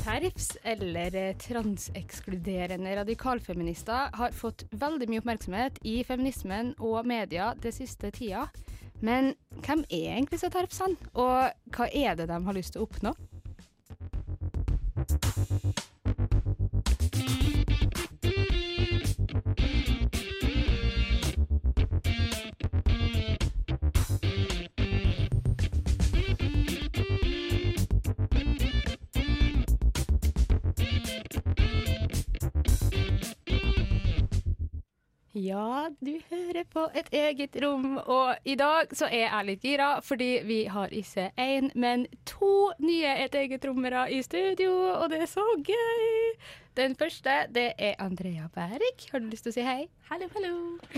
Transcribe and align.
TERFs, 0.00 0.56
eller 0.62 1.14
eh, 1.14 1.36
transekskluderende 1.36 2.96
radikalfeminister, 2.96 4.08
har 4.16 4.32
fått 4.32 4.64
veldig 4.72 5.08
mye 5.10 5.20
oppmerksomhet 5.20 5.80
i 5.84 5.98
feminismen 6.08 6.72
og 6.78 7.04
media 7.08 7.50
det 7.60 7.74
siste 7.76 8.08
tida. 8.16 8.46
Men 9.04 9.34
hvem 9.64 9.84
er 9.88 10.14
egentlig 10.14 10.38
disse 10.38 10.50
TERFsene, 10.52 11.10
og 11.12 11.76
hva 11.76 11.88
er 11.92 12.16
det 12.16 12.30
de 12.32 12.40
har 12.46 12.56
lyst 12.56 12.76
til 12.76 12.84
å 12.84 12.88
oppnå? 12.88 13.12
Ja, 35.40 35.88
du 36.04 36.18
hører 36.28 36.64
på 36.68 36.82
et 36.94 37.06
eget 37.16 37.54
rom, 37.62 37.96
og 37.96 38.36
i 38.44 38.56
dag 38.60 38.90
så 38.92 39.06
er 39.06 39.22
jeg 39.22 39.46
litt 39.48 39.62
gira, 39.64 39.88
fordi 40.04 40.28
vi 40.44 40.58
har 40.68 40.92
ikke 40.92 41.30
én, 41.40 41.70
men 41.74 42.04
to 42.28 42.72
nye 42.82 43.14
Et 43.24 43.34
eget 43.34 43.64
rommere 43.64 44.02
i 44.12 44.20
studio, 44.22 44.72
og 44.98 45.08
det 45.10 45.22
er 45.22 45.30
så 45.30 45.44
gøy! 45.64 46.18
Den 46.76 46.96
første, 46.96 47.46
det 47.54 47.72
er 47.78 47.94
Andrea 47.98 48.50
Berg. 48.54 49.06
Har 49.12 49.22
du 49.22 49.30
lyst 49.30 49.46
til 49.46 49.54
å 49.54 49.56
si 49.56 49.64
hei? 49.64 49.88
Hallo, 50.10 50.28
hallo. 50.34 50.52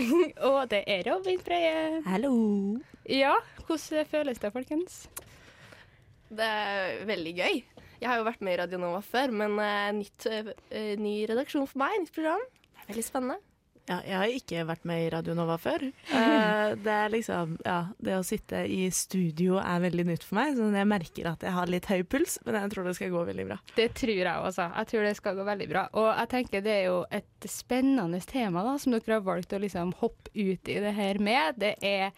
og 0.49 0.59
det 0.73 0.83
er 0.87 1.07
Robin 1.07 1.39
Breie. 1.45 2.01
Hallo. 2.05 2.33
Ja, 3.07 3.37
hvordan 3.67 4.11
føles 4.11 4.43
det, 4.43 4.51
folkens? 4.51 5.07
Det 6.27 6.49
er 6.49 7.05
veldig 7.07 7.35
gøy. 7.39 7.63
Jeg 8.01 8.11
har 8.11 8.19
jo 8.19 8.27
vært 8.27 8.43
med 8.43 8.57
i 8.57 8.61
Radio 8.65 8.83
Nova 8.83 8.99
før, 9.07 9.31
men 9.31 9.55
uh, 9.55 9.89
nytt, 9.95 10.27
uh, 10.27 10.93
ny 10.99 11.17
redaksjon 11.31 11.69
for 11.69 11.85
meg, 11.85 11.95
nytt 12.03 12.15
program. 12.19 12.47
Det 12.73 12.83
er 12.83 12.95
veldig 12.95 13.07
spennende. 13.07 13.52
Ja, 13.83 13.97
jeg 14.07 14.15
har 14.15 14.31
ikke 14.31 14.61
vært 14.69 14.85
med 14.87 15.01
i 15.03 15.07
Radio 15.11 15.33
Nova 15.35 15.57
før. 15.59 15.83
Eh, 15.83 16.67
det 16.85 16.93
er 16.93 17.11
liksom 17.11 17.57
Ja, 17.65 17.79
det 17.99 18.15
å 18.15 18.23
sitte 18.23 18.61
i 18.63 18.85
studio 18.95 19.57
er 19.59 19.81
veldig 19.83 20.05
nytt 20.07 20.23
for 20.23 20.39
meg, 20.39 20.55
så 20.55 20.69
jeg 20.71 20.87
merker 20.87 21.27
at 21.33 21.43
jeg 21.43 21.55
har 21.57 21.71
litt 21.71 21.89
høy 21.91 22.05
puls, 22.07 22.37
men 22.47 22.55
jeg 22.61 22.71
tror 22.71 22.87
det 22.87 22.95
skal 22.95 23.11
gå 23.11 23.23
veldig 23.27 23.47
bra. 23.49 23.57
Det 23.75 23.89
tror 23.99 24.13
jeg 24.15 24.47
også. 24.47 24.69
Jeg 24.77 24.91
tror 24.91 25.07
det 25.07 25.15
skal 25.19 25.39
gå 25.39 25.47
veldig 25.49 25.69
bra. 25.73 25.85
Og 25.99 26.07
jeg 26.07 26.31
tenker 26.31 26.63
det 26.63 26.75
er 26.77 26.85
jo 26.87 26.99
et 27.11 27.49
spennende 27.51 28.21
tema 28.29 28.63
da, 28.63 28.77
som 28.79 28.95
dere 28.95 29.17
har 29.17 29.25
valgt 29.27 29.55
å 29.55 29.59
liksom 29.63 29.91
hoppe 29.99 30.31
ut 30.31 30.71
i 30.71 30.79
det 30.85 30.95
her 30.95 31.19
med. 31.19 31.59
Det 31.59 31.75
er 31.83 32.13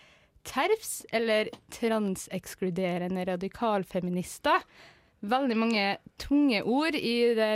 TERFs, 0.45 0.99
eller 1.09 1.49
transekskluderende 1.73 3.25
radikalfeminister. 3.31 4.61
Veldig 5.25 5.57
mange 5.57 5.85
tunge 6.21 6.61
ord 6.61 6.93
i 6.93 7.15
det 7.33 7.51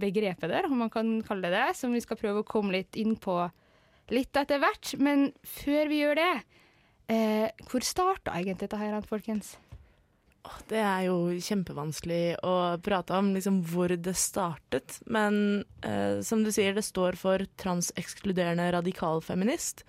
begrepet 0.00 0.50
der, 0.50 0.68
om 0.68 0.78
man 0.84 0.92
kan 0.92 1.18
kalle 1.26 1.50
det 1.50 1.56
det, 1.56 1.76
som 1.78 1.94
vi 1.94 2.02
skal 2.04 2.20
prøve 2.20 2.42
å 2.42 2.48
komme 2.48 2.76
litt 2.76 2.98
inn 2.98 3.16
på 3.20 3.40
litt 4.14 4.36
etter 4.36 4.60
hvert. 4.62 4.94
Men 5.02 5.30
før 5.46 5.90
vi 5.90 6.02
gjør 6.02 6.20
det, 6.20 6.34
eh, 7.12 7.64
hvor 7.68 7.84
starta 7.84 8.36
egentlig 8.36 8.66
dette 8.66 8.80
her, 8.80 9.00
folkens? 9.08 9.56
Det 10.70 10.80
er 10.80 11.08
jo 11.08 11.34
kjempevanskelig 11.44 12.38
å 12.46 12.54
prate 12.84 13.16
om 13.18 13.32
liksom 13.34 13.60
hvor 13.68 13.92
det 13.92 14.14
startet, 14.16 15.00
men 15.10 15.64
eh, 15.84 16.20
som 16.24 16.44
du 16.44 16.50
sier, 16.54 16.72
det 16.76 16.86
står 16.86 17.18
for 17.20 17.44
transekskluderende 17.60 18.70
radikalfeminist. 18.72 19.84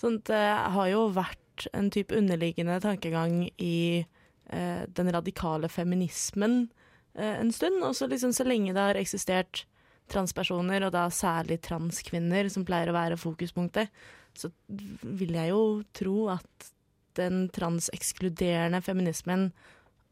Sånn 0.00 0.18
det 0.28 0.44
har 0.74 0.90
jo 0.90 1.06
vært 1.14 1.68
en 1.72 1.88
type 1.94 2.16
underliggende 2.18 2.80
tankegang 2.82 3.44
i 3.62 4.02
eh, 4.02 4.82
den 4.90 5.12
radikale 5.14 5.70
feminismen 5.72 6.64
eh, 6.66 6.83
en 7.14 7.52
stund. 7.54 7.82
Og 7.86 7.96
så 7.96 8.08
liksom 8.10 8.34
så 8.34 8.46
lenge 8.46 8.74
det 8.74 8.88
har 8.88 9.00
eksistert 9.00 9.64
transpersoner, 10.12 10.84
og 10.84 10.92
da 10.92 11.06
særlig 11.12 11.60
transkvinner, 11.64 12.50
som 12.52 12.66
pleier 12.66 12.90
å 12.92 12.96
være 12.96 13.20
fokuspunktet, 13.20 13.92
så 14.36 14.50
vil 14.68 15.36
jeg 15.36 15.52
jo 15.52 15.64
tro 15.96 16.28
at 16.34 16.70
den 17.18 17.46
transekskluderende 17.54 18.82
feminismen 18.82 19.52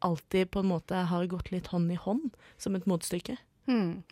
alltid 0.03 0.49
på 0.51 0.63
en 0.63 0.71
måte 0.71 1.03
har 1.07 1.27
gått 1.31 1.51
litt 1.53 1.69
hånd 1.71 1.91
i 1.91 1.99
hånd, 1.99 2.31
som 2.57 2.75
et 2.75 2.87
motstykke. 2.89 3.37
Mm. 3.67 4.03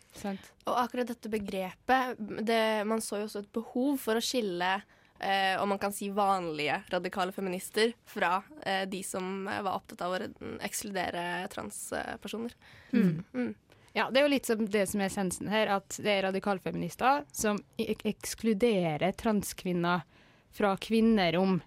Og 0.64 0.76
akkurat 0.80 1.10
dette 1.10 1.28
begrepet 1.28 2.20
det, 2.40 2.86
Man 2.88 3.02
så 3.04 3.18
jo 3.20 3.26
også 3.26 3.42
et 3.42 3.52
behov 3.52 3.98
for 4.00 4.16
å 4.16 4.24
skille 4.24 4.78
eh, 5.22 5.62
om 5.62 5.68
man 5.68 5.78
kan 5.78 5.92
si 5.92 6.10
vanlige 6.10 6.82
radikale 6.92 7.32
feminister 7.32 7.92
fra 8.06 8.42
eh, 8.66 8.88
de 8.88 9.02
som 9.02 9.48
eh, 9.48 9.62
var 9.62 9.78
opptatt 9.78 10.02
av 10.02 10.16
å 10.16 10.20
ekskludere 10.66 11.48
transpersoner. 11.52 12.56
Mm. 12.92 13.22
Mm. 13.34 13.54
Ja, 13.92 14.08
det 14.10 14.20
er 14.20 14.26
jo 14.26 14.32
litt 14.32 14.48
som 14.48 14.64
det 14.72 14.86
som 14.88 15.02
er 15.02 15.10
essensen 15.10 15.50
her, 15.52 15.68
at 15.74 15.98
det 16.00 16.14
er 16.14 16.26
radikalfeminister 16.28 17.26
som 17.36 17.60
ek 17.80 18.06
ekskluderer 18.08 19.12
transkvinner 19.20 20.06
fra 20.52 20.74
kvinnerom. 20.80 21.60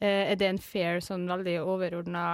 Eh, 0.00 0.32
er 0.32 0.38
det 0.40 0.48
en 0.48 0.60
fair, 0.62 1.02
sånn 1.04 1.28
veldig 1.28 1.58
overordna 1.64 2.24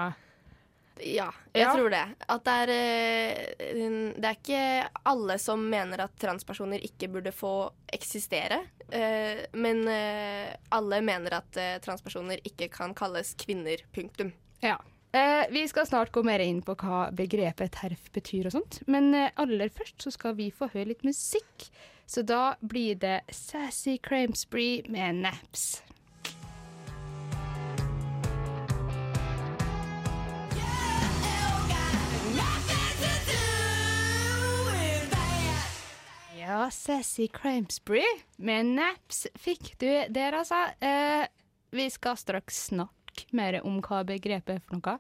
Ja, 1.01 1.31
jeg 1.55 1.63
Ja. 1.63 1.73
tror 1.75 1.91
det. 1.91 2.03
At 2.29 2.45
det 2.45 2.53
er 2.53 2.71
eh, 2.71 4.13
Det 4.21 4.25
er 4.25 4.37
ikke 4.37 4.89
alle 5.07 5.39
som 5.39 5.63
mener 5.71 6.01
at 6.05 6.17
transpersoner 6.21 6.83
ikke 6.85 7.09
burde 7.11 7.33
få 7.33 7.71
eksistere. 7.93 8.61
eh, 8.93 9.47
men 9.55 9.87
eh, 9.89 10.55
alle 10.71 11.01
mener 11.01 11.33
at 11.39 11.53
transpersoner 11.83 12.39
ikke 12.45 12.69
kan 12.71 12.95
kalles 12.95 13.35
kvinner. 13.35 13.77
Punktum. 13.93 14.33
Ja. 14.63 14.77
Vi 15.51 15.69
skal 15.69 15.85
snart 15.87 16.11
gå 16.13 16.23
mer 16.25 16.41
inn 16.41 16.63
på 16.63 16.75
hva 16.75 17.11
begrepet 17.13 17.73
terf 17.73 18.07
betyr 18.15 18.47
og 18.47 18.53
sånt, 18.53 18.79
men 18.89 19.13
aller 19.37 19.69
først 19.69 19.99
så 20.01 20.11
skal 20.11 20.35
vi 20.35 20.51
få 20.51 20.71
høre 20.73 20.87
litt 20.89 21.03
musikk. 21.05 21.67
Så 22.07 22.23
da 22.25 22.55
blir 22.63 22.95
det 22.99 23.21
Sassy 23.31 23.99
Crime 23.99 24.33
Spree 24.35 24.83
med 24.89 25.15
Naps. 25.17 25.83
Ja, 36.43 36.71
Sassy 36.71 37.29
Cramesbury 37.29 38.03
med 38.37 38.67
Naps 38.67 39.27
fikk 39.39 39.77
du 39.79 39.87
der, 40.11 40.35
altså. 40.35 40.57
Eh, 40.83 41.29
vi 41.71 41.85
skal 41.91 42.17
straks 42.19 42.65
snakke 42.73 43.29
mer 43.31 43.61
om 43.63 43.77
hva 43.85 44.01
begrepet 44.09 44.57
er 44.57 44.65
for 44.65 44.81
noe. 44.81 44.97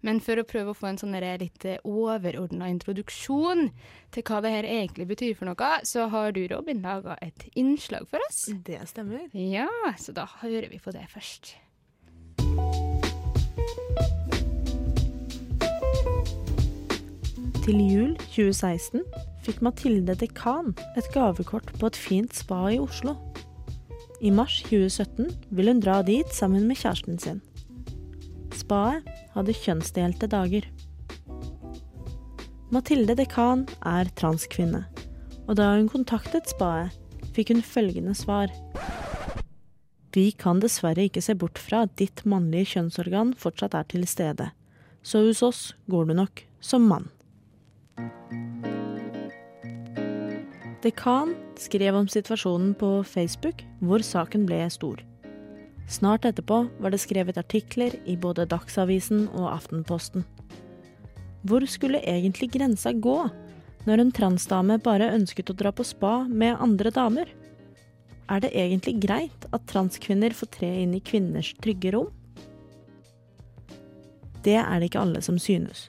Men 0.00 0.22
for 0.24 0.40
å 0.40 0.46
prøve 0.48 0.72
å 0.72 0.78
få 0.78 0.88
en 0.88 1.00
sånn 1.00 1.12
litt 1.42 1.66
overordna 1.82 2.70
introduksjon 2.72 3.68
til 4.14 4.24
hva 4.24 4.40
det 4.40 4.54
her 4.54 4.70
egentlig 4.70 5.08
betyr 5.12 5.36
for 5.36 5.50
noe, 5.50 5.70
så 5.84 6.08
har 6.08 6.32
du, 6.32 6.46
Robin, 6.48 6.80
laga 6.80 7.18
et 7.20 7.44
innslag 7.52 8.08
for 8.08 8.22
oss. 8.30 8.46
Det 8.64 8.80
stemmer. 8.88 9.28
Ja, 9.36 9.68
så 10.00 10.16
da 10.16 10.24
hører 10.40 10.70
vi 10.72 10.80
på 10.80 10.96
det 10.96 11.04
først. 11.12 11.58
Til 17.66 17.80
jul 17.84 18.12
2016 18.32 19.02
fikk 19.46 19.62
Mathilde 19.62 20.16
Dekan 20.18 20.72
et 20.98 21.06
gavekort 21.14 21.68
på 21.78 21.90
et 21.90 21.98
fint 21.98 22.34
spa 22.34 22.64
i 22.74 22.80
Oslo. 22.82 23.14
I 24.24 24.32
mars 24.34 24.58
2017 24.66 25.28
vil 25.54 25.70
hun 25.70 25.82
dra 25.84 26.00
dit 26.06 26.28
sammen 26.34 26.66
med 26.66 26.80
kjæresten 26.80 27.20
sin. 27.22 27.42
Spaet 28.56 29.06
hadde 29.36 29.54
kjønnsdelte 29.54 30.28
dager. 30.32 30.66
Mathilde 32.74 33.14
Dekan 33.18 33.66
er 33.86 34.10
transkvinne, 34.18 34.82
og 35.46 35.58
da 35.60 35.70
hun 35.76 35.90
kontaktet 35.92 36.50
spaet, 36.50 36.96
fikk 37.36 37.52
hun 37.54 37.62
følgende 37.62 38.16
svar. 38.18 38.50
Vi 40.16 40.30
kan 40.32 40.62
dessverre 40.64 41.06
ikke 41.06 41.22
se 41.22 41.36
bort 41.36 41.60
fra 41.60 41.84
at 41.84 41.94
ditt 42.00 42.24
mannlige 42.26 42.72
kjønnsorgan 42.72 43.34
fortsatt 43.38 43.76
er 43.76 43.86
til 43.92 44.08
stede, 44.08 44.48
så 45.04 45.22
hos 45.28 45.44
oss 45.44 45.62
går 45.92 46.08
du 46.08 46.16
nok 46.16 46.42
som 46.64 46.88
mann. 46.88 47.12
Dekan 50.84 51.34
skrev 51.58 51.96
om 51.96 52.08
situasjonen 52.08 52.74
på 52.78 52.90
Facebook, 53.04 53.64
hvor 53.80 54.04
saken 54.04 54.44
ble 54.48 54.64
stor. 54.70 55.00
Snart 55.88 56.26
etterpå 56.26 56.64
var 56.82 56.92
det 56.92 57.00
skrevet 57.00 57.38
artikler 57.38 57.94
i 58.04 58.16
både 58.18 58.48
Dagsavisen 58.50 59.28
og 59.32 59.48
Aftenposten. 59.54 60.26
Hvor 61.46 61.62
skulle 61.70 62.02
egentlig 62.02 62.50
grensa 62.56 62.92
gå, 62.92 63.18
når 63.86 64.02
en 64.02 64.12
transdame 64.12 64.80
bare 64.82 65.12
ønsket 65.14 65.50
å 65.52 65.58
dra 65.58 65.70
på 65.72 65.86
spa 65.86 66.24
med 66.26 66.58
andre 66.58 66.90
damer? 66.90 67.30
er 68.28 68.42
det 68.42 68.52
egentlig 68.54 68.96
greit 69.02 69.46
at 69.54 69.66
transkvinner 69.70 70.34
får 70.34 70.50
tre 70.58 70.70
inn 70.82 70.94
i 70.96 71.02
kvinners 71.04 71.52
trygge 71.62 71.92
rom? 71.94 72.10
Det 74.46 74.58
er 74.58 74.78
det 74.78 74.90
ikke 74.90 75.02
alle 75.02 75.22
som 75.22 75.38
synes. 75.42 75.88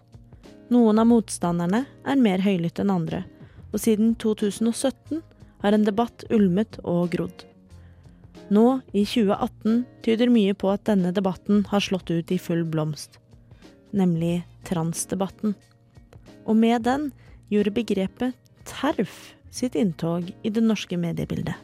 Noen 0.74 1.00
av 1.00 1.07
motstanderne 1.10 1.86
er 2.06 2.22
mer 2.22 2.44
høylytte 2.44 2.84
enn 2.84 2.94
andre, 2.94 3.24
og 3.74 3.81
siden 3.84 4.16
2017 4.22 5.22
har 5.64 5.75
en 5.75 5.86
debatt 5.88 6.25
ulmet 6.34 6.80
og 6.84 7.12
grodd. 7.14 7.46
Nå, 8.54 8.80
i 8.96 9.04
2018, 9.04 9.81
tyder 10.06 10.31
mye 10.31 10.56
på 10.56 10.69
at 10.72 10.86
denne 10.88 11.12
debatten 11.16 11.66
har 11.72 11.84
slått 11.84 12.12
ut 12.14 12.31
i 12.31 12.40
full 12.40 12.64
blomst, 12.64 13.18
nemlig 13.92 14.46
transdebatten. 14.68 15.56
Og 16.48 16.56
med 16.56 16.86
den 16.88 17.10
gjorde 17.52 17.75
begrepet 17.75 18.38
TERF 18.68 19.34
sitt 19.52 19.75
inntog 19.80 20.30
i 20.44 20.52
det 20.54 20.63
norske 20.63 21.00
mediebildet. 21.00 21.56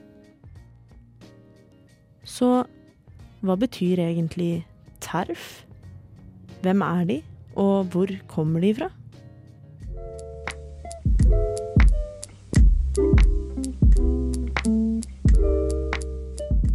Så 2.23 2.63
hva 3.43 3.55
betyr 3.59 3.99
egentlig 3.99 4.65
TERF? 5.03 5.63
Hvem 6.63 6.83
er 6.83 7.07
de, 7.07 7.17
og 7.59 7.91
hvor 7.91 8.11
kommer 8.31 8.63
de 8.63 8.71
fra? 8.75 8.89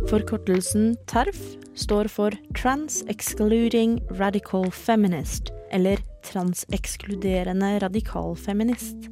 Forkortelsen 0.09 0.95
TERF 1.05 1.37
står 1.77 2.09
for 2.09 2.33
Trans-Excluding 2.57 3.99
Radical 4.17 4.71
Feminist, 4.73 5.51
eller 5.71 6.01
transekskluderende 6.25 7.75
radikalfeminist. 7.83 9.11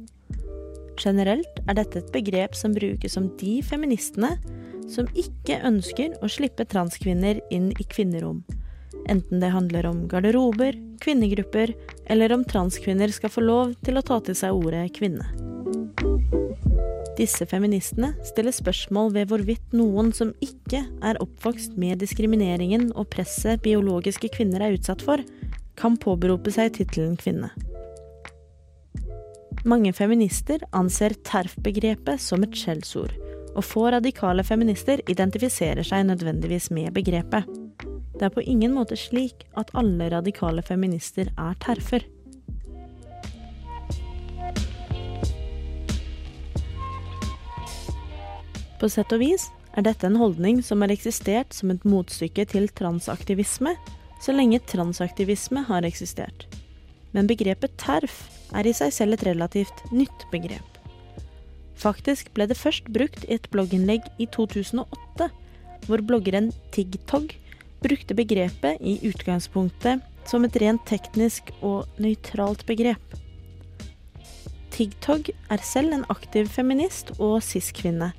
Generelt 0.97 1.61
er 1.69 1.77
dette 1.77 2.01
et 2.01 2.09
begrep 2.15 2.57
som 2.57 2.73
brukes 2.73 3.13
om 3.21 3.29
de 3.37 3.59
feministene 3.61 4.39
som 4.89 5.05
ikke 5.13 5.59
ønsker 5.69 6.17
å 6.25 6.31
slippe 6.33 6.65
transkvinner 6.65 7.43
inn 7.53 7.69
i 7.77 7.85
kvinnerom. 7.85 8.41
Enten 9.05 9.43
det 9.43 9.53
handler 9.53 9.85
om 9.91 10.07
garderober, 10.09 10.73
kvinnegrupper, 11.05 11.75
eller 12.09 12.33
om 12.33 12.41
transkvinner 12.41 13.13
skal 13.13 13.35
få 13.37 13.45
lov 13.45 13.77
til 13.85 14.01
å 14.01 14.05
ta 14.09 14.17
til 14.25 14.41
seg 14.41 14.57
ordet 14.57 14.87
kvinne. 14.97 15.29
Disse 17.17 17.47
feministene 17.49 18.11
stiller 18.27 18.53
spørsmål 18.53 19.09
ved 19.15 19.31
hvorvidt 19.31 19.73
noen 19.73 20.11
som 20.13 20.35
ikke 20.43 20.83
er 21.01 21.17
oppvokst 21.23 21.73
med 21.81 21.97
diskrimineringen 22.03 22.91
og 22.93 23.09
presset 23.13 23.63
biologiske 23.65 24.29
kvinner 24.35 24.61
er 24.61 24.77
utsatt 24.77 25.01
for, 25.01 25.23
kan 25.77 25.97
påberope 25.97 26.53
seg 26.53 26.75
tittelen 26.77 27.17
kvinne. 27.17 27.49
Mange 29.67 29.91
feminister 29.97 30.61
anser 30.77 31.15
TERF-begrepet 31.27 32.21
som 32.21 32.45
et 32.45 32.53
skjellsord, 32.55 33.15
og 33.57 33.65
få 33.65 33.87
radikale 33.95 34.45
feminister 34.45 35.01
identifiserer 35.09 35.83
seg 35.83 36.05
nødvendigvis 36.07 36.69
med 36.69 36.93
begrepet. 36.95 37.49
Det 38.17 38.29
er 38.29 38.33
på 38.33 38.45
ingen 38.45 38.77
måte 38.77 38.97
slik 38.97 39.47
at 39.57 39.73
alle 39.77 40.11
radikale 40.13 40.61
feminister 40.65 41.33
er 41.33 41.57
terfer. 41.65 42.05
På 48.77 48.89
sett 48.89 49.13
og 49.15 49.23
vis 49.23 49.47
er 49.77 49.85
dette 49.85 50.05
en 50.05 50.17
holdning 50.19 50.61
som 50.65 50.83
har 50.83 50.93
eksistert 50.93 51.53
som 51.53 51.71
et 51.73 51.85
motstykke 51.85 52.45
til 52.49 52.67
transaktivisme, 52.77 53.73
så 54.21 54.33
lenge 54.33 54.61
transaktivisme 54.69 55.63
har 55.67 55.85
eksistert. 55.85 56.45
Men 57.13 57.29
begrepet 57.29 57.77
TERF 57.81 58.25
er 58.57 58.69
i 58.69 58.73
seg 58.77 58.93
selv 58.93 59.17
et 59.17 59.25
relativt 59.27 59.83
nytt 59.93 60.25
begrep. 60.33 60.77
Faktisk 61.77 62.31
ble 62.33 62.47
det 62.49 62.57
først 62.57 62.89
brukt 62.93 63.25
i 63.27 63.35
et 63.37 63.49
blogginnlegg 63.53 64.05
i 64.21 64.25
2008, 64.33 65.29
hvor 65.85 66.03
bloggeren 66.05 66.49
TigTog 66.73 67.33
brukte 67.85 68.17
begrepet 68.17 68.81
i 68.81 68.97
utgangspunktet 69.05 70.01
som 70.27 70.45
et 70.45 70.57
rent 70.61 70.81
teknisk 70.89 71.53
og 71.61 71.85
nøytralt 72.01 72.65
begrep. 72.69 73.17
TigTog 74.73 75.29
er 75.53 75.61
selv 75.65 75.93
en 75.93 76.05
aktiv 76.13 76.49
feminist 76.53 77.13
og 77.17 77.39
cis-kvinne, 77.45 78.11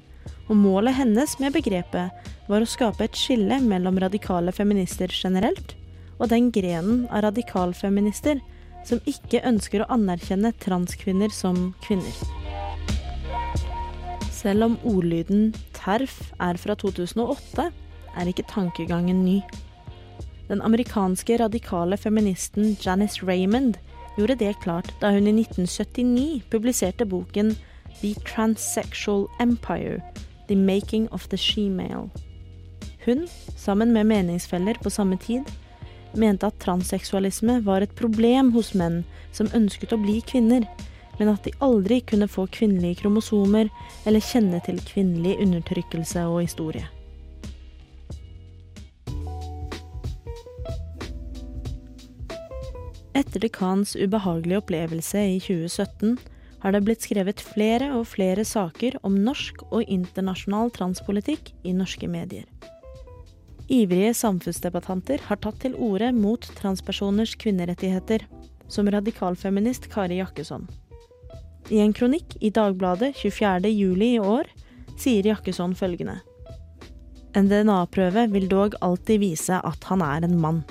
og 0.49 0.57
målet 0.57 0.97
hennes 0.97 1.35
med 1.43 1.53
begrepet 1.53 2.29
var 2.49 2.65
å 2.65 2.69
skape 2.69 3.05
et 3.05 3.17
skille 3.19 3.61
mellom 3.61 4.01
radikale 4.01 4.53
feminister 4.57 5.13
generelt 5.13 5.75
og 6.19 6.31
den 6.33 6.49
grenen 6.55 7.05
av 7.13 7.27
radikalfeminister 7.29 8.41
som 8.89 9.03
ikke 9.11 9.43
ønsker 9.47 9.85
å 9.85 9.91
anerkjenne 9.93 10.55
transkvinner 10.63 11.33
som 11.35 11.73
kvinner. 11.85 12.15
Selv 14.33 14.69
om 14.69 14.77
ordlyden 14.87 15.51
TERF 15.77 16.17
er 16.41 16.59
fra 16.63 16.77
2008, 16.79 17.69
er 18.19 18.31
ikke 18.31 18.47
tankegangen 18.49 19.25
ny. 19.27 19.41
Den 20.49 20.63
amerikanske 20.65 21.37
radikale 21.43 21.99
feministen 22.01 22.73
Janice 22.81 23.27
Raymond 23.27 23.77
gjorde 24.17 24.39
det 24.41 24.55
klart 24.63 24.89
da 25.03 25.13
hun 25.13 25.29
i 25.29 25.35
1979 25.43 26.47
publiserte 26.51 27.07
boken 27.07 27.53
The 28.01 28.15
Transsexual 28.25 29.27
Empire 29.43 30.01
The 30.49 30.57
Making 30.57 31.09
of 31.13 31.29
the 31.29 31.37
Shemale. 31.37 32.11
Hun, 33.05 33.29
sammen 33.57 33.93
med 33.93 34.07
meningsfeller 34.07 34.75
på 34.83 34.91
samme 34.91 35.19
tid, 35.19 35.45
mente 36.15 36.47
at 36.47 36.59
transseksualisme 36.61 37.61
var 37.65 37.85
et 37.85 37.95
problem 37.97 38.53
hos 38.53 38.73
menn 38.75 39.03
som 39.33 39.51
ønsket 39.55 39.93
å 39.93 40.01
bli 40.01 40.21
kvinner, 40.25 40.65
men 41.19 41.33
at 41.33 41.45
de 41.45 41.53
aldri 41.65 42.01
kunne 42.01 42.29
få 42.31 42.47
kvinnelige 42.53 43.03
kromosomer 43.03 43.69
eller 44.07 44.25
kjenne 44.25 44.61
til 44.65 44.81
kvinnelig 44.89 45.37
undertrykkelse 45.45 46.25
og 46.31 46.43
historie. 46.47 46.87
Etter 53.19 53.43
dekans 53.43 53.97
ubehagelige 53.99 54.63
opplevelse 54.63 55.25
i 55.35 55.39
2017 55.43 56.19
har 56.63 56.75
det 56.75 56.83
blitt 56.87 57.05
skrevet 57.07 57.43
flere 57.43 57.93
og 57.97 58.09
flere 58.11 58.45
saker 58.47 58.99
om 59.07 59.19
norsk 59.23 59.63
og 59.69 59.87
internasjonal 59.87 60.73
transpolitikk 60.75 61.53
i 61.63 61.75
norske 61.77 62.09
medier. 62.11 62.47
Ivrige 63.69 64.15
samfunnsdebattanter 64.17 65.23
har 65.29 65.41
tatt 65.45 65.61
til 65.63 65.77
orde 65.77 66.09
mot 66.17 66.47
transpersoners 66.59 67.35
kvinnerettigheter, 67.39 68.25
som 68.69 68.89
radikalfeminist 68.89 69.91
Kari 69.93 70.23
Jakkesson. 70.23 70.65
I 71.69 71.83
en 71.85 71.93
kronikk 71.93 72.39
i 72.41 72.51
Dagbladet 72.55 73.15
24.07 73.21 74.03
i 74.07 74.17
år 74.19 74.49
sier 74.99 75.29
Jakkesson 75.29 75.77
følgende. 75.77 76.17
En 77.37 77.49
DNA-prøve 77.51 78.25
vil 78.33 78.49
dog 78.49 78.75
alltid 78.81 79.21
vise 79.21 79.61
at 79.61 79.85
han 79.91 80.03
er 80.03 80.25
en 80.25 80.39
mann. 80.41 80.63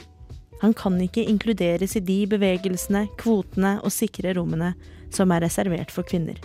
Han 0.64 0.74
kan 0.74 0.98
ikke 1.02 1.26
inkluderes 1.30 1.94
i 2.00 2.02
de 2.02 2.24
bevegelsene, 2.30 3.06
kvotene 3.22 3.78
og 3.86 3.94
sikre 3.94 4.34
rommene 4.34 4.74
som 5.14 5.32
er 5.32 5.44
reservert 5.46 5.94
for 5.94 6.08
kvinner. 6.08 6.40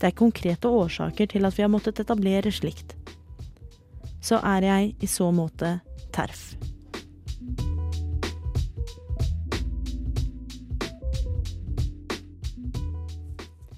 Det 0.00 0.10
er 0.10 0.18
konkrete 0.18 0.68
årsaker 0.68 1.30
til 1.30 1.46
at 1.46 1.56
vi 1.56 1.64
har 1.64 1.72
måttet 1.72 2.00
etablere 2.02 2.52
slikt. 2.52 2.96
Så 4.24 4.40
er 4.40 4.64
jeg 4.66 4.94
i 5.04 5.08
så 5.08 5.30
måte 5.32 5.78
TERF. 6.12 6.54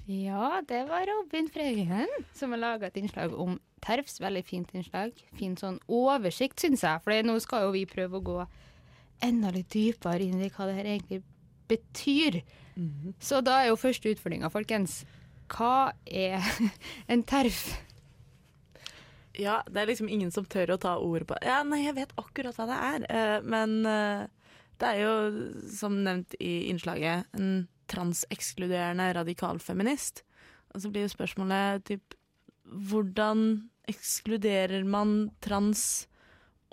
Ja, 0.07 0.61
det 0.67 0.85
var 0.87 1.03
Robin 1.09 1.49
Frøyen 1.51 2.11
som 2.35 2.53
har 2.55 2.61
laga 2.61 2.87
et 2.87 2.99
innslag 2.99 3.33
om 3.35 3.57
TERFs. 3.83 4.21
Veldig 4.23 4.43
fint 4.47 4.71
innslag. 4.75 5.11
Fin 5.35 5.57
sånn 5.59 5.81
oversikt, 5.87 6.59
syns 6.63 6.85
jeg. 6.85 7.03
For 7.03 7.27
nå 7.27 7.35
skal 7.43 7.67
jo 7.67 7.73
vi 7.75 7.83
prøve 7.89 8.19
å 8.19 8.23
gå 8.23 8.37
enda 9.27 9.51
litt 9.51 9.71
dypere 9.73 10.23
inn 10.23 10.39
i 10.39 10.51
hva 10.53 10.69
det 10.69 10.77
her 10.77 10.91
egentlig 10.93 11.23
betyr. 11.69 12.41
Så 13.19 13.41
da 13.41 13.61
er 13.63 13.71
jo 13.71 13.79
første 13.79 14.11
utfordringa, 14.13 14.51
folkens. 14.53 15.01
Hva 15.49 15.91
er 16.05 16.43
en 17.11 17.23
TERF? 17.25 17.61
Ja, 19.37 19.59
det 19.69 19.81
er 19.81 19.89
liksom 19.91 20.09
ingen 20.09 20.31
som 20.33 20.47
tør 20.49 20.73
å 20.73 20.79
ta 20.81 20.95
ordet 20.97 21.27
på 21.29 21.37
Ja, 21.45 21.59
nei, 21.65 21.83
jeg 21.85 21.97
vet 21.97 22.13
akkurat 22.17 22.57
hva 22.57 22.65
det 22.69 22.77
er. 22.89 23.05
eh, 23.13 23.39
men 23.45 23.79
eh, 23.85 24.25
det 24.81 24.91
er 24.93 25.01
jo, 25.03 25.13
som 25.73 25.99
nevnt 26.05 26.33
i 26.41 26.69
innslaget, 26.71 27.29
en 27.37 27.67
transekskluderende 27.89 29.11
radikalfeminist. 29.15 30.23
Og 30.73 30.83
så 30.83 30.91
blir 30.91 31.05
jo 31.07 31.13
spørsmålet 31.13 31.85
typ 31.87 32.17
Hvordan 32.67 33.69
ekskluderer 33.87 34.83
man 34.83 35.29
trans 35.39 36.07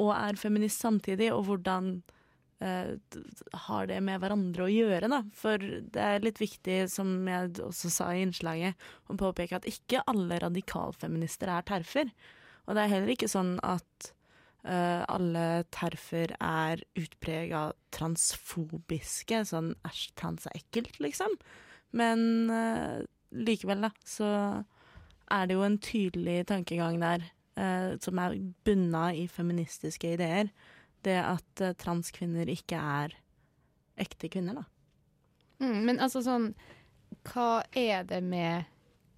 og 0.02 0.10
er 0.16 0.34
feminist 0.34 0.82
samtidig, 0.82 1.28
og 1.30 1.44
hvordan 1.46 1.92
eh, 2.02 2.13
har 2.64 3.88
det 3.90 4.00
med 4.04 4.22
hverandre 4.22 4.66
å 4.66 4.72
gjøre, 4.72 5.10
da? 5.12 5.20
For 5.36 5.60
det 5.60 6.00
er 6.00 6.24
litt 6.24 6.40
viktig, 6.40 6.84
som 6.92 7.12
jeg 7.28 7.52
også 7.64 7.90
sa 7.92 8.10
i 8.14 8.22
innslaget, 8.24 8.80
å 9.10 9.16
påpeke 9.20 9.58
at 9.58 9.68
ikke 9.68 10.04
alle 10.10 10.40
radikalfeminister 10.42 11.52
er 11.52 11.66
terfer. 11.68 12.12
Og 12.64 12.76
det 12.76 12.84
er 12.84 12.92
heller 12.94 13.14
ikke 13.14 13.30
sånn 13.30 13.56
at 13.66 14.10
uh, 14.64 15.04
alle 15.12 15.64
terfer 15.74 16.32
er 16.38 16.84
utprega 17.00 17.66
transfobiske, 17.94 19.44
sånn 19.50 19.74
æsj, 19.86 20.06
trans 20.18 20.48
er 20.48 20.60
ekkelt, 20.62 20.96
liksom. 21.04 21.36
Men 21.94 22.50
uh, 22.50 23.04
likevel, 23.36 23.84
da, 23.86 23.92
så 24.08 24.30
er 25.34 25.48
det 25.48 25.56
jo 25.56 25.66
en 25.66 25.80
tydelig 25.82 26.42
tankegang 26.52 27.00
der 27.02 27.30
Uh, 27.54 27.94
som 28.02 28.18
er 28.18 28.32
bunna 28.66 29.12
i 29.14 29.28
feministiske 29.30 30.16
ideer. 30.16 30.48
Det 31.04 31.18
at 31.20 31.64
eh, 31.64 31.76
transkvinner 31.80 32.50
ikke 32.52 32.78
er 32.80 33.16
ekte 34.00 34.30
kvinner, 34.32 34.62
da. 34.62 34.64
Mm, 35.62 35.80
men 35.86 36.00
altså 36.02 36.18
sånn 36.24 36.48
Hva 37.28 37.62
er 37.78 38.02
det 38.08 38.20
med 38.26 38.66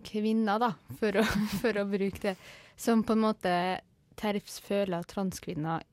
kvinner, 0.05 0.61
da, 0.61 0.75
for 1.01 1.23
å, 1.23 1.25
for 1.63 1.81
å 1.81 1.87
bruke 1.89 2.23
det, 2.23 2.35
som 2.77 3.05
på 3.07 3.17
en 3.17 3.25
måte 3.25 3.53
Terps 4.17 4.59
føler 4.65 5.01
at 5.01 5.13
transkvinner 5.13 5.85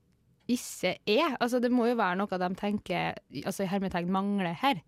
ikke 0.51 0.97
er? 1.07 1.38
Altså 1.39 1.62
Det 1.63 1.71
må 1.71 1.88
jo 1.89 2.00
være 2.00 2.19
noe 2.19 2.39
de 2.39 2.50
tenker 2.59 3.19
altså 3.43 3.63
i 3.63 3.71
hermetegn 3.71 4.12
mangler 4.12 4.55
her. 4.59 4.81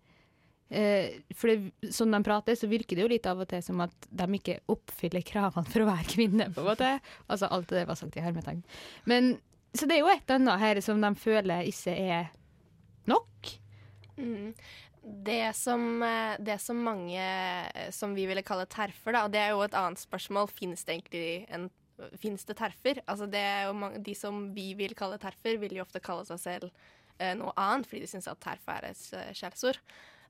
Eh, 0.68 1.22
for 1.38 1.52
det, 1.52 1.90
sånn 1.94 2.14
de 2.14 2.20
prater, 2.26 2.56
så 2.58 2.68
virker 2.70 2.98
det 2.98 3.04
jo 3.04 3.10
litt 3.12 3.26
av 3.30 3.40
og 3.42 3.48
til 3.50 3.62
som 3.62 3.80
at 3.84 4.08
de 4.10 4.26
ikke 4.38 4.58
oppfyller 4.72 5.24
kravene 5.26 5.70
for 5.70 5.84
å 5.84 5.90
være 5.90 6.08
kvinne. 6.10 6.48
på 6.52 6.62
en 6.62 6.70
måte. 6.72 6.94
Altså 7.28 7.50
Alt 7.50 7.70
det 7.70 7.82
der 7.82 7.90
var 7.90 7.98
sagt 8.00 8.18
i 8.18 8.24
hermetegn. 8.24 8.64
Men, 9.04 9.36
så 9.76 9.88
det 9.88 9.98
er 9.98 10.04
jo 10.04 10.10
et 10.12 10.34
annet 10.34 10.62
her 10.62 10.80
som 10.84 11.00
de 11.02 11.12
føler 11.18 11.68
ikke 11.70 11.94
er 11.94 12.28
nok. 13.10 13.52
Mm. 14.16 14.52
Det 15.26 15.54
som, 15.54 16.02
eh, 16.02 16.36
det 16.42 16.58
som 16.60 16.78
mange 16.82 17.20
eh, 17.22 17.90
som 17.94 18.14
vi 18.16 18.26
ville 18.26 18.42
kalle 18.42 18.66
terfer, 18.66 19.14
da, 19.14 19.24
og 19.26 19.34
det 19.34 19.42
er 19.42 19.54
jo 19.54 19.62
et 19.62 19.76
annet 19.78 20.02
spørsmål, 20.02 20.50
finnes 20.50 20.84
det 20.84 20.98
egentlig 20.98 21.28
en 21.50 21.68
Fins 22.20 22.44
det 22.44 22.58
terfer? 22.58 22.98
Altså 23.08 23.24
det 23.24 23.42
mange, 23.72 24.02
de 24.04 24.12
som 24.12 24.50
vi 24.52 24.74
vil 24.76 24.92
kalle 24.92 25.16
terfer, 25.16 25.56
vil 25.56 25.78
jo 25.78 25.84
ofte 25.86 26.02
kalle 26.04 26.26
seg 26.28 26.42
selv 26.42 26.66
eh, 27.16 27.32
noe 27.38 27.54
annet, 27.56 27.88
fordi 27.88 28.02
de 28.04 28.10
syns 28.10 28.28
at 28.28 28.40
terf 28.44 28.66
er 28.68 28.90
et 28.90 29.04
eh, 29.16 29.30
skjellsord. 29.36 29.80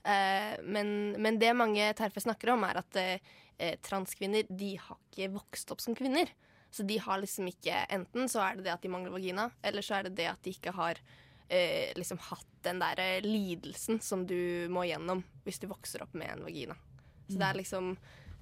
Eh, 0.06 0.52
men, 0.62 0.88
men, 1.18 1.40
det 1.42 1.50
mange 1.58 1.88
terfer 1.98 2.22
snakker 2.22 2.52
om, 2.54 2.62
er 2.68 2.78
at 2.82 3.00
eh, 3.02 3.74
transkvinner 3.82 4.46
de 4.46 4.76
har 4.78 5.00
ikke 5.10 5.32
vokst 5.34 5.74
opp 5.74 5.82
som 5.82 5.96
kvinner. 5.98 6.30
Så 6.76 6.84
de 6.84 6.98
har 7.00 7.22
liksom 7.22 7.46
ikke 7.48 7.86
Enten 7.88 8.28
så 8.28 8.42
er 8.44 8.58
det 8.58 8.66
det 8.66 8.74
at 8.74 8.82
de 8.84 8.90
mangler 8.92 9.14
vagina, 9.14 9.46
eller 9.64 9.84
så 9.84 9.96
er 9.96 10.08
det 10.08 10.18
det 10.18 10.26
at 10.28 10.42
de 10.44 10.52
ikke 10.52 10.74
har 10.76 11.00
eh, 11.48 11.94
liksom 11.96 12.20
hatt 12.20 12.50
den 12.66 12.82
der 12.82 13.00
eh, 13.00 13.24
lidelsen 13.24 14.02
som 14.04 14.26
du 14.28 14.68
må 14.68 14.84
gjennom 14.84 15.22
hvis 15.46 15.62
du 15.62 15.70
vokser 15.70 16.04
opp 16.04 16.12
med 16.12 16.34
en 16.34 16.44
vagina. 16.44 16.76
Så 17.30 17.38
det 17.40 17.46
er 17.48 17.58
liksom 17.62 17.94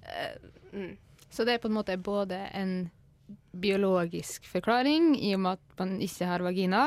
eh, 0.02 0.48
mm. 0.72 0.96
Så 1.30 1.46
det 1.46 1.54
er 1.54 1.62
på 1.62 1.70
en 1.70 1.76
måte 1.78 1.94
både 1.98 2.40
en 2.54 2.74
biologisk 3.54 4.46
forklaring, 4.50 5.14
i 5.14 5.30
og 5.34 5.44
med 5.44 5.60
at 5.60 5.78
man 5.78 5.94
ikke 6.02 6.28
har 6.28 6.42
vagina, 6.44 6.82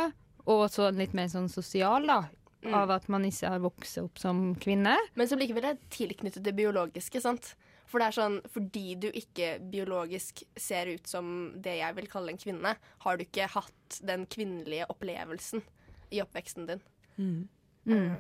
og 0.48 0.68
så 0.72 0.90
litt 0.96 1.16
mer 1.18 1.32
sånn 1.32 1.50
sosial, 1.52 2.08
da. 2.08 2.22
Mm. 2.64 2.74
Av 2.76 2.92
at 2.96 3.08
man 3.12 3.26
ikke 3.28 3.52
har 3.52 3.64
vokst 3.64 4.00
opp 4.02 4.20
som 4.20 4.50
kvinne. 4.60 4.96
Men 5.20 5.30
som 5.30 5.40
likevel 5.40 5.72
er 5.72 5.82
tilknyttet 5.94 6.44
det 6.46 6.56
biologiske, 6.58 7.24
sant. 7.24 7.56
For 7.88 8.02
det 8.02 8.10
er 8.10 8.18
sånn, 8.18 8.38
fordi 8.52 8.86
du 9.00 9.08
ikke 9.10 9.58
biologisk 9.72 10.44
ser 10.60 10.92
ut 10.92 11.08
som 11.08 11.54
det 11.64 11.78
jeg 11.80 11.98
vil 11.98 12.10
kalle 12.12 12.34
en 12.34 12.42
kvinne, 12.42 12.74
har 12.76 13.18
du 13.18 13.24
ikke 13.24 13.50
hatt 13.54 14.00
den 14.08 14.26
kvinnelige 14.32 14.90
opplevelsen 14.92 15.64
i 16.12 16.22
oppveksten 16.24 16.68
din. 16.68 16.84
Mm. 17.16 17.44
Mm. 17.88 18.18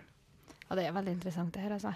Og 0.68 0.80
det 0.80 0.88
er 0.88 0.96
veldig 0.96 1.18
interessant 1.18 1.54
det 1.56 1.66
her, 1.66 1.76
altså. 1.76 1.94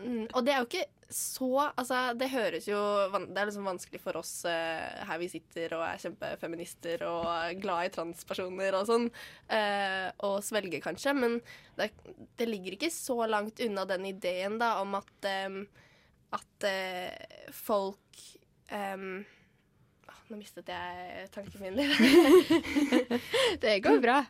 Mm, 0.00 0.26
og 0.32 0.44
det 0.44 0.52
er 0.52 0.62
jo 0.62 0.68
ikke 0.68 0.88
så 1.10 1.48
Altså, 1.66 2.14
det 2.14 2.30
høres 2.30 2.64
jo 2.68 2.78
Det 3.12 3.36
er 3.36 3.48
liksom 3.48 3.66
vanskelig 3.66 3.98
for 4.00 4.16
oss 4.20 4.30
uh, 4.46 5.02
her 5.08 5.18
vi 5.20 5.28
sitter 5.28 5.74
og 5.76 5.82
er 5.84 6.00
kjempefeminister 6.04 7.02
og 7.06 7.60
glad 7.60 7.88
i 7.88 7.92
transpersoner 7.96 8.76
og 8.78 8.86
sånn, 8.88 9.08
uh, 9.50 10.06
å 10.26 10.30
svelge, 10.44 10.80
kanskje. 10.84 11.14
Men 11.18 11.38
det, 11.78 11.90
det, 12.38 12.46
ligger 12.46 12.78
ikke 12.78 12.92
så 12.94 13.18
langt 13.26 13.62
unna 13.64 13.84
den 13.90 14.06
ideen, 14.12 14.60
da, 14.62 14.76
om 14.84 14.94
at 15.00 15.30
um, 15.50 15.64
at 16.30 16.66
uh, 16.66 17.52
folk 17.52 18.24
um, 18.72 19.22
Nå 20.30 20.38
mistet 20.38 20.68
jeg 20.70 21.24
tanken 21.34 21.58
min 21.58 21.74
litt. 21.74 21.96
det 23.64 23.80
går 23.82 23.98
bra. 23.98 24.20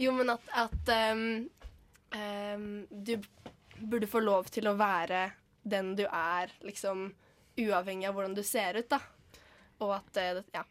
Jo, 0.00 0.14
men 0.16 0.32
at, 0.32 0.46
at 0.56 0.92
um, 1.12 1.26
um, 2.16 2.86
du 2.88 3.18
burde 3.76 4.08
få 4.08 4.22
lov 4.24 4.48
til 4.48 4.70
å 4.70 4.72
være 4.78 5.26
den 5.62 5.92
du 5.98 6.06
er, 6.06 6.54
liksom 6.64 7.10
uavhengig 7.60 8.08
av 8.08 8.16
hvordan 8.16 8.38
du 8.38 8.40
ser 8.46 8.80
ut, 8.80 8.88
da. 8.88 9.02
Og 9.84 9.92
at 9.98 10.22
uh, 10.22 10.40
Ja. 10.54 10.64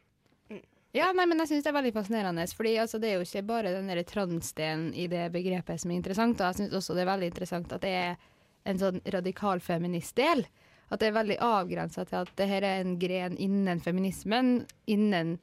Mm. 0.49 0.63
Ja, 0.97 1.11
nei, 1.13 1.27
men 1.29 1.43
jeg 1.43 1.51
syns 1.51 1.67
det 1.67 1.71
er 1.71 1.77
veldig 1.77 1.93
fascinerende. 1.95 2.47
fordi 2.57 2.73
altså, 2.81 2.99
Det 2.99 3.11
er 3.11 3.19
jo 3.19 3.27
ikke 3.27 3.45
bare 3.53 3.77
den 3.77 4.03
transdelen 4.03 4.93
i 4.97 5.07
det 5.07 5.29
begrepet 5.31 5.81
som 5.81 5.91
er 5.91 6.01
interessant. 6.01 6.41
Og 6.41 6.47
Jeg 6.47 6.63
syns 6.63 6.73
også 6.81 6.97
det 6.97 7.05
er 7.05 7.13
veldig 7.13 7.31
interessant 7.31 7.77
at 7.77 7.85
det 7.85 7.93
er 8.01 8.17
en 8.65 8.81
sånn 8.81 9.01
radikal 9.13 9.61
feministdel. 9.61 10.45
At 10.91 11.01
det 11.01 11.09
er 11.09 11.15
veldig 11.15 11.37
avgrensa 11.45 12.03
til 12.07 12.19
at 12.25 12.31
det 12.39 12.47
her 12.49 12.65
er 12.67 12.81
en 12.81 12.97
gren 12.99 13.37
innen 13.39 13.79
feminismen, 13.83 14.65
innen 14.91 15.37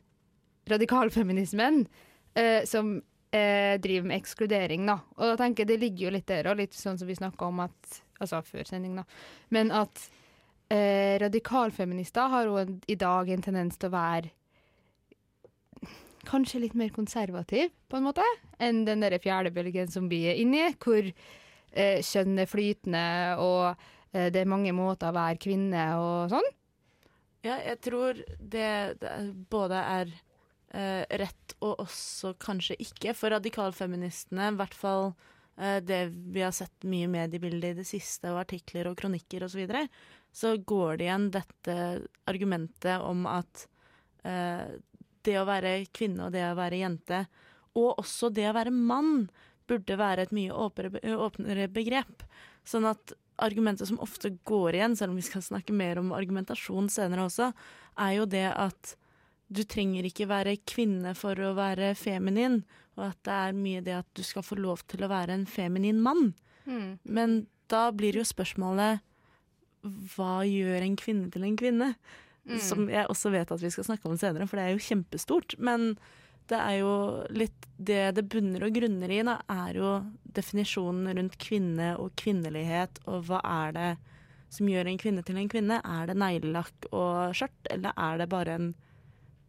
radikalfeminismen, 0.69 1.87
eh, 2.37 2.65
som 2.69 2.99
eh, 3.33 3.81
driver 3.81 4.11
med 4.11 4.21
ekskludering, 4.21 4.85
da. 4.89 4.99
Og 5.17 5.33
da 5.33 5.39
tenker 5.41 5.65
jeg 5.65 5.73
det 5.73 5.81
ligger 5.87 6.09
jo 6.09 6.15
litt 6.19 6.29
der, 6.29 6.51
og 6.51 6.61
litt 6.61 6.77
sånn 6.77 7.01
som 7.01 7.09
vi 7.09 7.17
snakka 7.19 7.49
om 7.49 7.65
at 7.65 8.05
Altså 8.19 8.41
før 8.43 8.67
sending, 8.67 8.97
da. 8.99 9.05
Men 9.55 9.69
at 9.71 10.01
eh, 10.75 11.15
radikalfeminister 11.23 12.33
har 12.33 12.49
jo 12.49 12.65
i 12.91 12.97
dag 12.99 13.31
en 13.31 13.45
tendens 13.45 13.79
til 13.79 13.93
å 13.93 13.95
være 13.95 14.33
kanskje 16.29 16.65
litt 16.65 16.75
mer 16.77 16.91
konservativ, 16.93 17.71
på 17.89 17.97
en 17.99 18.09
måte, 18.09 18.25
enn 18.61 18.83
den 18.85 19.05
derre 19.05 19.21
fjerde 19.23 19.53
bølgen 19.55 19.89
som 19.89 20.11
vi 20.11 20.25
er 20.29 20.41
inni, 20.43 20.67
hvor 20.83 21.07
eh, 21.07 22.03
kjønn 22.05 22.43
er 22.43 22.51
flytende, 22.51 23.07
og 23.41 23.79
det 24.13 24.41
er 24.41 24.49
mange 24.49 24.73
måter 24.73 25.11
å 25.11 25.17
være 25.17 25.41
kvinne 25.43 25.83
og 26.01 26.33
sånn. 26.33 26.47
Ja, 27.45 27.59
jeg 27.63 27.79
tror 27.87 28.19
det, 28.41 28.69
både 29.51 29.79
er 29.79 30.13
eh, 30.75 31.05
rett 31.21 31.55
og 31.63 31.85
også 31.85 32.35
kanskje 32.41 32.79
ikke. 32.83 33.15
For 33.17 33.33
radikalfeministene, 33.35 34.51
i 34.51 34.59
hvert 34.59 34.77
fall 34.77 35.13
eh, 35.57 35.79
det 35.85 36.03
vi 36.35 36.43
har 36.45 36.55
sett 36.57 36.87
mye 36.89 37.09
mediebilde 37.11 37.73
i 37.73 37.79
det 37.79 37.87
siste, 37.89 38.33
og 38.33 38.43
artikler 38.43 38.91
og 38.91 38.99
kronikker 38.99 39.47
osv., 39.47 39.55
så, 39.55 39.63
videre, 39.63 39.85
så 40.35 40.55
går 40.59 40.99
det 40.99 41.09
igjen 41.09 41.29
dette 41.35 41.77
argumentet 42.31 43.07
om 43.07 43.25
at 43.31 43.67
eh, 44.29 44.67
det 45.27 45.37
å 45.39 45.47
være 45.49 45.77
kvinne 45.95 46.29
og 46.29 46.35
det 46.35 46.45
å 46.49 46.57
være 46.59 46.83
jente, 46.83 47.23
og 47.79 48.03
også 48.03 48.33
det 48.35 48.49
å 48.51 48.57
være 48.57 48.75
mann, 48.75 49.29
burde 49.69 49.99
være 50.01 50.25
et 50.25 50.31
mye 50.33 50.55
åpnere 50.57 51.67
begrep. 51.69 52.23
Sånn 52.67 52.87
at 52.89 53.13
argumentet 53.39 53.89
som 53.89 54.01
ofte 54.03 54.33
går 54.49 54.79
igjen, 54.79 54.97
selv 54.99 55.15
om 55.15 55.19
vi 55.19 55.27
skal 55.27 55.45
snakke 55.45 55.75
mer 55.77 56.01
om 56.01 56.15
argumentasjon 56.17 56.91
senere 56.93 57.27
også, 57.29 57.53
er 57.99 58.17
jo 58.19 58.27
det 58.31 58.49
at 58.53 58.95
du 59.49 59.63
trenger 59.65 60.05
ikke 60.05 60.29
være 60.29 60.59
kvinne 60.69 61.15
for 61.17 61.39
å 61.41 61.55
være 61.57 61.95
feminin, 61.97 62.61
og 62.99 63.11
at 63.11 63.21
det 63.25 63.37
er 63.37 63.57
mye 63.57 63.83
det 63.85 63.97
at 64.01 64.09
du 64.19 64.25
skal 64.27 64.45
få 64.45 64.59
lov 64.59 64.83
til 64.91 65.05
å 65.05 65.11
være 65.11 65.37
en 65.39 65.47
feminin 65.49 66.03
mann. 66.05 66.33
Mm. 66.69 66.99
Men 67.05 67.39
da 67.71 67.89
blir 67.95 68.19
jo 68.19 68.27
spørsmålet 68.27 69.05
hva 70.15 70.43
gjør 70.45 70.85
en 70.85 70.97
kvinne 70.99 71.31
til 71.33 71.47
en 71.47 71.59
kvinne? 71.59 71.93
Mm. 72.49 72.61
Som 72.65 72.89
jeg 72.91 73.09
også 73.13 73.33
vet 73.33 73.51
at 73.53 73.63
vi 73.63 73.71
skal 73.73 73.87
snakke 73.87 74.09
om 74.09 74.19
senere, 74.21 74.49
for 74.49 74.59
det 74.59 74.67
er 74.67 74.75
jo 74.75 74.85
kjempestort. 74.85 75.55
Men 75.63 75.95
det 76.51 76.59
er 76.59 76.79
jo 76.81 76.93
litt 77.35 77.67
det 77.79 78.15
det 78.17 78.25
bunner 78.33 78.65
og 78.67 78.75
grunner 78.75 79.13
i, 79.15 79.21
da, 79.27 79.37
er 79.53 79.79
jo 79.79 79.93
definisjonen 80.35 81.13
rundt 81.15 81.37
kvinne 81.43 81.93
og 82.01 82.15
kvinnelighet, 82.19 83.01
og 83.07 83.29
hva 83.29 83.39
er 83.45 83.77
det 83.77 83.91
som 84.53 84.69
gjør 84.71 84.89
en 84.89 85.01
kvinne 85.01 85.23
til 85.27 85.39
en 85.39 85.51
kvinne? 85.53 85.79
Er 85.85 86.09
det 86.09 86.17
neglelakk 86.19 86.89
og 86.91 87.37
skjørt, 87.37 87.71
eller 87.71 87.95
er 87.95 88.23
det 88.23 88.31
bare 88.33 88.57
en 88.59 88.69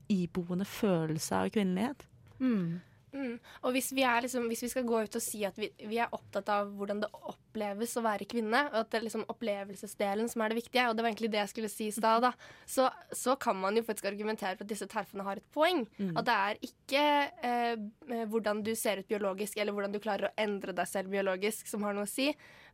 iboende 0.10 0.66
følelse 0.66 1.36
av 1.38 1.52
kvinnelighet. 1.54 2.06
Mm. 2.40 2.80
Mm. 3.14 3.40
Og 3.66 3.74
hvis 3.74 3.90
vi, 3.96 4.04
liksom, 4.24 4.48
hvis 4.52 4.62
vi, 4.64 4.70
skal 4.70 4.86
gå 4.88 5.02
ut 5.06 5.16
og 5.18 5.24
si 5.24 5.42
at 5.48 5.58
vi, 5.58 5.72
vi, 5.82 5.98
er 6.02 6.14
opptatt 6.14 6.50
av 6.54 6.70
hvordan 6.78 7.02
det 7.02 7.10
oppleves 7.32 7.96
å 7.98 8.04
være 8.06 8.28
kvinne, 8.30 8.62
og 8.70 8.78
at 8.84 8.92
det 8.92 9.00
er 9.00 9.06
liksom 9.08 9.26
opplevelsesdelen 9.32 10.30
som 10.30 10.44
er 10.44 10.54
det 10.54 10.60
viktige, 10.60 10.86
og 10.90 10.98
det 10.98 11.06
var 11.06 11.12
egentlig 11.12 11.32
det 11.34 11.42
jeg 11.42 11.54
skulle 11.54 11.72
si 11.74 11.90
i 11.90 11.96
stad, 11.96 12.28
så, 12.70 12.90
så, 13.12 13.36
kan 13.42 13.58
man 13.58 13.78
jo 13.78 13.86
faktisk 13.88 14.10
argumentere 14.12 14.58
for 14.60 14.68
at 14.68 14.72
disse 14.72 14.90
terfene 14.92 15.26
har 15.26 15.42
et 15.42 15.50
poeng. 15.56 15.86
Mm. 15.98 16.14
At 16.20 16.30
det 16.30 16.38
er 16.38 16.62
ikke 16.70 17.04
eh, 17.50 18.24
hvordan 18.30 18.64
du 18.66 18.74
ser 18.78 19.02
ut 19.02 19.10
biologisk, 19.10 19.58
eller 19.58 19.76
hvordan 19.76 19.96
du 19.96 20.02
klarer 20.04 20.30
å 20.30 20.36
endre 20.40 20.76
deg 20.78 20.90
selv 20.90 21.14
biologisk, 21.14 21.68
som 21.70 21.86
har 21.88 21.98
noe 21.98 22.08
å 22.08 22.12
si, 22.12 22.30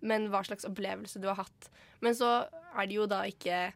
men 0.05 0.29
hva 0.33 0.43
slags 0.45 0.67
opplevelse 0.67 1.21
du 1.23 1.29
har 1.31 1.39
hatt. 1.43 1.71
Men 2.03 2.17
så 2.17 2.37
er 2.75 2.89
det 2.89 2.99
jo 2.99 3.07
da 3.09 3.23
ikke 3.29 3.69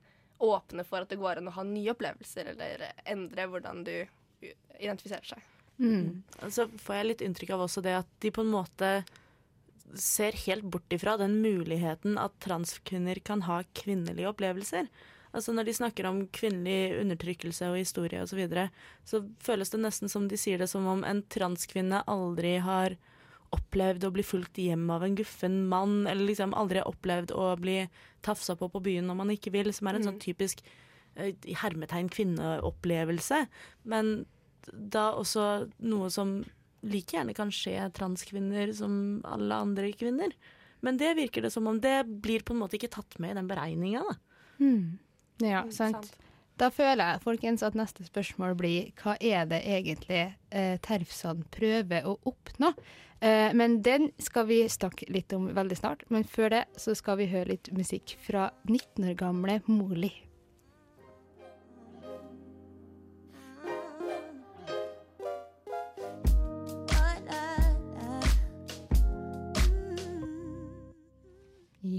åpne 0.43 0.85
for 0.87 1.03
at 1.03 1.11
det 1.11 1.19
går 1.19 1.39
an 1.39 1.51
å 1.51 1.55
ha 1.57 1.65
nye 1.67 1.93
opplevelser, 1.93 2.53
eller 2.53 2.89
endre 3.07 3.47
hvordan 3.51 3.83
du 3.87 3.95
identifiserer 4.79 5.35
seg. 5.35 5.47
Mm. 5.79 6.23
Så 6.51 6.67
får 6.83 6.95
jeg 6.95 7.07
litt 7.07 7.23
inntrykk 7.25 7.55
av 7.55 7.65
også 7.65 7.83
det 7.83 7.95
at 8.01 8.09
de 8.23 8.31
på 8.35 8.43
en 8.43 8.51
måte 8.51 8.91
ser 9.97 10.35
helt 10.45 10.67
bort 10.69 10.93
ifra 10.93 11.15
den 11.17 11.39
muligheten 11.41 12.19
at 12.21 12.35
transkvinner 12.43 13.21
kan 13.25 13.47
ha 13.47 13.63
kvinnelige 13.73 14.29
opplevelser. 14.29 14.89
Altså 15.29 15.53
Når 15.53 15.67
de 15.67 15.73
snakker 15.77 16.07
om 16.09 16.23
kvinnelig 16.33 16.99
undertrykkelse 17.03 17.69
og 17.69 17.77
historie 17.77 18.21
osv., 18.21 18.33
så, 18.33 18.39
videre, 18.39 18.65
så 19.05 19.21
føles 19.45 19.69
det 19.69 19.81
nesten 19.83 20.09
som 20.09 20.25
de 20.29 20.37
sier 20.41 20.61
det 20.61 20.69
som 20.71 20.87
om 20.89 21.03
en 21.05 21.21
transkvinne 21.29 22.01
aldri 22.09 22.57
har 22.65 22.97
opplevd 23.53 24.05
å 24.05 24.13
bli 24.13 24.25
fulgt 24.25 24.57
hjem 24.61 24.89
av 24.93 25.05
en 25.05 25.15
guffen 25.17 25.63
mann, 25.69 26.03
eller 26.09 26.27
liksom 26.29 26.53
aldri 26.57 26.81
har 26.81 26.89
opplevd 26.89 27.33
å 27.33 27.53
bli 27.61 27.83
tafsa 28.25 28.55
på 28.57 28.69
på 28.69 28.81
byen 28.85 29.09
når 29.09 29.17
man 29.21 29.33
ikke 29.33 29.53
vil, 29.53 29.71
som 29.73 29.89
er 29.89 29.97
en 29.97 30.05
sånn 30.05 30.17
mm. 30.17 30.19
sånn 30.19 30.25
typisk 30.25 30.61
eh, 31.15 31.33
hermetegn 31.61 32.11
kvinneopplevelse, 32.13 33.45
men 33.89 34.11
da 34.67 35.11
også 35.17 35.69
noe 35.87 36.09
som 36.13 36.39
like 36.85 37.15
gjerne 37.15 37.35
kan 37.35 37.51
skje 37.51 37.75
transkvinner 37.95 38.71
som 38.75 39.19
alle 39.27 39.55
andre 39.65 39.91
kvinner. 39.97 40.33
Men 40.85 40.97
det 40.99 41.15
virker 41.17 41.43
det 41.43 41.51
som 41.51 41.67
om 41.67 41.79
det 41.83 42.03
blir 42.07 42.43
på 42.45 42.55
en 42.55 42.61
måte 42.61 42.79
ikke 42.79 42.91
tatt 42.93 43.19
med 43.19 43.33
i 43.33 43.39
den 43.39 43.49
beregninga, 43.49 44.03
da. 44.07 44.15
Mm. 44.59 44.99
Ja, 45.43 45.63
sant. 45.71 45.99
sant. 46.03 46.29
Da 46.59 46.67
føler 46.75 47.13
jeg 47.13 47.23
folkens 47.23 47.61
at 47.63 47.75
neste 47.79 48.03
spørsmål 48.03 48.55
blir 48.59 48.89
hva 48.99 49.15
er 49.23 49.45
det 49.47 49.61
egentlig 49.63 50.25
eh, 50.51 50.75
Terfsand 50.83 51.45
prøver 51.55 52.07
å 52.07 52.17
oppnå? 52.27 52.73
Eh, 53.23 53.51
men 53.55 53.77
den 53.83 54.09
skal 54.19 54.47
vi 54.49 54.61
snakke 54.71 55.07
litt 55.11 55.31
om 55.35 55.47
veldig 55.55 55.77
snart. 55.79 56.03
Men 56.11 56.27
før 56.27 56.51
det 56.57 56.65
så 56.79 56.95
skal 56.99 57.21
vi 57.21 57.29
høre 57.31 57.53
litt 57.53 57.71
musikk 57.75 58.17
fra 58.25 58.49
19 58.67 59.07
år 59.07 59.15
gamle 59.19 59.61
Moli. 59.71 60.11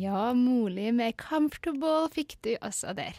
Ja, 0.00 0.35
Moli 0.35 0.92
med 0.92 1.14
'Comfortable' 1.14 2.09
fikk 2.14 2.37
du 2.42 2.57
også 2.61 2.92
der. 2.92 3.12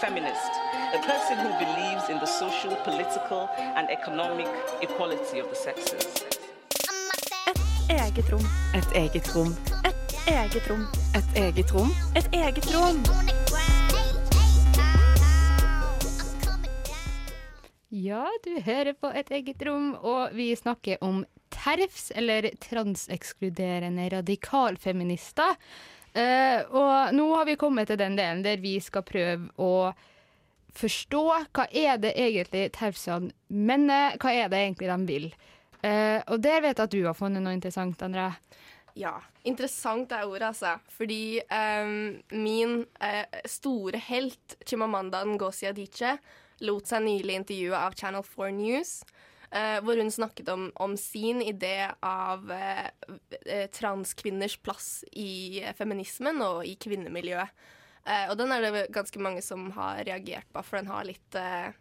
feminist, 0.00 0.52
a 0.94 0.98
person 1.06 1.36
who 1.42 1.50
believes 1.58 2.08
in 2.10 2.18
the 2.18 2.26
social, 2.26 2.76
political, 2.84 3.48
and 3.76 3.88
economic 3.90 4.48
equality 4.82 5.40
of 5.42 5.46
the 5.48 5.56
sexes. 5.56 6.04
Eget 7.90 8.32
rom. 8.32 8.46
Et 8.78 8.90
eget 9.02 9.36
rom. 9.36 9.52
Et 9.88 9.96
Eget 10.28 10.70
rom. 10.70 10.84
Et 11.18 11.28
eget 11.44 11.72
rom. 11.74 11.90
Et 12.16 12.28
eget 12.32 12.66
rom. 12.74 12.96
Ja, 17.90 18.26
du 18.44 18.60
hører 18.60 18.92
på 19.00 19.06
Et 19.06 19.30
eget 19.30 19.62
rom, 19.66 19.94
og 19.94 20.28
vi 20.32 20.54
snakker 20.56 20.96
om 21.00 21.24
TERFs, 21.54 22.10
eller 22.16 22.50
transekskluderende 22.62 24.08
radikalfeminister. 24.16 25.56
Uh, 26.16 26.60
og 26.72 27.14
nå 27.16 27.26
har 27.34 27.48
vi 27.48 27.58
kommet 27.60 27.90
til 27.90 28.00
den 28.00 28.16
delen 28.16 28.44
der 28.44 28.62
vi 28.62 28.78
skal 28.80 29.04
prøve 29.04 29.50
å 29.60 29.92
forstå 30.76 31.24
hva 31.56 31.66
er 31.72 31.98
det 32.00 32.14
egentlig 32.16 32.70
TERFsene 32.76 33.32
mener, 33.48 34.16
hva 34.20 34.32
er 34.32 34.48
det 34.52 34.62
egentlig 34.62 34.88
de 34.92 35.10
vil. 35.10 35.28
Uh, 35.84 36.20
og 36.32 36.40
der 36.44 36.62
vet 36.64 36.78
jeg 36.78 36.88
at 36.88 36.94
du 36.94 37.02
har 37.04 37.16
funnet 37.16 37.44
noe 37.44 37.56
interessant, 37.56 38.00
André. 38.04 38.30
Ja, 38.96 39.18
interessant 39.44 40.12
er 40.16 40.24
ordet, 40.24 40.54
altså. 40.54 40.78
Fordi 40.96 41.38
um, 41.52 42.16
min 42.32 42.78
uh, 43.04 43.40
store 43.44 44.00
helt, 44.08 44.56
Chimamanda 44.64 45.20
Ngozi 45.28 45.68
Adichie, 45.68 46.16
lot 46.64 46.88
seg 46.88 47.04
nylig 47.04 47.42
intervjue 47.42 47.76
av 47.76 47.96
Channel 47.98 48.24
4 48.24 48.54
News. 48.56 48.94
Eh, 49.50 49.78
hvor 49.84 50.00
hun 50.00 50.10
snakket 50.12 50.48
om, 50.52 50.68
om 50.82 50.96
sin 50.96 51.42
idé 51.42 51.90
av 52.00 52.50
eh, 52.52 52.88
eh, 53.44 53.66
transkvinners 53.70 54.56
plass 54.62 55.04
i 55.12 55.62
eh, 55.62 55.74
feminismen 55.76 56.42
og 56.44 56.64
i 56.66 56.76
kvinnemiljøet. 56.80 57.66
Eh, 58.06 58.28
og 58.30 58.36
den 58.38 58.52
er 58.54 58.62
det 58.62 58.84
ganske 58.94 59.20
mange 59.22 59.42
som 59.42 59.68
har 59.74 60.04
reagert 60.06 60.46
på, 60.54 60.62
for 60.62 60.78
den 60.78 60.90
har 60.90 61.06
litt, 61.08 61.38
eh, 61.38 61.72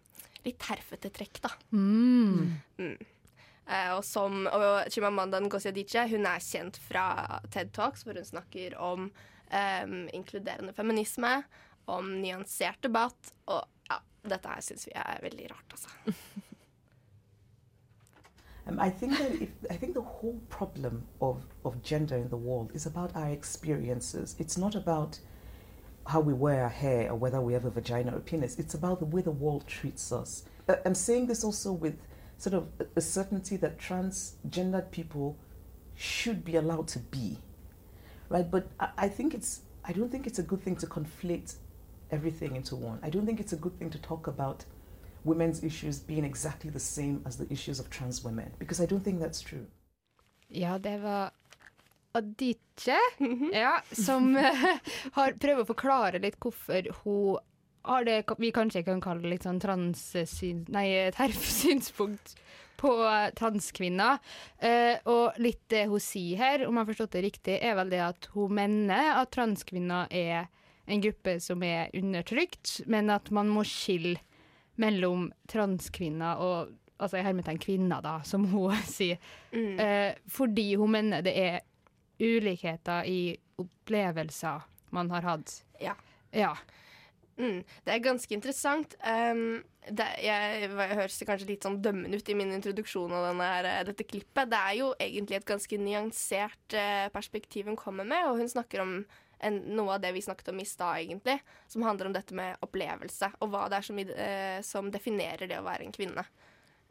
litt 0.46 0.58
terfete 0.62 1.12
trekk, 1.14 1.42
da. 1.44 1.52
Mm. 1.76 2.56
Eh, 2.82 3.92
og, 3.94 4.02
som, 4.06 4.48
og 4.50 4.90
Chimamanda 4.94 5.42
Ngozi 5.44 5.70
Adichie 5.70 6.08
hun 6.10 6.26
er 6.30 6.42
kjent 6.42 6.82
fra 6.82 7.06
TED 7.54 7.74
Talks, 7.78 8.06
hvor 8.06 8.18
hun 8.18 8.28
snakker 8.28 8.78
om 8.82 9.10
inkluderende 9.56 10.74
feminisme, 10.76 11.30
om 11.94 12.08
nyansert 12.18 12.82
debatt. 12.84 13.30
Og 13.54 13.62
ja, 13.88 14.00
dette 14.26 14.52
her 14.52 14.64
syns 14.66 14.88
vi 14.90 14.96
er 14.98 15.22
veldig 15.24 15.52
rart, 15.54 15.78
altså. 15.78 16.16
Um, 18.68 18.80
I 18.80 18.90
think 18.90 19.18
that 19.20 19.32
if, 19.42 19.50
I 19.70 19.76
think 19.76 19.94
the 19.94 20.02
whole 20.02 20.40
problem 20.50 21.06
of, 21.22 21.46
of 21.64 21.82
gender 21.84 22.16
in 22.16 22.30
the 22.30 22.38
world 22.38 22.72
is 22.74 22.86
about 22.86 23.16
our 23.16 23.30
experiences. 23.30 24.36
It's 24.40 24.58
not 24.58 24.76
about 24.76 25.20
how 26.08 26.20
we 26.20 26.34
wear 26.34 26.64
our 26.64 26.70
hair 26.70 27.12
or 27.12 27.16
whether 27.16 27.42
we 27.42 27.54
have 27.54 27.66
a 27.66 27.70
vagina 27.70 28.14
or 28.14 28.18
a 28.18 28.22
penis. 28.22 28.58
It's 28.58 28.74
about 28.74 29.00
the 29.00 29.06
way 29.06 29.22
the 29.22 29.32
world 29.32 29.68
treats 29.68 30.12
us. 30.12 30.44
Uh, 30.68 30.76
I'm 30.86 30.96
saying 30.96 31.28
this 31.28 31.44
also 31.44 31.72
with 31.72 31.98
sort 32.38 32.54
of 32.54 32.68
a, 32.96 33.02
certainty 33.02 33.56
that 33.58 33.78
transgendered 33.78 34.92
people 34.92 35.38
should 35.96 36.44
be 36.44 36.56
allowed 36.56 36.88
to 36.90 37.00
be, 37.00 37.38
right? 38.30 38.50
But 38.50 38.68
I, 38.80 38.90
I 38.98 39.08
think 39.10 39.34
it's 39.34 39.62
I 39.84 39.94
don't 39.94 40.12
think 40.12 40.28
it's 40.28 40.40
a 40.40 40.44
good 40.44 40.62
thing 40.62 40.76
to 40.78 40.88
conflate 40.88 41.56
everything 42.12 42.56
into 42.56 42.76
one. 42.76 43.00
I 43.04 43.10
don't 43.10 43.26
think 43.26 43.40
it's 43.40 43.54
a 43.54 43.58
good 43.58 43.78
thing 43.78 43.90
to 43.92 44.00
talk 44.00 44.28
about 44.28 44.66
women's 45.26 45.64
issues 45.64 46.00
being 46.00 46.26
exactly 46.26 46.72
the 46.72 46.80
same 46.80 47.22
as 47.26 47.38
the 47.38 47.48
issues 47.50 47.80
of 47.80 47.90
trans 47.90 48.24
women 48.24 48.52
because 48.60 48.80
I 48.84 48.86
don't 48.86 49.04
think 49.04 49.20
that's 49.20 49.42
true. 49.42 49.66
Ja, 50.48 50.78
det 50.78 50.98
var 50.98 51.32
Adiche, 52.12 52.98
ja, 53.54 53.82
som 53.92 54.36
eh, 54.40 54.78
har 55.12 55.34
prøvd 55.42 55.66
å 55.66 55.68
forklare 55.68 56.22
litt 56.24 56.38
hvorfor 56.40 56.88
hun 57.04 57.42
har 57.86 58.06
det 58.06 58.22
vi 58.42 58.52
kanskje 58.56 58.86
kan 58.88 59.02
kalle 59.04 59.30
litt 59.30 59.46
sånn 59.46 59.60
transsyn... 59.62 60.64
Nei, 60.74 60.88
terfsynspunkt 61.14 62.36
på 62.80 62.94
eh, 63.06 63.30
transkvinner. 63.38 64.22
Eh, 64.58 64.98
og 65.12 65.38
litt 65.42 65.64
det 65.74 65.86
hun 65.92 66.02
sier 66.02 66.40
her, 66.40 66.66
om 66.66 66.76
jeg 66.76 66.82
har 66.82 66.92
forstått 66.94 67.18
det 67.18 67.26
riktig, 67.28 67.58
er 67.60 67.76
vel 67.80 67.92
det 67.94 68.02
at 68.08 68.30
hun 68.36 68.56
mener 68.58 69.12
at 69.20 69.34
transkvinner 69.36 70.10
er 70.10 70.48
en 70.86 71.02
gruppe 71.02 71.38
som 71.42 71.64
er 71.66 71.94
undertrykt, 71.98 72.80
men 72.90 73.10
at 73.14 73.32
man 73.34 73.50
må 73.52 73.66
skille 73.68 74.22
mellom 74.82 75.30
transkvinner 75.52 76.42
og 76.44 76.74
altså 76.96 77.20
i 77.20 77.26
hermetegn 77.26 77.60
kvinner, 77.60 78.04
da, 78.04 78.20
som 78.28 78.48
hun 78.54 78.76
sier. 78.88 79.20
Mm. 79.52 79.80
Eh, 79.80 80.12
fordi 80.32 80.74
hun 80.80 80.96
mener 80.96 81.26
det 81.26 81.36
er 81.40 81.60
ulikheter 82.22 83.08
i 83.12 83.36
opplevelser 83.60 84.64
man 84.96 85.12
har 85.12 85.28
hatt. 85.28 85.60
Ja. 85.82 85.96
Ja. 86.36 86.56
Mm, 87.36 87.64
det 87.84 87.92
er 87.92 88.04
ganske 88.04 88.32
interessant. 88.32 88.96
Um, 89.04 89.60
det, 89.92 90.06
jeg, 90.24 90.62
jeg 90.64 90.96
høres 90.96 91.18
kanskje 91.28 91.50
litt 91.50 91.68
sånn 91.68 91.82
dømmende 91.84 92.18
ut 92.18 92.30
i 92.32 92.38
min 92.38 92.54
introduksjon 92.56 93.12
av 93.12 93.28
denne 93.30 93.50
eh, 93.60 93.82
dette 93.90 94.08
klippet. 94.08 94.50
Det 94.52 94.62
er 94.62 94.78
jo 94.80 94.94
egentlig 95.04 95.42
et 95.42 95.50
ganske 95.50 95.80
nyansert 95.82 96.78
uh, 96.80 97.08
perspektiv 97.14 97.68
hun 97.68 97.80
kommer 97.80 98.08
med, 98.08 98.30
og 98.30 98.40
hun 98.40 98.52
snakker 98.52 98.86
om 98.86 98.96
en, 99.48 99.62
noe 99.78 99.96
av 99.96 100.04
det 100.04 100.12
vi 100.16 100.24
snakket 100.26 100.52
om 100.54 100.60
i 100.62 100.68
stad, 100.68 101.04
egentlig, 101.04 101.38
som 101.72 101.86
handler 101.86 102.10
om 102.10 102.18
dette 102.18 102.36
med 102.38 102.60
opplevelse, 102.66 103.32
og 103.40 103.54
hva 103.54 103.68
det 103.72 103.80
er 103.80 103.88
som, 103.88 104.02
eh, 104.02 104.60
som 104.66 104.92
definerer 104.94 105.50
det 105.52 105.62
å 105.62 105.68
være 105.68 105.88
en 105.88 105.96
kvinne. 105.96 106.26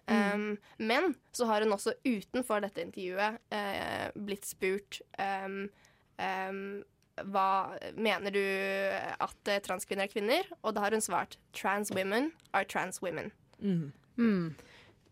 Um, 0.04 0.58
men 0.76 1.14
så 1.32 1.46
har 1.48 1.64
hun 1.64 1.72
også 1.72 1.94
utenfor 2.04 2.60
dette 2.60 2.82
intervjuet 2.84 3.38
eh, 3.56 4.10
blitt 4.12 4.44
spurt 4.44 4.98
um, 5.16 5.62
um, 6.20 6.82
hva 7.22 7.48
mener 7.94 8.34
du 8.34 8.42
at 9.22 9.50
eh, 9.50 9.60
transkvinner 9.62 10.08
er 10.08 10.12
kvinner? 10.12 10.48
Og 10.62 10.74
da 10.74 10.84
har 10.84 10.94
hun 10.94 11.04
svart 11.04 11.38
trans 11.54 11.92
women 11.94 12.32
are 12.52 12.66
trans 12.66 13.00
women. 13.02 13.30
Mm. 13.60 13.92
Mm. 14.18 14.54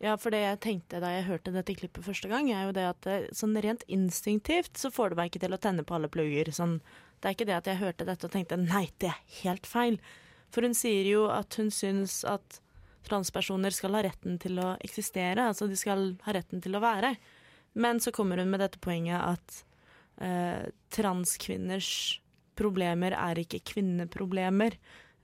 Ja, 0.03 0.17
for 0.19 0.35
det 0.35 0.43
jeg 0.43 0.61
tenkte 0.65 0.99
da 1.03 1.13
jeg 1.15 1.29
hørte 1.29 1.55
dette 1.55 1.77
klippet 1.79 2.05
første 2.07 2.31
gang, 2.31 2.51
er 2.51 2.67
jo 2.67 2.75
det 2.75 2.89
at 2.89 3.07
eh, 3.11 3.29
sånn 3.37 3.55
rent 3.63 3.87
instinktivt 3.87 4.81
så 4.81 4.91
får 4.91 5.13
det 5.13 5.21
meg 5.21 5.31
ikke 5.31 5.45
til 5.45 5.55
å 5.55 5.63
tenne 5.63 5.87
på 5.87 5.95
alle 5.95 6.11
plugger. 6.11 6.51
Sånn, 6.55 6.81
det 7.23 7.29
er 7.31 7.37
ikke 7.37 7.47
det 7.47 7.55
at 7.61 7.71
jeg 7.71 7.79
hørte 7.79 8.07
dette 8.09 8.27
og 8.27 8.35
tenkte 8.35 8.59
nei, 8.59 8.89
det 8.99 9.13
er 9.13 9.21
helt 9.45 9.69
feil. 9.71 10.01
For 10.53 10.67
hun 10.67 10.75
sier 10.77 11.07
jo 11.07 11.29
at 11.31 11.55
hun 11.61 11.71
syns 11.73 12.21
at 12.29 12.59
transpersoner 13.07 13.75
skal 13.75 13.95
ha 13.97 14.03
retten 14.07 14.41
til 14.43 14.59
å 14.63 14.73
eksistere, 14.83 15.47
altså 15.47 15.69
de 15.71 15.79
skal 15.79 16.13
ha 16.27 16.35
retten 16.35 16.63
til 16.63 16.75
å 16.77 16.83
være. 16.83 17.15
Men 17.79 18.03
så 18.03 18.13
kommer 18.15 18.43
hun 18.43 18.51
med 18.53 18.63
dette 18.63 18.83
poenget 18.83 19.23
at 19.23 19.63
eh, 20.23 20.67
transkvinners 20.93 21.93
problemer 22.59 23.17
er 23.17 23.41
ikke 23.43 23.63
kvinneproblemer, 23.73 24.77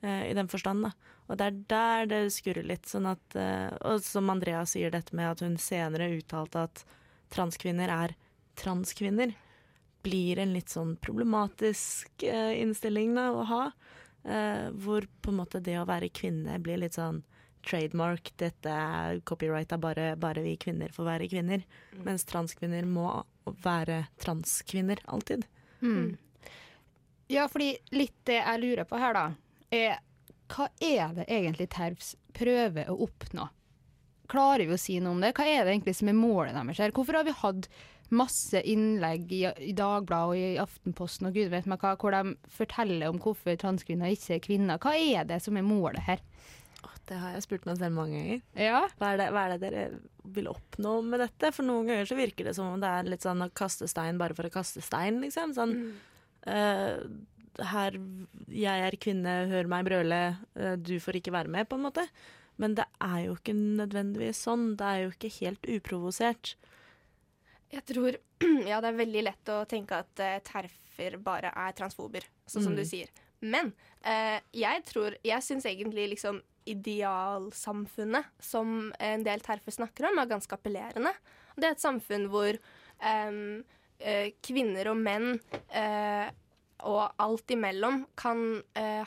eh, 0.02 0.30
i 0.30 0.36
den 0.38 0.48
forstand, 0.50 0.86
da. 0.86 0.94
Og 1.28 1.36
det 1.36 1.44
er 1.44 1.58
der 1.68 2.06
det 2.08 2.20
skurrer 2.32 2.64
litt. 2.64 2.86
Sånn 2.88 3.10
at, 3.10 3.36
eh, 3.36 3.68
og 3.90 4.00
som 4.06 4.30
Andrea 4.32 4.62
sier 4.66 4.94
dette 4.94 5.16
med 5.18 5.34
at 5.34 5.44
hun 5.44 5.58
senere 5.60 6.08
uttalte 6.16 6.64
at 6.70 6.86
transkvinner 7.34 7.92
er 7.92 8.16
transkvinner, 8.58 9.34
blir 10.02 10.38
en 10.38 10.54
litt 10.54 10.72
sånn 10.72 10.96
problematisk 11.02 12.22
eh, 12.26 12.60
innstilling 12.60 13.16
da, 13.16 13.30
å 13.32 13.46
ha. 13.48 13.64
Eh, 14.24 14.68
hvor 14.74 15.06
på 15.22 15.32
en 15.32 15.40
måte 15.40 15.60
det 15.64 15.78
å 15.80 15.86
være 15.88 16.10
kvinne 16.14 16.58
blir 16.62 16.80
litt 16.82 16.98
sånn 16.98 17.22
trademark. 17.66 18.32
Dette 18.40 18.72
er 18.72 19.20
copyright 19.28 19.72
er 19.74 19.82
bare, 19.82 20.08
bare 20.20 20.44
vi 20.44 20.56
kvinner 20.60 20.92
får 20.94 21.08
være 21.08 21.28
kvinner. 21.32 21.64
Mens 22.06 22.26
transkvinner 22.28 22.86
må 22.88 23.10
være 23.64 24.04
transkvinner 24.22 25.02
alltid. 25.06 25.46
Mm. 25.80 26.16
Ja, 27.28 27.44
fordi 27.50 27.74
litt 27.92 28.16
det 28.28 28.40
jeg 28.40 28.62
lurer 28.62 28.88
på 28.88 29.00
her, 29.00 29.16
da, 29.16 29.26
er 29.74 29.98
hva 30.48 30.70
er 30.80 31.12
det 31.18 31.26
egentlig 31.28 31.68
TERFs 31.74 32.14
prøver 32.36 32.88
å 32.88 32.96
oppnå? 33.04 33.50
Klarer 34.28 34.68
vi 34.68 34.76
å 34.76 34.80
si 34.80 34.96
noe 35.00 35.16
om 35.16 35.20
det? 35.24 35.34
Hva 35.36 35.44
er 35.48 35.64
det 35.64 35.74
egentlig 35.74 35.96
som 35.98 36.08
er 36.10 36.16
målet 36.16 36.56
deres 36.56 36.80
her? 36.80 36.92
Hvorfor 36.96 37.20
har 37.20 37.26
vi 37.28 37.36
hatt 37.36 37.68
masse 38.14 38.60
innlegg 38.64 39.32
i, 39.36 39.42
i 39.68 39.74
Dagbladet 39.76 40.28
og 40.30 40.38
i 40.38 40.60
Aftenposten 40.62 41.28
og 41.28 41.36
gud 41.36 41.50
vet 41.52 41.68
meg 41.68 41.82
hva, 41.82 41.94
hvor 42.00 42.14
de 42.14 42.36
forteller 42.52 43.10
om 43.10 43.20
hvorfor 43.22 43.58
transkvinner 43.60 44.14
ikke 44.14 44.38
er 44.38 44.44
kvinner. 44.44 44.80
Hva 44.82 44.94
er 44.96 45.28
det 45.28 45.42
som 45.44 45.58
er 45.60 45.66
målet 45.66 46.06
her? 46.06 46.24
Det 47.08 47.16
har 47.16 47.34
jeg 47.34 47.44
spurt 47.46 47.64
meg 47.64 47.78
selv 47.80 47.96
mange 47.96 48.18
ganger. 48.18 48.40
Ja. 48.60 48.82
Hva, 49.00 49.12
er 49.14 49.20
det, 49.20 49.28
hva 49.32 49.44
er 49.46 49.54
det 49.54 49.60
dere 49.62 49.84
vil 50.36 50.50
oppnå 50.50 50.98
med 51.06 51.22
dette? 51.24 51.52
For 51.56 51.64
noen 51.64 51.88
ganger 51.88 52.08
så 52.10 52.18
virker 52.18 52.48
det 52.48 52.54
som 52.58 52.74
om 52.74 52.82
det 52.82 52.90
er 52.92 53.08
litt 53.08 53.24
sånn 53.24 53.44
å 53.44 53.50
kaste 53.56 53.88
stein 53.88 54.20
bare 54.20 54.36
for 54.36 54.48
å 54.48 54.52
kaste 54.52 54.84
stein, 54.84 55.22
liksom. 55.24 55.54
Sånn 55.56 55.74
eh, 56.44 57.00
her 57.72 57.96
Jeg 58.52 58.84
er 58.86 58.96
kvinne, 59.00 59.38
hør 59.50 59.70
meg 59.72 59.88
brøle, 59.88 60.20
uh, 60.60 60.74
du 60.76 60.98
får 61.02 61.18
ikke 61.18 61.34
være 61.34 61.50
med, 61.50 61.68
på 61.70 61.78
en 61.78 61.86
måte. 61.88 62.04
Men 62.60 62.76
det 62.78 62.86
er 63.02 63.24
jo 63.24 63.38
ikke 63.38 63.56
nødvendigvis 63.56 64.44
sånn. 64.44 64.72
Det 64.78 64.86
er 64.86 65.04
jo 65.04 65.14
ikke 65.14 65.32
helt 65.40 65.68
uprovosert. 65.78 66.54
Jeg 67.72 67.84
tror 67.90 68.16
Ja, 68.70 68.80
det 68.80 68.90
er 68.92 68.98
veldig 69.02 69.22
lett 69.26 69.50
å 69.52 69.62
tenke 69.68 69.98
at 70.04 70.22
uh, 70.22 70.36
terfer 70.46 71.16
bare 71.22 71.50
er 71.54 71.74
transfober, 71.76 72.24
sånn 72.48 72.64
som 72.64 72.72
Mm. 72.74 72.78
du 72.80 72.84
sier. 72.88 73.10
Men 73.40 73.72
uh, 74.04 74.38
jeg 74.56 74.84
tror 74.88 75.14
Jeg 75.22 75.42
syns 75.46 75.66
egentlig 75.70 76.08
liksom 76.14 76.40
idealsamfunnet 76.68 78.26
som 78.44 78.92
en 79.00 79.22
del 79.24 79.40
terfer 79.40 79.72
snakker 79.72 80.08
om, 80.10 80.18
er 80.20 80.28
ganske 80.28 80.52
appellerende. 80.56 81.12
Det 81.56 81.64
er 81.68 81.76
et 81.76 81.80
samfunn 81.84 82.26
hvor 82.32 82.58
um, 83.00 83.62
uh, 84.04 84.26
kvinner 84.44 84.90
og 84.92 85.00
menn 85.00 85.30
og 86.78 87.00
alt 87.18 87.50
imellom 87.50 88.04
kan 88.14 88.42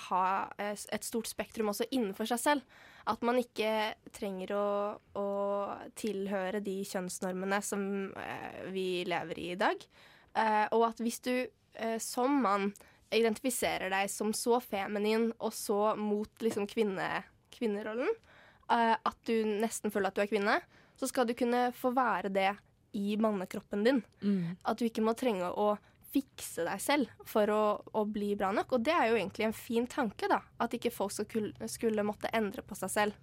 ha 0.09 0.23
et 0.59 1.05
stort 1.07 1.29
spektrum 1.29 1.69
også 1.71 1.85
innenfor 1.95 2.27
seg 2.27 2.41
selv. 2.41 2.65
At 3.11 3.23
man 3.27 3.39
ikke 3.41 3.93
trenger 4.15 4.53
å, 4.55 4.67
å 5.19 5.27
tilhøre 5.99 6.61
de 6.63 6.77
kjønnsnormene 6.87 7.59
som 7.65 7.83
eh, 8.15 8.61
vi 8.71 9.03
lever 9.09 9.41
i 9.41 9.51
i 9.51 9.59
dag. 9.59 9.83
Eh, 10.37 10.65
og 10.71 10.87
at 10.87 11.01
hvis 11.03 11.19
du 11.25 11.33
eh, 11.35 11.97
som 11.99 12.39
mann 12.43 12.69
identifiserer 13.11 13.91
deg 13.91 14.11
som 14.11 14.31
så 14.35 14.61
feminin 14.63 15.31
og 15.39 15.51
så 15.55 15.93
mot 15.99 16.43
liksom 16.43 16.69
kvinne, 16.71 17.25
kvinnerollen 17.51 18.07
eh, 18.71 18.95
at 18.95 19.17
du 19.27 19.35
nesten 19.59 19.91
føler 19.91 20.11
at 20.11 20.19
du 20.19 20.23
er 20.23 20.31
kvinne, 20.31 20.59
så 20.95 21.09
skal 21.09 21.27
du 21.27 21.35
kunne 21.35 21.69
få 21.75 21.91
være 21.95 22.31
det 22.31 22.51
i 22.95 23.15
mannekroppen 23.19 23.83
din. 23.87 24.01
At 24.67 24.79
du 24.79 24.85
ikke 24.87 25.03
må 25.03 25.15
trenge 25.17 25.47
å 25.51 25.73
fikse 26.11 26.65
deg 26.67 26.81
selv 26.83 27.11
for 27.27 27.49
å, 27.51 27.63
å 27.97 28.03
bli 28.09 28.33
bra 28.39 28.51
nok. 28.55 28.75
Og 28.75 28.83
det 28.85 28.93
er 28.95 29.09
jo 29.11 29.17
egentlig 29.19 29.47
en 29.47 29.55
fin 29.55 29.87
tanke, 29.89 30.27
da. 30.31 30.41
At 30.61 30.75
ikke 30.75 30.93
folk 30.93 31.13
skulle, 31.15 31.69
skulle 31.71 32.05
måtte 32.07 32.31
endre 32.35 32.63
på 32.65 32.77
seg 32.77 32.91
selv 32.91 33.17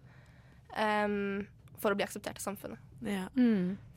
um, 0.74 1.44
for 1.79 1.92
å 1.92 1.98
bli 1.98 2.07
akseptert 2.07 2.40
av 2.40 2.46
samfunnet. 2.48 2.83
Ja. 3.07 3.27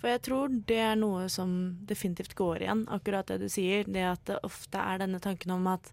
For 0.02 0.12
jeg 0.12 0.24
tror 0.28 0.54
det 0.70 0.80
er 0.84 1.00
noe 1.00 1.26
som 1.34 1.56
definitivt 1.88 2.36
går 2.38 2.66
igjen, 2.66 2.86
akkurat 2.94 3.32
det 3.32 3.40
du 3.42 3.50
sier. 3.50 3.88
Det 3.88 4.06
at 4.06 4.26
det 4.30 4.42
ofte 4.48 4.84
er 4.84 5.02
denne 5.02 5.22
tanken 5.24 5.56
om 5.56 5.68
at 5.72 5.92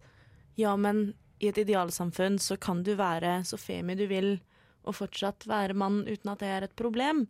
ja, 0.58 0.74
men 0.76 1.12
i 1.38 1.48
et 1.48 1.60
idealsamfunn 1.62 2.38
så 2.42 2.58
kan 2.60 2.82
du 2.82 2.96
være 2.98 3.40
så 3.46 3.58
femi 3.60 3.94
du 3.98 4.08
vil 4.10 4.34
og 4.88 4.96
fortsatt 4.96 5.46
være 5.48 5.76
mann 5.76 6.02
uten 6.08 6.32
at 6.32 6.42
det 6.42 6.50
er 6.50 6.66
et 6.66 6.76
problem. 6.78 7.26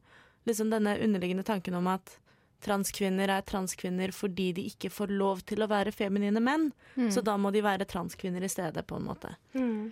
Liksom 0.49 0.71
denne 0.73 0.97
underliggende 1.05 1.45
tanken 1.47 1.77
om 1.77 1.91
at 1.93 2.17
transkvinner 2.65 3.31
er 3.31 3.45
transkvinner 3.47 4.11
fordi 4.15 4.49
de 4.57 4.65
ikke 4.71 4.91
får 4.91 5.13
lov 5.15 5.43
til 5.47 5.63
å 5.63 5.69
være 5.71 5.95
feminine 5.95 6.41
menn. 6.43 6.69
Mm. 6.97 7.11
Så 7.15 7.23
da 7.27 7.37
må 7.39 7.53
de 7.55 7.63
være 7.65 7.87
transkvinner 7.89 8.45
i 8.45 8.51
stedet, 8.51 8.85
på 8.87 8.99
en 8.99 9.07
måte. 9.07 9.35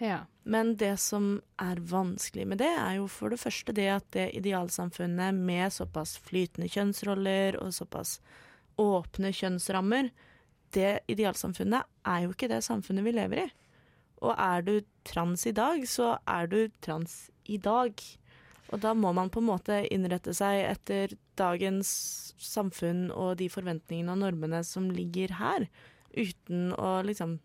Ja. 0.02 0.24
Men 0.42 0.74
det 0.80 0.96
som 1.02 1.36
er 1.62 1.80
vanskelig 1.80 2.46
med 2.50 2.60
det, 2.62 2.72
er 2.72 2.98
jo 2.98 3.06
for 3.10 3.32
det 3.32 3.40
første 3.42 3.74
det 3.76 3.88
at 3.94 4.08
det 4.16 4.30
idealsamfunnet 4.40 5.36
med 5.36 5.74
såpass 5.74 6.16
flytende 6.26 6.70
kjønnsroller 6.72 7.60
og 7.62 7.74
såpass 7.74 8.18
åpne 8.82 9.32
kjønnsrammer, 9.34 10.10
det 10.74 10.98
idealsamfunnet 11.08 11.86
er 12.06 12.26
jo 12.26 12.34
ikke 12.34 12.50
det 12.50 12.64
samfunnet 12.66 13.06
vi 13.06 13.14
lever 13.16 13.46
i. 13.46 13.48
Og 14.24 14.32
er 14.32 14.64
du 14.64 14.74
trans 15.06 15.44
i 15.46 15.54
dag, 15.54 15.82
så 15.88 16.16
er 16.26 16.48
du 16.50 16.60
trans 16.82 17.28
i 17.44 17.58
dag. 17.62 17.94
Og 18.72 18.82
da 18.82 18.94
må 18.96 19.12
man 19.14 19.30
på 19.30 19.42
en 19.42 19.50
måte 19.50 19.82
innrette 19.92 20.34
seg 20.34 20.64
etter 20.66 21.14
dagens 21.38 21.88
samfunn 22.42 23.08
og 23.14 23.36
de 23.40 23.48
forventningene 23.52 24.14
og 24.14 24.22
normene 24.24 24.62
som 24.66 24.88
ligger 24.92 25.36
her, 25.38 25.68
uten 26.16 26.72
å 26.76 27.00
liksom 27.06 27.38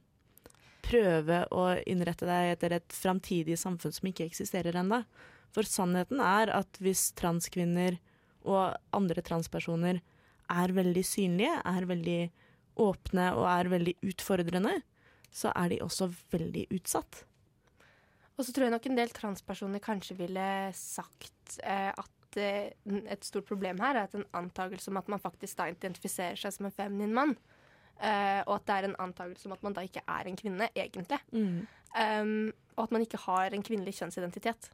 prøve 0.85 1.43
å 1.53 1.65
innrette 1.87 2.27
deg 2.27 2.55
etter 2.55 2.75
et 2.75 2.95
framtidig 2.95 3.57
samfunn 3.59 3.93
som 3.95 4.09
ikke 4.09 4.25
eksisterer 4.27 4.79
ennå. 4.81 5.03
For 5.51 5.67
sannheten 5.67 6.21
er 6.23 6.51
at 6.55 6.79
hvis 6.83 7.11
transkvinner 7.19 7.99
og 8.47 8.77
andre 8.95 9.23
transpersoner 9.23 10.01
er 10.51 10.73
veldig 10.75 11.03
synlige, 11.05 11.57
er 11.63 11.87
veldig 11.87 12.21
åpne 12.81 13.27
og 13.37 13.45
er 13.51 13.69
veldig 13.71 13.97
utfordrende, 14.11 14.79
så 15.31 15.51
er 15.55 15.71
de 15.71 15.83
også 15.83 16.09
veldig 16.33 16.65
utsatt. 16.75 17.25
Og 18.37 18.47
så 18.47 18.55
tror 18.55 18.67
jeg 18.67 18.73
nok 18.73 18.87
en 18.89 18.97
del 18.97 19.11
transpersoner 19.15 19.83
kanskje 19.83 20.17
ville 20.19 20.47
sagt 20.75 21.59
eh, 21.61 21.91
at 21.91 22.20
eh, 22.39 22.71
et 23.11 23.25
stort 23.25 23.47
problem 23.49 23.79
her 23.83 23.97
er 23.97 24.07
at 24.07 24.15
en 24.15 24.27
antakelse 24.37 24.91
om 24.91 24.99
at 25.01 25.09
man 25.11 25.19
faktisk 25.19 25.57
da 25.57 25.67
identifiserer 25.71 26.39
seg 26.39 26.53
som 26.55 26.69
en 26.69 26.75
feminin 26.75 27.15
mann. 27.15 27.35
Uh, 28.01 28.41
og 28.47 28.55
at 28.55 28.63
det 28.65 28.75
er 28.75 28.85
en 28.87 28.95
antakelse 29.03 29.45
om 29.45 29.51
at 29.53 29.61
man 29.61 29.75
da 29.77 29.83
ikke 29.85 30.01
er 30.09 30.25
en 30.25 30.37
kvinne, 30.39 30.67
egentlig. 30.73 31.19
Um, 31.93 32.49
og 32.73 32.87
at 32.87 32.93
man 32.95 33.03
ikke 33.05 33.19
har 33.27 33.53
en 33.53 33.63
kvinnelig 33.63 33.93
kjønnsidentitet. 33.99 34.71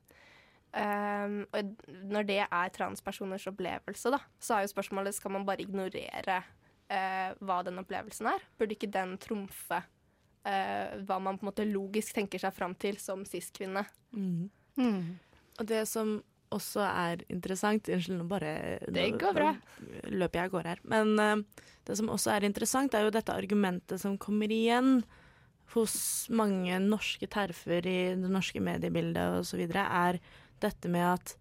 Um, 0.71 1.41
og 1.51 1.75
når 2.07 2.27
det 2.27 2.39
er 2.45 2.71
transpersoners 2.75 3.47
opplevelse, 3.51 4.13
da, 4.13 4.21
så 4.39 4.55
er 4.55 4.63
jo 4.63 4.71
spørsmålet 4.71 5.15
skal 5.15 5.33
man 5.35 5.45
bare 5.47 5.63
ignorere 5.65 6.39
uh, 6.39 7.35
hva 7.43 7.61
den 7.67 7.81
opplevelsen 7.81 8.31
er. 8.31 8.47
Burde 8.59 8.77
ikke 8.77 8.91
den 8.95 9.17
trumfe 9.19 9.81
uh, 9.81 10.95
hva 11.03 11.19
man 11.19 11.39
på 11.39 11.43
en 11.43 11.51
måte 11.51 11.67
logisk 11.67 12.15
tenker 12.15 12.39
seg 12.39 12.55
fram 12.55 12.75
til 12.79 12.99
som 13.01 13.25
cis-kvinne? 13.27 13.83
Og 15.57 15.67
det 15.67 15.83
som 15.89 16.19
også 16.55 16.83
er 16.85 17.23
interessant 17.33 17.89
Unnskyld, 17.91 18.19
nå 18.21 18.27
bare 18.29 18.51
Det 18.93 19.07
går 19.19 19.35
bra. 19.35 19.53
Løper 20.11 20.39
jeg 20.39 20.47
av 20.47 20.53
gårde 20.53 20.73
her. 20.73 20.83
Men 20.87 21.13
uh, 21.19 21.63
det 21.87 21.97
som 21.99 22.11
også 22.13 22.33
er 22.35 22.47
interessant, 22.47 22.95
er 22.95 23.07
jo 23.07 23.13
dette 23.15 23.35
argumentet 23.35 24.01
som 24.01 24.17
kommer 24.21 24.51
igjen 24.53 25.01
hos 25.73 25.97
mange 26.31 26.79
norske 26.79 27.27
terfer 27.27 27.83
i 27.87 27.99
det 28.15 28.31
norske 28.31 28.61
mediebildet 28.63 29.41
osv., 29.41 29.65
er 29.67 30.19
dette 30.63 30.89
med 30.91 31.05
at 31.11 31.35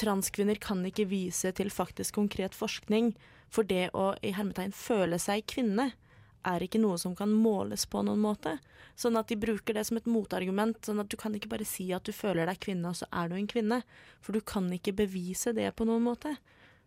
transkvinner 0.00 0.58
kan 0.60 0.82
ikke 0.86 1.08
vise 1.10 1.52
til 1.54 1.70
faktisk 1.70 2.16
konkret 2.18 2.56
forskning, 2.56 3.12
for 3.50 3.66
det 3.66 3.90
å 3.94 4.12
i 4.22 4.32
hermetegn 4.34 4.74
føle 4.74 5.18
seg 5.22 5.46
kvinne 5.50 5.90
er 6.46 6.64
ikke 6.64 6.80
noe 6.80 6.96
som 7.00 7.14
kan 7.16 7.32
måles 7.32 7.86
på 7.90 8.02
noen 8.06 8.20
måte. 8.22 8.56
Sånn 8.98 9.18
at 9.20 9.28
de 9.28 9.38
bruker 9.40 9.76
det 9.76 9.84
som 9.88 9.98
et 10.00 10.08
motargument. 10.08 10.78
Sånn 10.84 11.02
at 11.02 11.10
du 11.12 11.16
kan 11.20 11.34
ikke 11.36 11.50
bare 11.52 11.68
si 11.68 11.90
at 11.96 12.06
du 12.06 12.14
føler 12.16 12.48
deg 12.48 12.60
kvinne, 12.62 12.92
og 12.92 12.98
så 13.00 13.08
er 13.12 13.30
du 13.30 13.36
en 13.36 13.50
kvinne. 13.50 13.82
For 14.24 14.36
du 14.36 14.40
kan 14.44 14.68
ikke 14.72 14.96
bevise 15.02 15.54
det 15.56 15.68
på 15.76 15.86
noen 15.88 16.04
måte. 16.06 16.36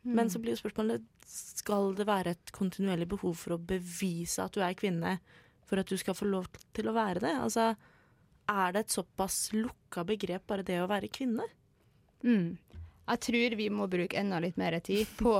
Men 0.03 0.27
så 0.29 0.39
blir 0.41 0.51
jo 0.51 0.59
spørsmålet 0.59 1.03
skal 1.33 1.93
det 1.95 2.05
være 2.09 2.33
et 2.35 2.51
kontinuerlig 2.55 3.07
behov 3.13 3.37
for 3.39 3.55
å 3.55 3.61
bevise 3.71 4.43
at 4.43 4.55
du 4.55 4.59
er 4.65 4.75
kvinne 4.75 5.17
for 5.69 5.79
at 5.79 5.89
du 5.89 5.95
skal 5.97 6.17
få 6.17 6.27
lov 6.27 6.49
til 6.75 6.89
å 6.89 6.95
være 6.95 7.23
det? 7.23 7.33
Altså, 7.39 7.71
er 8.51 8.75
det 8.75 8.83
et 8.83 8.95
såpass 8.97 9.37
lukka 9.55 10.03
begrep, 10.07 10.45
bare 10.49 10.65
det 10.67 10.81
å 10.83 10.89
være 10.91 11.11
kvinne? 11.13 11.47
Mm. 12.23 12.59
Jeg 13.03 13.19
tror 13.25 13.55
vi 13.59 13.65
må 13.67 13.87
bruke 13.91 14.15
enda 14.15 14.39
litt 14.39 14.55
mer 14.59 14.77
tid 14.79 15.09
på 15.19 15.33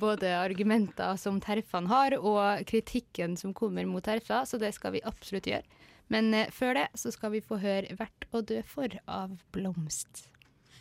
både 0.00 0.30
argumenter 0.38 1.18
som 1.20 1.36
terfene 1.44 1.90
har, 1.92 2.16
og 2.16 2.64
kritikken 2.70 3.36
som 3.36 3.52
kommer 3.56 3.84
mot 3.88 4.04
Terfa, 4.04 4.46
så 4.48 4.60
det 4.60 4.72
skal 4.76 4.96
vi 4.96 5.04
absolutt 5.04 5.50
gjøre. 5.50 5.66
Men 6.10 6.32
eh, 6.34 6.50
før 6.50 6.74
det 6.78 6.86
så 6.98 7.12
skal 7.14 7.36
vi 7.36 7.44
få 7.44 7.60
høre 7.62 7.92
'Verdt 7.94 8.26
å 8.32 8.40
dø 8.42 8.62
for' 8.66 8.98
av 9.06 9.36
Blomst. 9.52 10.26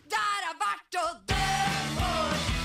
Der 0.09 0.47
er 0.49 0.55
verdt 0.63 0.97
å 0.97 1.07
dø 1.29 1.43
for, 1.99 2.58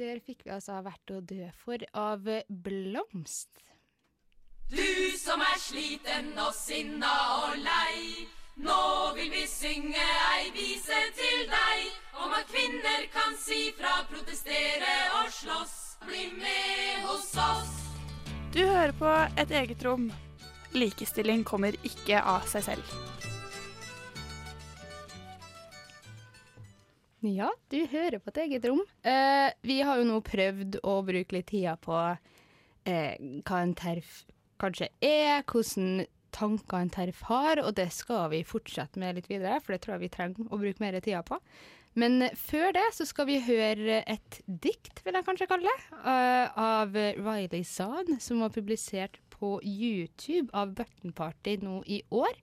Der 0.00 0.16
fikk 0.24 0.46
vi 0.46 0.50
altså 0.54 0.78
'Verdt 0.80 1.10
å 1.12 1.18
dø 1.20 1.46
for' 1.60 1.82
av 1.92 2.24
Blomst. 2.48 3.50
Du 4.72 5.10
som 5.20 5.42
er 5.44 5.58
sliten 5.60 6.30
og 6.40 6.54
sinna 6.56 7.10
og 7.42 7.58
lei. 7.60 8.24
Nå 8.64 8.78
vil 9.18 9.28
vi 9.34 9.42
synge 9.50 10.06
ei 10.30 10.48
vise 10.56 11.02
til 11.18 11.44
deg 11.52 11.92
om 12.16 12.32
at 12.32 12.48
kvinner 12.48 13.04
kan 13.12 13.36
si 13.44 13.60
fra, 13.76 13.92
protestere 14.08 14.96
og 15.20 15.28
slåss. 15.36 15.76
Bli 16.06 16.30
med 16.38 17.04
hos 17.04 17.36
oss. 17.36 17.76
Du 18.56 18.64
hører 18.64 18.96
på 18.96 19.12
Et 19.36 19.50
eget 19.50 19.84
rom. 19.84 20.08
Likestilling 20.72 21.44
kommer 21.44 21.76
ikke 21.84 22.24
av 22.24 22.48
seg 22.48 22.70
selv. 22.72 23.29
Ja, 27.20 27.50
du 27.68 27.82
hører 27.92 28.18
på 28.18 28.32
et 28.32 28.38
eget 28.46 28.64
rom. 28.64 28.80
Eh, 29.04 29.50
vi 29.66 29.80
har 29.84 30.00
jo 30.00 30.06
nå 30.08 30.20
prøvd 30.24 30.80
å 30.88 31.00
bruke 31.04 31.36
litt 31.36 31.50
tida 31.52 31.74
på 31.76 31.96
eh, 32.88 33.16
hva 33.44 33.58
en 33.60 33.74
terf 33.76 34.22
kanskje 34.60 34.88
er, 35.04 35.42
hvordan 35.48 36.06
tanker 36.34 36.84
en 36.84 36.92
TERF 36.92 37.24
har, 37.28 37.60
og 37.64 37.74
det 37.78 37.88
skal 37.94 38.28
vi 38.32 38.44
fortsette 38.46 39.00
med 39.00 39.18
litt 39.18 39.28
videre, 39.30 39.58
for 39.60 39.74
det 39.74 39.82
tror 39.82 39.96
jeg 39.96 40.04
vi 40.04 40.14
trenger 40.14 40.50
å 40.50 40.60
bruke 40.60 40.82
mer 40.82 40.98
tida 41.00 41.22
på. 41.26 41.40
Men 41.98 42.28
før 42.38 42.70
det 42.76 42.86
så 42.94 43.06
skal 43.08 43.26
vi 43.26 43.40
høre 43.42 44.00
et 44.06 44.40
dikt, 44.46 45.02
vil 45.02 45.16
jeg 45.18 45.26
kanskje 45.26 45.48
kalle 45.50 45.66
det, 45.66 45.98
eh, 46.04 46.60
av 46.62 46.94
Riley 46.94 47.64
Zahn, 47.66 48.20
som 48.22 48.44
var 48.44 48.54
publisert 48.54 49.18
på 49.34 49.58
YouTube 49.64 50.52
av 50.54 50.76
Burton 50.78 51.16
Party 51.16 51.56
nå 51.64 51.80
i 51.90 52.02
år. 52.14 52.36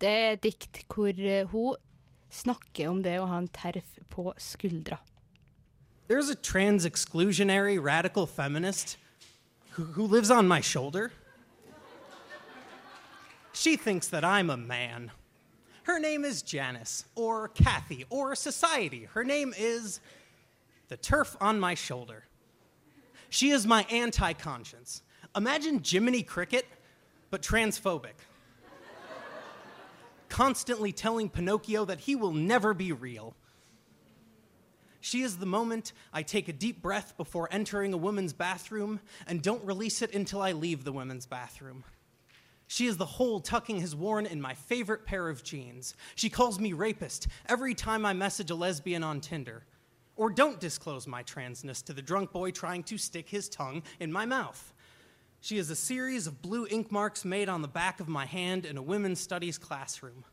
Det 0.00 0.08
er 0.08 0.32
et 0.32 0.42
dikt 0.46 0.84
hvor 0.88 1.12
eh, 1.12 1.44
hun 1.52 1.76
om 2.86 3.02
det 3.02 3.18
å 3.18 3.26
ha 3.26 3.38
en 3.38 3.48
TERF 3.48 3.98
på 4.10 4.32
skuldra. 4.38 4.98
There's 6.08 6.30
a 6.30 6.34
trans 6.34 6.86
exclusionary 6.86 7.78
radical 7.78 8.26
feminist 8.26 8.96
who, 9.72 9.84
who 9.84 10.06
lives 10.06 10.30
on 10.30 10.48
my 10.48 10.60
shoulder. 10.60 11.12
She 13.52 13.76
thinks 13.76 14.08
that 14.08 14.24
I'm 14.24 14.50
a 14.50 14.56
man. 14.56 15.10
Her 15.82 15.98
name 15.98 16.24
is 16.24 16.42
Janice, 16.42 17.04
or 17.14 17.48
Kathy, 17.48 18.04
or 18.08 18.34
Society. 18.34 19.08
Her 19.12 19.24
name 19.24 19.52
is 19.56 20.00
the 20.88 20.96
turf 20.96 21.36
on 21.40 21.58
my 21.58 21.74
shoulder. 21.74 22.24
She 23.30 23.50
is 23.50 23.66
my 23.66 23.84
anti 23.90 24.32
conscience. 24.32 25.02
Imagine 25.36 25.82
Jiminy 25.82 26.22
Cricket, 26.22 26.66
but 27.30 27.42
transphobic. 27.42 28.14
Constantly 30.28 30.92
telling 30.92 31.28
Pinocchio 31.28 31.84
that 31.84 32.00
he 32.00 32.14
will 32.14 32.32
never 32.32 32.74
be 32.74 32.92
real. 32.92 33.34
She 35.00 35.22
is 35.22 35.38
the 35.38 35.46
moment 35.46 35.92
I 36.12 36.22
take 36.22 36.48
a 36.48 36.52
deep 36.52 36.82
breath 36.82 37.16
before 37.16 37.48
entering 37.50 37.94
a 37.94 37.98
woman's 37.98 38.32
bathroom 38.32 39.00
and 39.26 39.42
don't 39.42 39.64
release 39.64 40.02
it 40.02 40.14
until 40.14 40.42
I 40.42 40.52
leave 40.52 40.84
the 40.84 40.92
women's 40.92 41.26
bathroom. 41.26 41.84
She 42.66 42.86
is 42.86 42.98
the 42.98 43.06
hole 43.06 43.40
tucking 43.40 43.80
has 43.80 43.96
worn 43.96 44.26
in 44.26 44.40
my 44.40 44.52
favorite 44.54 45.06
pair 45.06 45.28
of 45.28 45.42
jeans. 45.42 45.94
She 46.14 46.28
calls 46.28 46.60
me 46.60 46.74
rapist 46.74 47.28
every 47.48 47.74
time 47.74 48.04
I 48.04 48.12
message 48.12 48.50
a 48.50 48.54
lesbian 48.54 49.02
on 49.02 49.20
Tinder. 49.20 49.64
Or 50.16 50.28
don't 50.30 50.60
disclose 50.60 51.06
my 51.06 51.22
transness 51.22 51.82
to 51.84 51.92
the 51.92 52.02
drunk 52.02 52.32
boy 52.32 52.50
trying 52.50 52.82
to 52.84 52.98
stick 52.98 53.28
his 53.28 53.48
tongue 53.48 53.82
in 54.00 54.12
my 54.12 54.26
mouth. 54.26 54.74
She 55.48 55.56
is 55.56 55.70
a 55.70 55.76
series 55.76 56.26
of 56.26 56.42
blue 56.42 56.66
ink 56.70 56.92
marks 56.92 57.24
made 57.24 57.48
on 57.48 57.62
the 57.62 57.68
back 57.68 58.00
of 58.00 58.08
my 58.08 58.26
hand 58.26 58.66
in 58.66 58.76
a 58.76 58.82
women's 58.82 59.18
studies 59.18 59.56
classroom. 59.56 60.24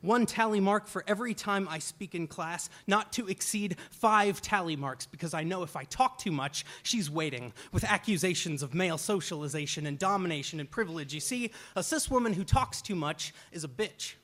One 0.00 0.26
tally 0.26 0.58
mark 0.58 0.88
for 0.88 1.04
every 1.06 1.32
time 1.32 1.68
I 1.70 1.78
speak 1.78 2.16
in 2.16 2.26
class, 2.26 2.68
not 2.88 3.12
to 3.12 3.28
exceed 3.28 3.76
five 3.92 4.42
tally 4.42 4.74
marks, 4.74 5.06
because 5.06 5.32
I 5.32 5.44
know 5.44 5.62
if 5.62 5.76
I 5.76 5.84
talk 5.84 6.18
too 6.18 6.32
much, 6.32 6.64
she's 6.82 7.08
waiting 7.08 7.52
with 7.70 7.84
accusations 7.84 8.64
of 8.64 8.74
male 8.74 8.98
socialization 8.98 9.86
and 9.86 9.96
domination 9.96 10.58
and 10.58 10.68
privilege. 10.68 11.14
You 11.14 11.20
see, 11.20 11.52
a 11.76 11.82
cis 11.84 12.10
woman 12.10 12.32
who 12.32 12.42
talks 12.42 12.82
too 12.82 12.96
much 12.96 13.32
is 13.52 13.62
a 13.62 13.68
bitch. 13.68 14.14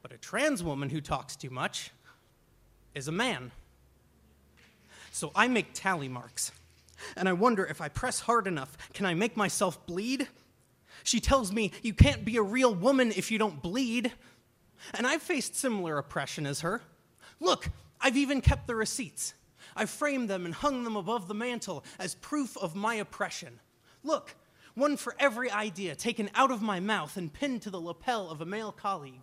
But 0.00 0.12
a 0.12 0.16
trans 0.16 0.62
woman 0.62 0.90
who 0.90 1.00
talks 1.00 1.34
too 1.34 1.50
much 1.50 1.90
is 2.94 3.08
a 3.08 3.12
man. 3.12 3.50
So 5.10 5.32
I 5.34 5.48
make 5.48 5.70
tally 5.74 6.08
marks. 6.08 6.52
And 7.16 7.28
I 7.28 7.32
wonder 7.32 7.64
if 7.64 7.80
I 7.80 7.88
press 7.88 8.20
hard 8.20 8.46
enough, 8.46 8.76
can 8.92 9.06
I 9.06 9.14
make 9.14 9.36
myself 9.36 9.84
bleed? 9.86 10.28
She 11.02 11.20
tells 11.20 11.52
me 11.52 11.72
you 11.82 11.94
can't 11.94 12.24
be 12.24 12.36
a 12.36 12.42
real 12.42 12.74
woman 12.74 13.12
if 13.14 13.30
you 13.30 13.38
don't 13.38 13.62
bleed. 13.62 14.12
And 14.94 15.06
I've 15.06 15.22
faced 15.22 15.56
similar 15.56 15.98
oppression 15.98 16.46
as 16.46 16.60
her. 16.60 16.82
Look, 17.40 17.70
I've 18.00 18.16
even 18.16 18.40
kept 18.40 18.66
the 18.66 18.74
receipts. 18.74 19.34
I've 19.76 19.90
framed 19.90 20.28
them 20.30 20.44
and 20.44 20.54
hung 20.54 20.84
them 20.84 20.96
above 20.96 21.26
the 21.26 21.34
mantel 21.34 21.84
as 21.98 22.14
proof 22.16 22.56
of 22.56 22.74
my 22.74 22.94
oppression. 22.96 23.60
Look, 24.02 24.34
one 24.74 24.96
for 24.96 25.14
every 25.18 25.50
idea 25.50 25.94
taken 25.94 26.30
out 26.34 26.50
of 26.50 26.62
my 26.62 26.80
mouth 26.80 27.16
and 27.16 27.32
pinned 27.32 27.62
to 27.62 27.70
the 27.70 27.80
lapel 27.80 28.28
of 28.28 28.40
a 28.40 28.46
male 28.46 28.72
colleague. 28.72 29.22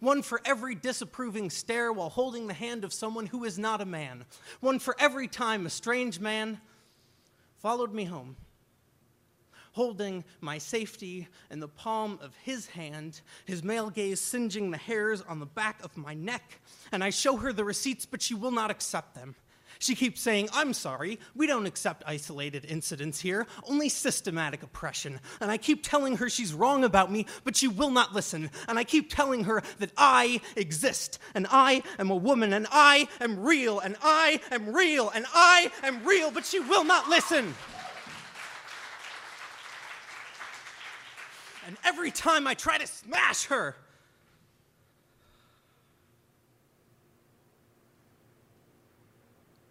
One 0.00 0.22
for 0.22 0.40
every 0.44 0.74
disapproving 0.74 1.50
stare 1.50 1.92
while 1.92 2.10
holding 2.10 2.46
the 2.46 2.54
hand 2.54 2.84
of 2.84 2.92
someone 2.92 3.26
who 3.26 3.44
is 3.44 3.58
not 3.58 3.80
a 3.80 3.86
man. 3.86 4.24
One 4.60 4.78
for 4.78 4.96
every 4.98 5.28
time 5.28 5.66
a 5.66 5.70
strange 5.70 6.20
man 6.20 6.60
followed 7.64 7.94
me 7.94 8.04
home 8.04 8.36
holding 9.72 10.22
my 10.42 10.58
safety 10.58 11.26
in 11.50 11.60
the 11.60 11.66
palm 11.66 12.18
of 12.22 12.36
his 12.44 12.66
hand, 12.66 13.22
his 13.46 13.64
male 13.64 13.88
gaze 13.88 14.20
singeing 14.20 14.70
the 14.70 14.76
hairs 14.76 15.22
on 15.22 15.40
the 15.40 15.46
back 15.46 15.82
of 15.82 15.96
my 15.96 16.14
neck. 16.14 16.60
And 16.92 17.02
I 17.02 17.08
show 17.08 17.38
her 17.38 17.52
the 17.54 17.64
receipts, 17.64 18.06
but 18.06 18.22
she 18.22 18.34
will 18.34 18.52
not 18.52 18.70
accept 18.70 19.16
them. 19.16 19.34
She 19.84 19.94
keeps 19.94 20.22
saying, 20.22 20.48
I'm 20.54 20.72
sorry, 20.72 21.18
we 21.34 21.46
don't 21.46 21.66
accept 21.66 22.04
isolated 22.06 22.64
incidents 22.64 23.20
here, 23.20 23.46
only 23.64 23.90
systematic 23.90 24.62
oppression. 24.62 25.20
And 25.42 25.50
I 25.50 25.58
keep 25.58 25.82
telling 25.82 26.16
her 26.16 26.30
she's 26.30 26.54
wrong 26.54 26.84
about 26.84 27.12
me, 27.12 27.26
but 27.44 27.54
she 27.54 27.68
will 27.68 27.90
not 27.90 28.14
listen. 28.14 28.48
And 28.66 28.78
I 28.78 28.84
keep 28.84 29.14
telling 29.14 29.44
her 29.44 29.62
that 29.80 29.92
I 29.98 30.40
exist, 30.56 31.18
and 31.34 31.46
I 31.50 31.82
am 31.98 32.08
a 32.08 32.16
woman, 32.16 32.54
and 32.54 32.66
I 32.72 33.08
am 33.20 33.38
real, 33.40 33.78
and 33.78 33.98
I 34.02 34.40
am 34.50 34.74
real, 34.74 35.10
and 35.10 35.26
I 35.34 35.70
am 35.82 36.02
real, 36.02 36.30
but 36.30 36.46
she 36.46 36.60
will 36.60 36.84
not 36.84 37.10
listen. 37.10 37.52
And 41.66 41.76
every 41.84 42.10
time 42.10 42.46
I 42.46 42.54
try 42.54 42.78
to 42.78 42.86
smash 42.86 43.44
her, 43.48 43.76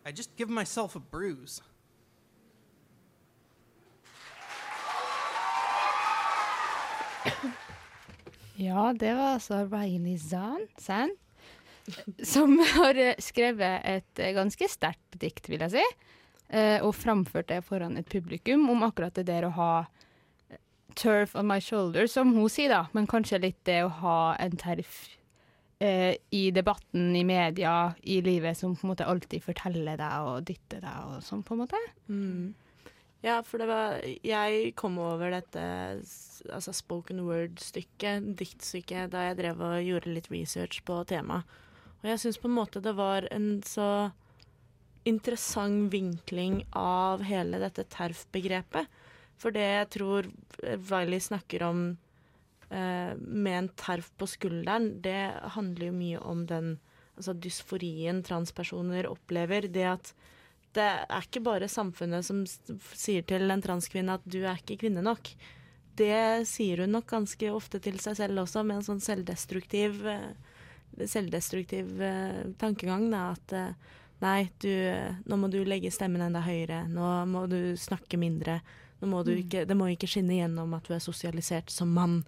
I 0.06 0.12
just 0.12 0.36
give 0.36 0.50
myself 0.50 0.96
a 0.96 1.00
bruise. 1.00 1.62
Ja, 8.56 8.94
det 8.94 9.13
var 9.16 9.34
altså 9.34 9.63
Riley 9.66 10.18
Zahn, 10.18 10.68
Zahn 10.78 11.10
som 12.24 12.60
har 12.60 13.00
skrevet 13.22 13.82
et 13.84 14.22
ganske 14.36 14.68
sterkt 14.72 15.18
dikt, 15.20 15.50
vil 15.52 15.63
jeg 15.66 15.76
si, 15.76 15.84
eh, 16.50 16.80
og 16.84 16.96
framført 16.96 17.50
det 17.52 17.63
foran 17.68 17.98
et 18.00 18.10
publikum 18.10 18.70
om 18.72 18.86
akkurat 18.88 19.16
det 19.20 19.28
der 19.28 19.48
å 19.48 19.56
ha 19.58 19.72
eh, 20.50 20.62
turf 20.96 21.36
on 21.36 21.50
my 21.50 21.60
shoulder, 21.60 22.08
som 22.08 22.34
hun 22.38 22.50
sier, 22.52 22.72
da, 22.72 22.86
men 22.96 23.10
kanskje 23.10 23.42
litt 23.44 23.60
det 23.68 23.82
å 23.84 23.92
ha 24.04 24.20
en 24.39 24.56
terf 24.60 25.04
eh, 25.84 26.15
i 26.32 26.43
debatten, 26.56 27.15
i 27.15 27.24
media, 27.28 27.93
i 28.04 28.22
livet, 28.24 28.58
som 28.58 28.76
på 28.76 28.88
en 28.88 28.93
måte 28.93 29.08
alltid 29.10 29.43
forteller 29.43 30.00
deg 30.00 30.28
og 30.30 30.46
dytter 30.48 30.84
deg 30.84 31.10
og 31.10 31.24
sånn, 31.26 31.43
på 31.46 31.56
en 31.56 31.63
måte. 31.65 31.82
Mm. 32.08 32.54
Ja, 33.24 33.38
for 33.48 33.62
det 33.62 33.69
var 33.69 34.02
Jeg 34.04 34.74
kom 34.76 34.98
over 35.00 35.32
dette 35.32 35.62
altså 36.52 36.74
spoken 36.76 37.22
word-stykket, 37.24 38.34
diktstykket, 38.39 39.13
da 39.13 39.30
jeg 39.30 39.39
drev 39.39 39.63
og 39.63 39.84
gjorde 39.84 40.15
litt 40.15 40.28
research 40.32 40.82
på 40.88 41.00
temaet. 41.08 41.48
Og 42.04 42.10
jeg 42.12 42.19
syns 42.19 42.39
på 42.41 42.50
en 42.50 42.58
måte 42.58 42.84
det 42.84 42.98
var 42.98 43.30
en 43.32 43.62
så 43.63 44.12
interessant 45.08 45.91
vinkling 45.91 46.62
av 46.76 47.24
hele 47.28 47.60
dette 47.63 47.86
TERF-begrepet. 47.96 48.91
For 49.39 49.56
det 49.56 49.63
jeg 49.63 49.89
tror 49.96 50.28
Riley 50.63 51.24
snakker 51.24 51.63
om 51.63 51.86
med 52.74 53.58
en 53.58 53.70
TERF 53.78 54.08
på 54.18 54.26
skulderen, 54.28 54.88
det 55.04 55.34
handler 55.56 55.92
jo 55.92 55.96
mye 55.98 56.22
om 56.26 56.46
den 56.50 56.72
altså 57.18 57.36
dysforien 57.38 58.24
transpersoner 58.26 59.06
opplever. 59.10 59.68
Det 59.70 59.86
at 59.86 60.14
det 60.74 60.86
er 60.86 61.26
ikke 61.28 61.44
bare 61.46 61.70
samfunnet 61.70 62.26
som 62.26 62.42
sier 62.98 63.26
til 63.30 63.52
en 63.54 63.62
transkvinne 63.62 64.16
at 64.18 64.24
du 64.26 64.40
er 64.42 64.58
ikke 64.58 64.80
kvinne 64.86 65.04
nok. 65.06 65.30
Det 65.94 66.48
sier 66.50 66.82
hun 66.82 66.96
nok 66.96 67.06
ganske 67.12 67.52
ofte 67.54 67.78
til 67.84 68.00
seg 68.02 68.18
selv 68.18 68.42
også, 68.42 68.64
med 68.66 68.80
en 68.80 68.88
sånn 68.88 69.04
selvdestruktiv, 69.04 70.00
eh, 70.10 71.04
selvdestruktiv 71.06 72.02
eh, 72.02 72.40
tankegang. 72.58 73.06
Da, 73.14 73.28
at 73.36 73.54
eh, 73.54 73.92
nei, 74.26 74.40
du, 74.64 74.72
nå 75.30 75.38
må 75.38 75.52
du 75.54 75.60
legge 75.68 75.94
stemmen 75.94 76.26
enda 76.26 76.42
høyere, 76.42 76.88
nå 76.90 77.12
må 77.30 77.46
du 77.52 77.76
snakke 77.78 78.18
mindre. 78.18 78.62
Må 79.04 79.20
du 79.28 79.34
Mm. 79.36 79.40
ikke, 79.44 79.66
det 79.68 79.76
må 79.78 79.92
ikke 79.92 80.08
skinne 80.08 80.40
gjennom 80.40 80.74
at 80.74 80.88
du 80.88 80.94
er 80.96 81.04
sosialisert 81.04 81.70
som 81.70 81.92
mann. 81.94 82.24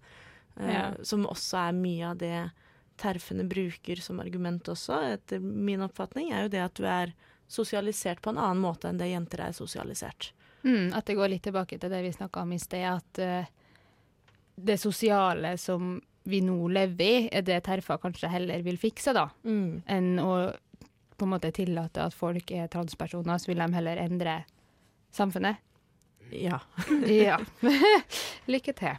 Eh, 0.59 0.71
Ja. 0.73 0.93
Som 1.03 1.25
også 1.27 1.57
er 1.69 1.73
mye 1.73 2.09
av 2.11 2.17
det 2.17 2.51
terfene 2.97 3.43
bruker 3.43 3.99
som 4.01 4.19
argument 4.23 4.63
også, 4.71 5.01
etter 5.13 5.39
min 5.43 5.81
oppfatning, 5.83 6.31
er 6.31 6.43
jo 6.45 6.49
det 6.53 6.61
at 6.63 6.73
du 6.79 6.85
er 6.87 7.11
sosialisert 7.47 8.21
på 8.23 8.29
en 8.31 8.37
annen 8.39 8.61
måte 8.63 8.87
enn 8.89 8.97
det 8.97 9.09
jenter 9.11 9.43
er 9.49 9.51
sosialisert. 9.53 10.31
Mm, 10.63 10.93
at 10.95 11.05
det 11.05 11.15
går 11.19 11.29
litt 11.29 11.43
tilbake 11.43 11.77
til 11.77 11.91
det 11.91 11.99
vi 12.01 12.13
snakka 12.15 12.41
om 12.41 12.53
i 12.55 12.57
sted, 12.57 12.85
at 12.87 13.19
uh, 13.19 13.45
det 14.55 14.79
sosiale 14.81 15.57
som 15.61 15.99
vi 16.23 16.39
nå 16.41 16.55
lever 16.71 17.05
i, 17.05 17.29
er 17.29 17.43
det 17.45 17.59
terfa 17.67 17.99
kanskje 18.01 18.31
heller 18.31 18.63
vil 18.65 18.77
fikse, 18.81 19.13
da, 19.13 19.27
Mm. 19.43 19.83
enn 19.85 20.15
å 20.23 20.55
på 21.17 21.23
en 21.27 21.29
måte 21.35 21.51
tillate 21.53 22.01
at 22.01 22.13
folk 22.13 22.49
er 22.51 22.67
transpersoner, 22.67 23.37
så 23.39 23.47
vil 23.51 23.61
de 23.61 23.67
heller 23.77 23.97
endre 23.97 24.39
samfunnet. 25.13 25.57
Ja. 26.31 26.57
ja. 27.07 27.37
Lykke 28.51 28.73
til. 28.73 28.97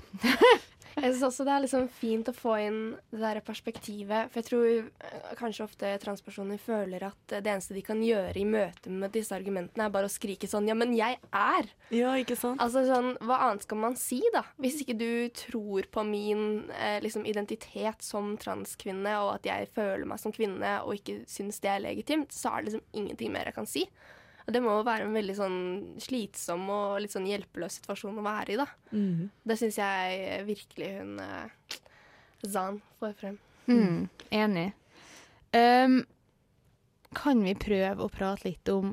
Jeg 0.97 1.13
syns 1.13 1.27
også 1.27 1.45
det 1.45 1.53
er 1.53 1.63
liksom 1.67 1.89
fint 1.93 2.29
å 2.31 2.33
få 2.33 2.55
inn 2.65 2.79
det 3.13 3.21
der 3.21 3.41
perspektivet. 3.45 4.31
For 4.33 4.41
jeg 4.41 4.47
tror 4.49 4.67
eh, 4.71 5.33
kanskje 5.37 5.67
ofte 5.67 5.91
transpersoner 6.01 6.61
føler 6.63 7.05
at 7.11 7.35
eh, 7.35 7.43
det 7.45 7.53
eneste 7.53 7.77
de 7.77 7.83
kan 7.85 8.01
gjøre 8.01 8.41
i 8.41 8.47
møte 8.49 8.93
med 8.93 9.13
disse 9.13 9.37
argumentene, 9.37 9.87
er 9.87 9.93
bare 9.93 10.09
å 10.09 10.13
skrike 10.13 10.49
sånn 10.49 10.71
Ja, 10.71 10.77
men 10.79 10.95
jeg 10.97 11.19
er! 11.29 11.69
Ja, 11.93 12.15
ikke 12.17 12.39
sant? 12.41 12.63
Altså 12.65 12.87
sånn, 12.89 13.13
Hva 13.21 13.43
annet 13.47 13.67
skal 13.67 13.83
man 13.83 13.99
si, 14.01 14.23
da? 14.35 14.47
Hvis 14.63 14.81
ikke 14.83 14.97
du 14.97 15.11
tror 15.37 15.91
på 15.93 16.07
min 16.09 16.71
eh, 16.73 16.99
liksom 17.05 17.29
identitet 17.29 18.05
som 18.07 18.33
transkvinne, 18.41 19.19
og 19.21 19.37
at 19.37 19.51
jeg 19.53 19.69
føler 19.77 20.09
meg 20.09 20.23
som 20.23 20.33
kvinne 20.35 20.79
og 20.87 20.97
ikke 20.97 21.21
syns 21.29 21.61
det 21.61 21.75
er 21.75 21.85
legitimt, 21.85 22.33
så 22.33 22.55
er 22.55 22.65
det 22.65 22.73
liksom 22.73 23.03
ingenting 23.03 23.37
mer 23.37 23.51
jeg 23.51 23.59
kan 23.61 23.69
si. 23.69 23.85
Og 24.47 24.55
det 24.55 24.63
må 24.63 24.77
jo 24.77 24.87
være 24.87 25.09
en 25.09 25.17
veldig 25.17 25.35
sånn 25.35 25.61
slitsom 26.03 26.69
og 26.71 27.01
litt 27.03 27.15
sånn 27.15 27.27
hjelpeløs 27.27 27.81
situasjon 27.81 28.21
å 28.23 28.27
være 28.27 28.55
i, 28.55 28.59
da. 28.61 28.67
Mm. 28.95 29.27
Det 29.43 29.57
syns 29.59 29.79
jeg 29.81 30.43
virkelig 30.47 30.91
hun 31.01 31.17
eh, 31.23 31.79
Zan 32.47 32.79
får 33.01 33.17
frem. 33.19 33.41
Mm, 33.67 34.07
enig. 34.31 34.69
Um, 35.57 35.97
kan 37.17 37.43
vi 37.43 37.57
prøve 37.59 38.05
å 38.05 38.13
prate 38.13 38.47
litt 38.47 38.71
om 38.71 38.93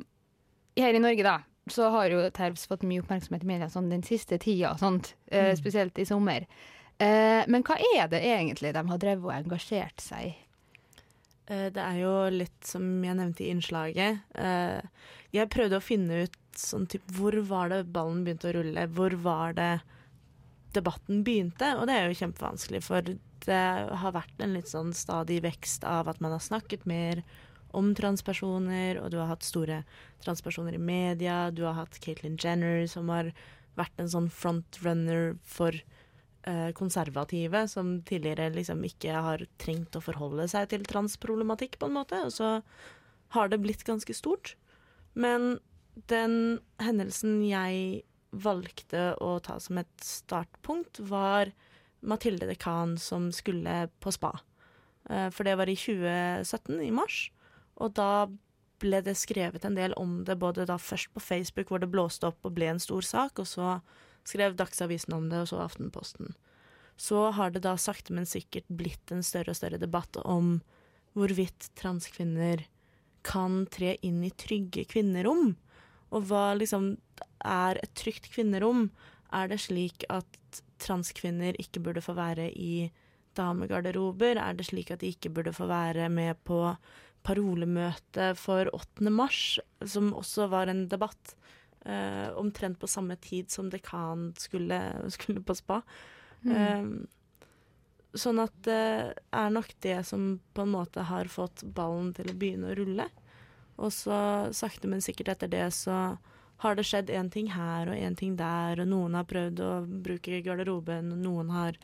Her 0.80 0.96
i 0.98 1.02
Norge, 1.02 1.26
da, 1.26 1.36
så 1.70 1.92
har 1.94 2.10
jo 2.10 2.24
Terps 2.34 2.66
fått 2.70 2.86
mye 2.88 3.04
oppmerksomhet 3.04 3.44
i 3.46 3.50
media 3.52 3.68
sånn, 3.70 3.92
den 3.94 4.02
siste 4.06 4.40
tida, 4.42 4.74
sånt, 4.80 5.14
mm. 5.30 5.36
uh, 5.38 5.52
spesielt 5.60 6.02
i 6.02 6.08
sommer. 6.10 6.48
Uh, 6.98 7.46
men 7.52 7.62
hva 7.68 7.78
er 7.94 8.10
det 8.10 8.24
egentlig 8.26 8.74
de 8.74 8.84
har 8.90 9.02
drevet 9.02 9.28
og 9.28 9.36
engasjert 9.36 10.02
seg 10.02 10.32
i? 10.32 10.34
Eh, 10.34 10.43
Det 11.48 11.76
er 11.82 11.98
jo 12.00 12.12
litt 12.32 12.64
som 12.64 12.86
jeg 13.04 13.18
nevnte 13.20 13.44
i 13.44 13.50
innslaget. 13.52 14.22
Eh, 14.40 14.82
Jeg 15.34 15.50
prøvde 15.50 15.80
å 15.80 15.84
finne 15.84 16.24
ut 16.24 16.38
sånn 16.56 16.86
typ, 16.88 17.04
hvor 17.18 17.36
var 17.50 17.70
det 17.74 17.82
ballen 17.92 18.24
begynte 18.24 18.52
å 18.52 18.54
rulle, 18.60 18.86
hvor 18.94 19.16
var 19.26 19.56
det 19.58 19.72
debatten 20.74 21.24
begynte, 21.26 21.72
og 21.78 21.88
det 21.90 21.96
er 21.98 22.08
jo 22.10 22.20
kjempevanskelig, 22.22 22.82
for 22.86 23.02
det 23.46 23.64
har 24.02 24.14
vært 24.16 24.40
en 24.42 24.54
litt 24.56 24.70
sånn 24.70 24.94
stadig 24.96 25.42
vekst 25.44 25.84
av 25.84 26.08
at 26.10 26.22
man 26.24 26.32
har 26.36 26.40
snakket 26.44 26.86
mer 26.90 27.24
om 27.74 27.92
transpersoner, 27.98 29.00
og 29.02 29.10
du 29.12 29.18
har 29.18 29.32
hatt 29.34 29.44
store 29.46 29.82
transpersoner 30.24 30.78
i 30.78 30.82
media, 30.82 31.50
du 31.52 31.64
har 31.66 31.74
hatt 31.82 31.98
Caitlyn 32.00 32.38
Jenner 32.38 32.86
som 32.88 33.10
har 33.10 33.34
vært 33.76 33.98
en 33.98 34.10
sånn 34.14 34.30
frontrunner 34.30 35.34
for 35.42 35.74
eh, 35.74 36.03
konservative 36.76 37.62
som 37.72 37.94
tidligere 38.04 38.50
liksom 38.52 38.82
ikke 38.84 39.14
har 39.26 39.46
trengt 39.62 39.96
å 39.96 40.02
forholde 40.04 40.44
seg 40.52 40.68
til 40.74 40.84
transproblematikk, 40.84 41.78
på 41.80 41.88
en 41.88 41.96
måte. 41.96 42.20
Og 42.28 42.34
så 42.36 42.50
har 43.36 43.52
det 43.52 43.62
blitt 43.64 43.86
ganske 43.88 44.16
stort. 44.18 44.56
Men 45.16 45.58
den 46.10 46.60
hendelsen 46.82 47.42
jeg 47.46 48.04
valgte 48.34 49.14
å 49.22 49.38
ta 49.46 49.60
som 49.62 49.78
et 49.82 49.94
startpunkt, 50.04 51.00
var 51.06 51.54
Mathilde 52.04 52.50
Dekan 52.50 52.98
som 53.00 53.30
skulle 53.32 53.88
på 54.04 54.14
spa. 54.14 54.34
Eh, 55.10 55.30
For 55.30 55.46
det 55.48 55.58
var 55.60 55.70
i 55.70 55.78
2017, 55.78 56.82
i 56.82 56.92
mars. 56.92 57.30
Og 57.78 57.94
da 57.98 58.28
ble 58.84 59.00
det 59.06 59.16
skrevet 59.16 59.66
en 59.66 59.78
del 59.78 59.94
om 60.00 60.24
det, 60.28 60.36
både 60.40 60.66
da 60.68 60.78
først 60.82 61.14
på 61.14 61.24
Facebook, 61.24 61.70
hvor 61.70 61.80
det 61.80 61.92
blåste 61.92 62.28
opp 62.28 62.44
og 62.44 62.56
ble 62.58 62.74
en 62.74 62.82
stor 62.84 63.06
sak, 63.06 63.40
og 63.40 63.48
så 63.48 63.78
skrev 64.28 64.58
Dagsavisen 64.60 65.16
om 65.16 65.30
det, 65.32 65.44
og 65.44 65.52
så 65.52 65.62
Aftenposten. 65.64 66.34
Så 66.98 67.32
har 67.36 67.52
det 67.52 67.64
da 67.66 67.76
sakte, 67.80 68.14
men 68.14 68.30
sikkert 68.30 68.68
blitt 68.70 69.12
en 69.12 69.26
større 69.26 69.54
og 69.54 69.60
større 69.60 69.82
debatt 69.82 70.20
om 70.24 70.60
hvorvidt 71.18 71.72
transkvinner 71.80 72.66
kan 73.26 73.64
tre 73.72 73.96
inn 74.06 74.22
i 74.26 74.34
trygge 74.36 74.86
kvinnerom. 74.90 75.56
Og 76.14 76.28
hva 76.30 76.52
liksom 76.58 76.94
er 77.44 77.80
et 77.82 77.94
trygt 77.98 78.30
kvinnerom? 78.34 78.90
Er 79.34 79.50
det 79.50 79.64
slik 79.64 80.06
at 80.14 80.62
transkvinner 80.84 81.58
ikke 81.62 81.82
burde 81.84 82.04
få 82.04 82.16
være 82.18 82.50
i 82.52 82.92
damegarderober? 83.38 84.38
Er 84.38 84.58
det 84.58 84.68
slik 84.70 84.92
at 84.94 85.02
de 85.02 85.14
ikke 85.14 85.32
burde 85.34 85.56
få 85.56 85.70
være 85.72 86.10
med 86.14 86.38
på 86.46 86.76
parolemøte 87.24 88.34
for 88.38 88.70
8. 88.76 89.10
mars, 89.10 89.58
som 89.82 90.12
også 90.14 90.50
var 90.52 90.70
en 90.70 90.86
debatt? 90.92 91.36
Eh, 91.86 92.30
omtrent 92.40 92.80
på 92.80 92.90
samme 92.90 93.16
tid 93.16 93.52
som 93.52 93.70
dekan 93.70 94.32
skulle, 94.38 94.80
skulle 95.16 95.44
på 95.44 95.56
spa. 95.58 95.82
Mm. 96.44 96.56
Eh, 96.56 98.18
sånn 98.20 98.40
at 98.44 98.54
det 98.68 98.84
er 99.34 99.54
nok 99.54 99.72
det 99.82 100.04
som 100.06 100.36
på 100.54 100.66
en 100.66 100.74
måte 100.76 101.06
har 101.10 101.32
fått 101.32 101.64
ballen 101.64 102.12
til 102.14 102.30
å 102.30 102.38
begynne 102.38 102.72
å 102.72 102.78
rulle. 102.78 103.10
Og 103.82 103.90
så 103.94 104.18
sakte, 104.54 104.90
men 104.90 105.02
sikkert 105.02 105.34
etter 105.34 105.50
det 105.50 105.66
så 105.74 106.16
har 106.64 106.78
det 106.78 106.86
skjedd 106.88 107.10
én 107.12 107.32
ting 107.34 107.50
her 107.52 107.90
og 107.90 107.98
én 107.98 108.16
ting 108.16 108.38
der, 108.40 108.80
og 108.80 108.88
noen 108.88 109.18
har 109.18 109.28
prøvd 109.28 109.64
å 109.66 109.72
bruke 110.06 110.44
garderoben, 110.46 111.10
og 111.16 111.24
noen 111.26 111.50
har 111.52 111.80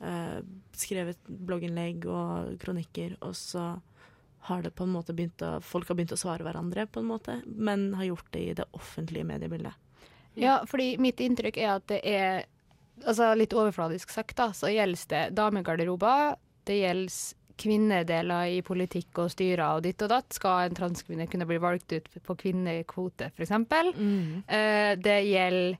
eh, 0.00 0.40
skrevet 0.74 1.20
blogginnlegg 1.28 2.08
og 2.10 2.56
kronikker, 2.62 3.18
og 3.20 3.36
så 3.38 3.68
har 4.46 4.62
det 4.62 4.70
på 4.76 4.86
en 4.86 4.94
måte 4.94 5.14
begynt 5.16 5.42
å 5.42 5.58
Folk 5.64 5.88
har 5.90 5.98
begynt 5.98 6.14
å 6.14 6.20
svare 6.20 6.46
hverandre, 6.46 6.86
på 6.86 7.02
en 7.02 7.10
måte, 7.10 7.40
men 7.46 7.90
har 7.98 8.10
gjort 8.10 8.30
det 8.36 8.44
i 8.44 8.54
det 8.58 8.68
offentlige 8.76 9.26
mediebildet. 9.28 9.74
Ja, 10.38 10.60
fordi 10.70 10.92
mitt 11.02 11.20
inntrykk 11.20 11.58
er 11.58 11.72
at 11.74 11.88
det 11.90 11.98
er 12.06 12.44
altså 13.04 13.32
litt 13.38 13.54
overfladisk 13.56 14.12
sagt, 14.14 14.36
da, 14.38 14.52
så 14.54 14.70
gjelder 14.70 15.10
det 15.10 15.24
damegarderober, 15.38 16.38
det 16.68 16.78
gjelder 16.78 17.18
kvinnedeler 17.58 18.54
i 18.54 18.62
politikk 18.62 19.18
og 19.24 19.32
styrer 19.32 19.64
og 19.66 19.82
ditt 19.82 20.02
og 20.04 20.12
datt. 20.12 20.30
Skal 20.36 20.68
en 20.68 20.78
transkvinne 20.78 21.26
kunne 21.30 21.46
bli 21.48 21.58
valgt 21.62 21.90
ut 21.90 22.06
på 22.22 22.36
kvinnekvote, 22.38 23.32
f.eks.? 23.34 23.54
Mm. 23.98 24.44
Eh, 24.46 24.92
det 25.02 25.18
gjelder 25.26 25.78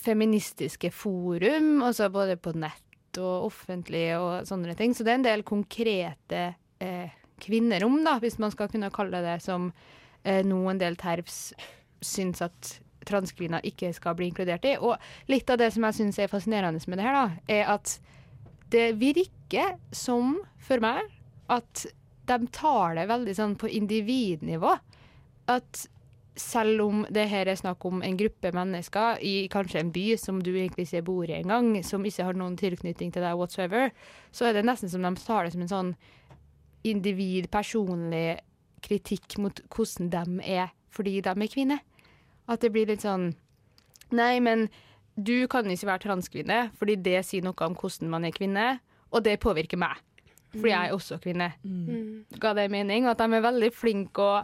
feministiske 0.00 0.90
forum, 0.94 1.82
altså 1.84 2.08
både 2.10 2.38
på 2.40 2.54
nett 2.58 3.20
og 3.20 3.50
offentlig 3.50 4.06
og 4.16 4.48
sånne 4.48 4.74
ting. 4.78 4.94
Så 4.94 5.04
det 5.04 5.12
er 5.12 5.20
en 5.20 5.26
del 5.26 5.42
konkrete 5.46 6.42
eh, 6.80 7.19
kvinnerom, 7.42 8.00
da, 8.06 8.18
hvis 8.22 8.38
man 8.42 8.52
skal 8.54 8.70
kunne 8.72 8.92
kalle 8.94 9.22
det 9.24 9.38
som 9.44 9.70
eh, 10.22 10.42
noen 10.46 10.80
del 10.80 10.98
terps 11.00 11.50
syns 12.04 12.42
at 12.44 12.76
transkvinner 13.08 13.64
ikke 13.66 13.92
skal 13.96 14.16
bli 14.16 14.30
inkludert 14.30 14.66
i. 14.68 14.76
Og 14.76 14.96
litt 15.30 15.50
av 15.50 15.60
det 15.60 15.70
som 15.74 15.86
jeg 15.88 15.98
syns 15.98 16.20
er 16.20 16.32
fascinerende 16.32 16.82
med 16.86 17.00
det 17.00 17.06
her, 17.06 17.16
da, 17.16 17.26
er 17.48 17.70
at 17.76 17.96
det 18.70 18.90
virker 19.00 19.78
som, 19.96 20.36
for 20.62 20.82
meg, 20.82 21.08
at 21.50 21.86
de 22.30 22.50
tar 22.54 22.94
det 22.98 23.08
veldig 23.10 23.34
sånn 23.34 23.56
på 23.58 23.70
individnivå. 23.80 24.76
At 25.50 25.86
selv 26.40 26.84
om 26.84 27.02
det 27.12 27.26
her 27.28 27.48
er 27.50 27.58
snakk 27.58 27.84
om 27.84 28.04
en 28.06 28.16
gruppe 28.16 28.52
mennesker 28.54 29.18
i 29.26 29.34
kanskje 29.52 29.82
en 29.82 29.90
by 29.92 30.04
som 30.20 30.38
du 30.42 30.52
egentlig 30.52 30.86
ikke 30.86 31.04
bor 31.08 31.28
i 31.28 31.36
engang, 31.40 31.72
som 31.84 32.06
ikke 32.06 32.28
har 32.28 32.38
noen 32.38 32.56
tilknytning 32.60 33.10
til 33.12 33.24
deg 33.26 33.36
whatsoever, 33.36 33.90
så 34.32 34.48
er 34.48 34.56
det 34.56 34.64
nesten 34.68 34.92
som 34.92 35.04
de 35.04 35.12
tar 35.20 35.44
det 35.44 35.54
som 35.56 35.66
en 35.66 35.74
sånn 35.74 35.92
individ, 36.86 37.50
personlig 37.52 38.40
kritikk 38.84 39.38
mot 39.42 39.60
hvordan 39.68 40.10
de 40.12 40.44
er 40.48 40.70
fordi 40.90 41.20
de 41.22 41.30
er 41.30 41.52
kvinner. 41.52 41.82
At 42.50 42.62
det 42.64 42.72
blir 42.74 42.88
litt 42.90 43.06
sånn 43.06 43.32
Nei, 44.10 44.40
men 44.42 44.66
du 45.14 45.46
kan 45.46 45.68
ikke 45.70 45.86
være 45.86 46.02
transkvinne, 46.02 46.56
fordi 46.74 46.96
det 46.98 47.20
sier 47.22 47.44
noe 47.46 47.54
om 47.62 47.76
hvordan 47.78 48.10
man 48.10 48.24
er 48.26 48.34
kvinne, 48.34 48.64
og 49.14 49.22
det 49.22 49.36
påvirker 49.38 49.78
meg. 49.78 50.00
Fordi 50.50 50.72
jeg 50.72 50.88
er 50.88 50.96
også 50.96 51.20
kvinne. 51.22 51.52
Mm. 51.62 52.24
Ga 52.42 52.56
det 52.58 52.66
mening? 52.74 53.06
At 53.06 53.22
de 53.22 53.38
er 53.38 53.44
veldig 53.44 53.70
flinke 53.70 54.24
å 54.24 54.40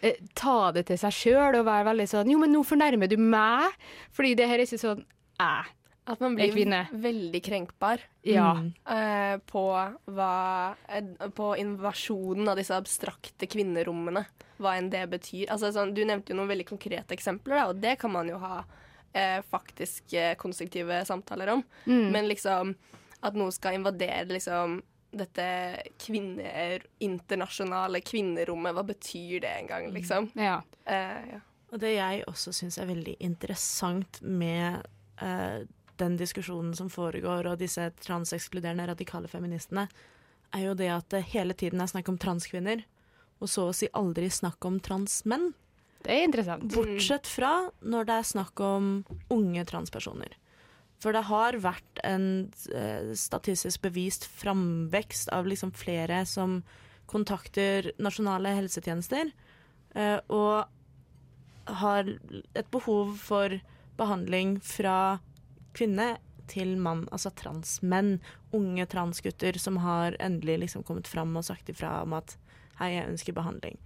eh, 0.00 0.16
ta 0.38 0.72
det 0.72 0.86
til 0.88 1.00
seg 1.02 1.12
sjøl 1.12 1.58
og 1.58 1.68
være 1.68 1.90
veldig 1.90 2.08
sånn 2.08 2.32
Jo, 2.32 2.40
men 2.40 2.54
nå 2.56 2.62
fornærmer 2.64 3.10
du 3.12 3.18
meg, 3.20 3.76
fordi 4.16 4.32
det 4.38 4.48
her 4.48 4.62
er 4.62 4.64
ikke 4.64 4.80
sånn 4.80 5.04
jeg 5.42 5.76
At 6.04 6.20
man 6.20 6.34
blir 6.34 6.88
veldig 6.90 7.40
krenkbar 7.46 8.00
Ja. 8.26 8.56
eh, 8.90 9.36
på, 9.46 9.64
hva, 10.10 10.74
på 11.34 11.56
invasjonen 11.62 12.48
av 12.48 12.56
disse 12.58 12.74
abstrakte 12.74 13.46
kvinnerommene. 13.46 14.24
Hva 14.58 14.76
enn 14.78 14.90
det 14.90 15.04
betyr. 15.10 15.46
Altså, 15.50 15.70
sånn, 15.74 15.94
du 15.94 16.02
nevnte 16.04 16.32
jo 16.34 16.40
noen 16.40 16.50
veldig 16.50 16.66
konkrete 16.66 17.14
eksempler, 17.14 17.60
da, 17.60 17.68
og 17.70 17.82
det 17.82 17.96
kan 18.02 18.12
man 18.14 18.30
jo 18.30 18.40
ha 18.42 18.64
eh, 19.14 19.38
faktisk 19.46 20.12
eh, 20.18 20.34
konstruktive 20.40 21.04
samtaler 21.06 21.54
om. 21.54 21.62
Mm. 21.86 22.08
Men 22.14 22.28
liksom 22.30 22.74
at 23.22 23.38
noe 23.38 23.54
skal 23.54 23.78
invadere 23.78 24.26
liksom 24.32 24.80
dette 25.12 25.46
kvinner, 26.00 26.82
internasjonale 27.04 28.00
kvinnerommet, 28.00 28.74
hva 28.74 28.84
betyr 28.88 29.42
det 29.44 29.52
engang, 29.60 29.90
liksom? 29.92 30.30
Ja. 30.40 30.62
Eh, 30.88 31.34
ja. 31.34 31.40
Og 31.72 31.80
det 31.80 31.94
jeg 31.94 32.24
også 32.28 32.52
syns 32.56 32.78
er 32.80 32.88
veldig 32.88 33.14
interessant 33.24 34.18
med 34.24 34.82
eh, 35.20 35.62
den 36.00 36.16
diskusjonen 36.20 36.74
som 36.76 36.90
foregår, 36.92 37.48
og 37.50 37.60
disse 37.60 37.88
transekskluderende 38.02 38.86
radikale 38.92 39.30
feministene, 39.30 39.88
er 40.52 40.66
jo 40.66 40.76
det 40.76 40.90
at 40.92 41.08
det 41.12 41.24
hele 41.32 41.56
tiden 41.56 41.80
er 41.80 41.90
snakk 41.90 42.10
om 42.12 42.20
transkvinner, 42.20 42.84
og 43.42 43.50
så 43.50 43.68
å 43.68 43.74
si 43.76 43.88
aldri 43.96 44.28
snakk 44.30 44.64
om 44.68 44.78
transmenn. 44.84 45.50
Det 46.02 46.14
er 46.14 46.26
interessant. 46.26 46.66
Bortsett 46.72 47.28
fra 47.30 47.70
når 47.80 48.08
det 48.08 48.18
er 48.18 48.30
snakk 48.32 48.62
om 48.64 48.92
unge 49.32 49.64
transpersoner. 49.68 50.36
For 51.02 51.14
det 51.14 51.24
har 51.26 51.58
vært 51.62 52.02
en 52.06 52.26
eh, 52.74 53.10
statistisk 53.18 53.82
bevist 53.82 54.28
framvekst 54.38 55.32
av 55.34 55.48
liksom 55.50 55.72
flere 55.74 56.22
som 56.30 56.60
kontakter 57.10 57.90
nasjonale 58.02 58.54
helsetjenester, 58.60 59.32
eh, 59.98 60.18
og 60.30 60.70
har 61.82 62.08
et 62.58 62.70
behov 62.74 63.16
for 63.22 63.58
behandling 63.98 64.56
fra 64.64 65.18
kvinne 65.76 66.16
til 66.50 66.74
mann, 66.82 67.06
altså 67.14 67.32
transmenn, 67.38 68.16
unge 68.54 68.86
transgutter 68.90 69.58
som 69.60 69.78
har 69.82 70.16
endelig 70.22 70.58
liksom 70.66 70.84
kommet 70.86 71.08
fram 71.08 71.36
og 71.38 71.46
sagt 71.46 71.70
ifra 71.72 72.00
om 72.02 72.16
at 72.18 72.36
hei, 72.80 72.94
jeg 72.96 73.08
ønsker 73.12 73.36
behandling. 73.36 73.78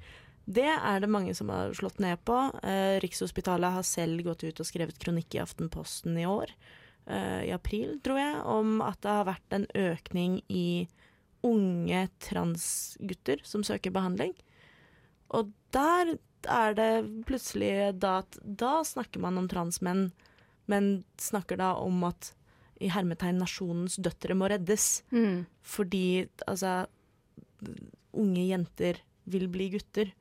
Det 0.47 0.67
er 0.67 1.01
det 1.03 1.11
mange 1.11 1.35
som 1.35 1.51
har 1.51 1.75
slått 1.75 1.99
ned 2.03 2.21
på. 2.27 2.37
Eh, 2.63 2.97
Rikshospitalet 3.03 3.75
har 3.77 3.87
selv 3.87 4.23
gått 4.27 4.45
ut 4.47 4.63
og 4.63 4.69
skrevet 4.69 4.99
kronikk 5.03 5.35
i 5.35 5.43
Aftenposten 5.43 6.15
i 6.23 6.27
år, 6.31 6.53
eh, 7.07 7.49
i 7.49 7.53
april, 7.55 7.99
tror 8.05 8.21
jeg, 8.21 8.37
om 8.47 8.79
at 8.81 9.01
det 9.03 9.17
har 9.19 9.27
vært 9.27 9.59
en 9.59 9.67
økning 9.75 10.39
i 10.47 10.87
unge 11.47 12.07
transgutter 12.23 13.43
som 13.47 13.67
søker 13.67 13.95
behandling. 13.95 14.35
Og 15.35 15.51
der 15.75 16.17
er 16.47 16.79
det 16.79 16.93
plutselig 17.27 17.99
da 17.99 18.21
at 18.23 18.39
da 18.43 18.79
snakker 18.87 19.23
man 19.23 19.39
om 19.39 19.51
transmenn, 19.51 20.13
men 20.71 21.05
snakker 21.21 21.61
da 21.61 21.75
om 21.81 22.05
at 22.09 22.33
i 22.83 22.91
hermetegn 22.93 23.39
nasjonens 23.41 23.97
døtre 24.03 24.37
må 24.37 24.51
reddes. 24.53 25.01
Mm. 25.15 25.47
Fordi 25.65 26.27
altså 26.47 26.85
unge 28.17 28.45
jenter 28.45 29.01
vil 29.31 29.49
bli 29.53 29.71
gutter. 29.77 30.13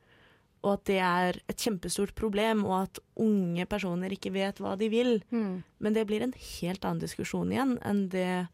Og 0.66 0.80
at 0.80 0.86
det 0.90 0.98
er 1.04 1.40
et 1.52 1.62
kjempestort 1.62 2.16
problem, 2.18 2.64
og 2.66 2.88
at 2.88 3.02
unge 3.22 3.68
personer 3.70 4.16
ikke 4.16 4.34
vet 4.34 4.62
hva 4.64 4.74
de 4.80 4.90
vil. 4.90 5.20
Mm. 5.30 5.62
Men 5.78 5.98
det 5.98 6.08
blir 6.10 6.26
en 6.26 6.34
helt 6.34 6.86
annen 6.86 7.04
diskusjon 7.04 7.52
igjen 7.54 7.78
enn 7.86 8.08
det 8.14 8.48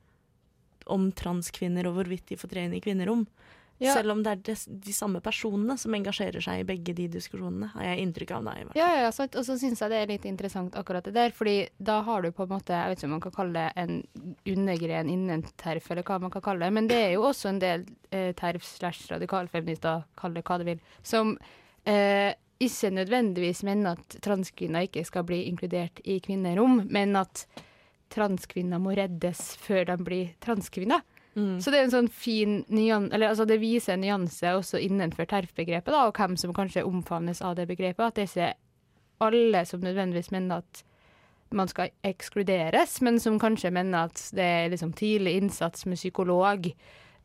om 0.91 1.11
transkvinner 1.15 1.87
og 1.87 1.99
hvorvidt 1.99 2.31
de 2.31 2.39
får 2.39 2.51
trene 2.51 2.79
i 2.79 2.83
kvinnerom. 2.83 3.23
Ja. 3.81 3.95
Selv 3.97 4.13
om 4.13 4.19
det 4.21 4.35
er 4.35 4.41
de, 4.45 4.53
de 4.85 4.93
samme 4.93 5.19
personene 5.25 5.73
som 5.81 5.95
engasjerer 5.97 6.43
seg 6.45 6.61
i 6.61 6.65
begge 6.69 6.93
de 6.93 7.07
diskusjonene, 7.09 7.71
har 7.73 7.87
jeg 7.87 8.03
inntrykk 8.03 8.33
av. 8.37 8.43
det 8.45 8.51
i 8.53 8.65
hvert 8.65 8.75
fall. 8.75 8.81
Ja, 8.81 8.89
ja, 9.01 9.07
sant. 9.15 9.37
Og 9.39 9.47
så 9.47 9.55
syns 9.57 9.81
jeg 9.81 9.89
det 9.89 10.01
er 10.03 10.11
litt 10.11 10.27
interessant 10.29 10.77
akkurat 10.77 11.07
det 11.07 11.15
der, 11.15 11.33
fordi 11.33 11.55
da 11.81 11.95
har 12.05 12.21
du 12.21 12.29
på 12.29 12.45
en 12.45 12.51
måte, 12.53 12.75
jeg 12.77 12.91
vet 12.91 13.01
ikke 13.01 13.09
om 13.09 13.15
man 13.15 13.23
kan 13.25 13.33
kalle 13.39 13.63
det 13.63 13.81
en 13.81 13.97
undergren 14.53 15.09
innen 15.09 15.41
terf, 15.57 15.89
eller 15.89 16.05
hva 16.05 16.19
man 16.21 16.33
kan 16.33 16.45
kalle 16.45 16.67
det, 16.67 16.75
men 16.77 16.91
det 16.91 16.99
er 17.07 17.15
jo 17.15 17.25
også 17.31 17.49
en 17.49 17.63
del 17.63 17.87
eh, 18.13 18.29
terf 18.37 18.67
slash 18.69 19.09
radikalfeminister, 19.15 20.05
kall 20.19 20.37
det 20.37 20.45
hva 20.45 20.59
du 20.61 20.67
vil, 20.69 20.85
som 21.01 21.33
eh, 21.89 22.37
ikke 22.61 22.93
nødvendigvis 22.93 23.63
mener 23.65 23.97
at 23.97 24.19
transkvinner 24.21 24.85
ikke 24.85 25.07
skal 25.09 25.25
bli 25.25 25.41
inkludert 25.49 26.03
i 26.05 26.19
kvinnerom, 26.21 26.83
men 26.93 27.17
at 27.17 27.47
transkvinner 28.13 28.81
må 28.81 28.93
reddes 28.97 29.55
før 29.57 29.87
de 29.89 29.97
blir 30.05 30.35
transkvinner. 30.43 31.01
Mm. 31.35 31.61
Så 31.63 31.71
det 31.71 31.79
er 31.79 31.85
en 31.87 31.93
sånn 31.93 32.09
fin 32.11 32.57
nyan 32.67 33.05
eller 33.15 33.31
altså 33.31 33.45
det 33.47 33.61
viser 33.61 33.95
en 33.95 34.01
nyanse 34.03 34.51
også 34.57 34.81
innenfor 34.83 35.29
TERF-begrepet, 35.31 35.93
og 35.95 36.17
hvem 36.17 36.35
som 36.39 36.53
kanskje 36.55 36.83
omfavnes 36.87 37.39
av 37.45 37.55
det 37.59 37.69
begrepet. 37.69 38.03
At 38.03 38.19
det 38.19 38.25
er 38.25 38.31
ikke 38.31 39.27
alle 39.27 39.65
som 39.69 39.83
nødvendigvis 39.85 40.31
mener 40.33 40.63
at 40.65 40.83
man 41.51 41.67
skal 41.67 41.91
ekskluderes, 42.07 43.01
men 43.01 43.19
som 43.19 43.39
kanskje 43.39 43.73
mener 43.75 44.07
at 44.07 44.21
det 44.35 44.43
er 44.43 44.71
liksom 44.71 44.93
tidlig 44.95 45.35
innsats 45.41 45.85
med 45.85 45.99
psykolog 45.99 46.67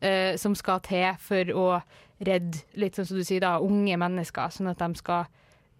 eh, 0.01 0.35
som 0.37 0.55
skal 0.55 0.81
til 0.83 1.07
for 1.23 1.53
å 1.55 1.67
redde, 2.27 2.63
litt 2.75 2.97
sånn 2.97 3.07
som 3.07 3.19
du 3.19 3.25
sier 3.27 3.43
da, 3.43 3.57
unge 3.63 3.97
mennesker, 3.99 4.51
sånn 4.51 4.71
at 4.71 4.81
de 4.81 4.99
skal 4.99 5.27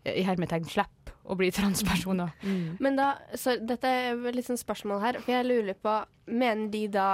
eh, 0.04 0.22
i 0.22 0.26
hermetegn 0.28 0.68
slippe 0.70 1.16
å 1.28 1.36
bli 1.36 1.52
transpersoner. 1.60 2.32
Men 2.84 3.00
da, 3.00 3.14
så 3.36 3.58
dette 3.60 3.92
er 3.92 4.22
litt 4.32 4.48
sånn 4.48 4.60
spørsmål 4.60 5.04
her, 5.04 5.20
for 5.24 5.36
jeg 5.36 5.50
lurer 5.50 5.76
på, 5.76 6.00
mener 6.32 6.72
de 6.72 6.86
da 6.94 7.10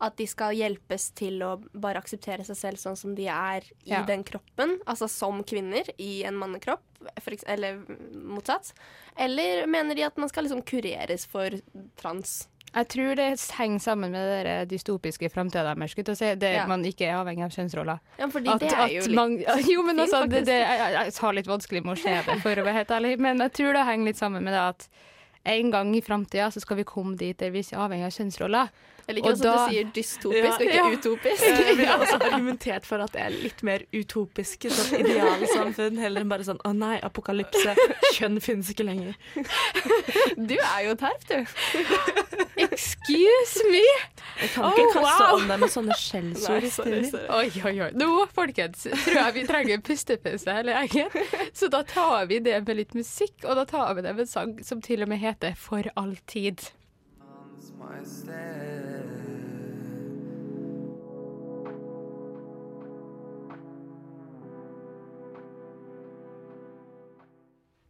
at 0.00 0.16
de 0.16 0.26
skal 0.30 0.54
hjelpes 0.54 1.08
til 1.18 1.40
å 1.42 1.56
bare 1.74 1.98
akseptere 1.98 2.44
seg 2.46 2.56
selv 2.56 2.78
sånn 2.78 2.96
som 2.96 3.14
de 3.18 3.26
er 3.26 3.62
i 3.84 3.90
Ja. 3.90 4.04
den 4.06 4.22
kroppen, 4.24 4.78
altså 4.86 5.08
som 5.10 5.42
kvinner 5.42 5.88
i 5.98 6.22
en 6.24 6.34
mannekropp, 6.38 6.82
for 7.20 7.30
eks- 7.34 7.44
eller 7.48 7.80
motsatt? 8.14 8.72
Eller 9.16 9.66
mener 9.66 9.94
de 9.94 10.02
at 10.04 10.16
man 10.16 10.28
skal 10.28 10.44
liksom 10.44 10.62
kureres 10.62 11.26
for 11.26 11.50
trans? 11.96 12.48
Jeg 12.74 12.86
tror 12.92 13.16
det 13.16 13.40
henger 13.56 13.80
sammen 13.80 14.12
med 14.12 14.44
det 14.44 14.68
dystopiske 14.68 15.30
framtida 15.32 15.74
deres. 15.74 16.18
si. 16.18 16.34
Det 16.34 16.52
Ja. 16.54 16.66
Man 16.66 16.84
ikke 16.84 17.06
er 17.08 17.14
avhengig 17.24 17.44
av 17.44 17.50
kjønnsroller. 17.50 17.98
Ja, 18.18 18.26
fordi 18.28 18.58
det 18.58 18.70
er 18.72 18.88
jo 18.92 19.00
litt 19.06 19.14
man, 19.14 19.38
Jo, 19.72 19.82
men 19.82 19.96
altså, 19.98 20.28
det, 20.28 20.44
det, 20.44 20.60
jeg, 20.68 20.92
jeg 20.92 21.12
har 21.18 21.32
litt 21.32 21.46
vanskelig 21.46 21.82
med 21.84 21.96
å 21.96 22.02
se 22.02 22.10
det, 22.26 22.42
for 22.42 22.50
å 22.54 22.64
være 22.64 22.74
helt 22.74 22.88
ærlig. 22.90 23.18
Men 23.18 23.38
jeg 23.38 23.52
tror 23.52 23.72
det 23.72 23.86
henger 23.86 24.04
litt 24.04 24.16
sammen 24.20 24.44
med 24.44 24.52
det 24.52 24.60
at 24.60 24.88
en 25.46 25.70
gang 25.70 25.94
i 25.96 26.02
framtida 26.02 26.50
så 26.52 26.60
skal 26.60 26.76
vi 26.76 26.84
komme 26.84 27.16
dit 27.16 27.38
der 27.38 27.50
vi 27.50 27.60
ikke 27.62 27.72
er 27.72 27.88
avhengig 27.88 28.04
av 28.04 28.12
kjønnsroller. 28.12 28.68
Jeg 29.08 29.16
liker 29.16 29.30
også 29.32 29.48
at 29.48 29.56
du 29.56 29.72
sier 29.72 29.86
dystopisk 29.96 30.52
og 30.52 30.64
ikke 30.66 30.82
utopisk. 30.98 31.44
Jeg 31.48 31.76
ville 31.78 31.94
også 31.96 32.18
argumentert 32.18 32.84
for 32.88 33.00
at 33.00 33.14
det 33.14 33.22
er 33.24 33.32
litt 33.32 33.62
mer 33.64 33.84
utopisk. 33.96 34.66
Sånn 34.68 34.98
idealsamfunn, 35.00 35.96
heller 36.02 36.24
enn 36.26 36.28
bare 36.32 36.44
sånn 36.44 36.60
å 36.68 36.74
nei, 36.76 36.98
apokalypse, 37.06 37.72
kjønn 38.18 38.36
finnes 38.44 38.68
ikke 38.74 38.84
lenger. 38.84 39.16
Du 40.36 40.54
er 40.58 40.82
jo 40.90 40.94
terp, 41.00 41.24
du. 41.30 41.38
Excuse 42.68 43.64
me! 43.72 43.84
Jeg 44.42 44.52
kan 44.54 44.68
ikke 44.70 44.86
Oh, 44.88 44.92
kaste 44.94 45.24
wow. 45.24 45.34
om 45.38 45.48
deg 45.48 45.60
med 45.62 45.72
sånne 45.72 45.96
skjellsord 45.98 46.66
i 46.66 46.70
sorry, 46.74 47.00
Oi, 47.38 47.48
oi, 47.64 47.74
oi. 47.86 47.90
Nå, 47.98 48.08
folkens, 48.36 48.84
tror 48.92 49.18
jeg 49.22 49.36
vi 49.38 49.44
trenger 49.48 49.78
en 49.78 49.84
pustepause 49.88 50.54
hele 50.60 50.74
gjengen. 50.92 51.48
Så 51.56 51.70
da 51.72 51.80
tar 51.88 52.28
vi 52.30 52.42
det 52.44 52.58
med 52.66 52.76
litt 52.82 52.92
musikk, 52.98 53.38
og 53.48 53.56
da 53.58 53.64
tar 53.68 53.94
vi 53.98 54.04
det 54.04 54.12
med 54.18 54.26
en 54.26 54.30
sang 54.30 54.54
som 54.66 54.82
til 54.84 55.06
og 55.06 55.10
med 55.10 55.22
heter 55.24 55.56
For 55.58 55.88
alltid. 55.96 56.68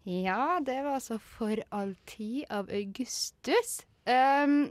Ja, 0.08 0.58
det 0.64 0.82
var 0.82 0.94
altså 0.96 1.18
For 1.20 1.60
all 1.68 1.94
tid 2.08 2.46
av 2.48 2.70
Augustus. 2.72 3.82
Um, 4.08 4.70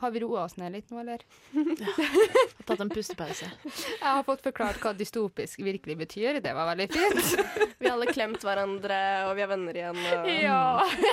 har 0.00 0.10
vi 0.10 0.20
roa 0.20 0.46
oss 0.46 0.56
ned 0.56 0.72
litt 0.72 0.88
nå, 0.90 0.98
eller? 1.02 1.20
Har 1.52 2.64
tatt 2.66 2.80
en 2.80 2.88
pustepause. 2.90 3.50
Jeg 3.68 4.00
har 4.00 4.24
fått 4.26 4.40
forklart 4.42 4.80
hva 4.82 4.94
dystopisk 4.96 5.60
virkelig 5.62 5.98
betyr. 6.00 6.40
Det 6.42 6.54
var 6.56 6.72
veldig 6.72 6.88
fint. 6.90 7.44
Vi 7.78 7.86
har 7.86 7.94
alle 7.98 8.08
klemt 8.10 8.42
hverandre, 8.42 8.98
og 9.28 9.36
vi 9.36 9.44
er 9.44 9.50
venner 9.50 9.78
igjen. 9.78 10.00
Og... 10.16 10.26
Ja. 10.32 10.58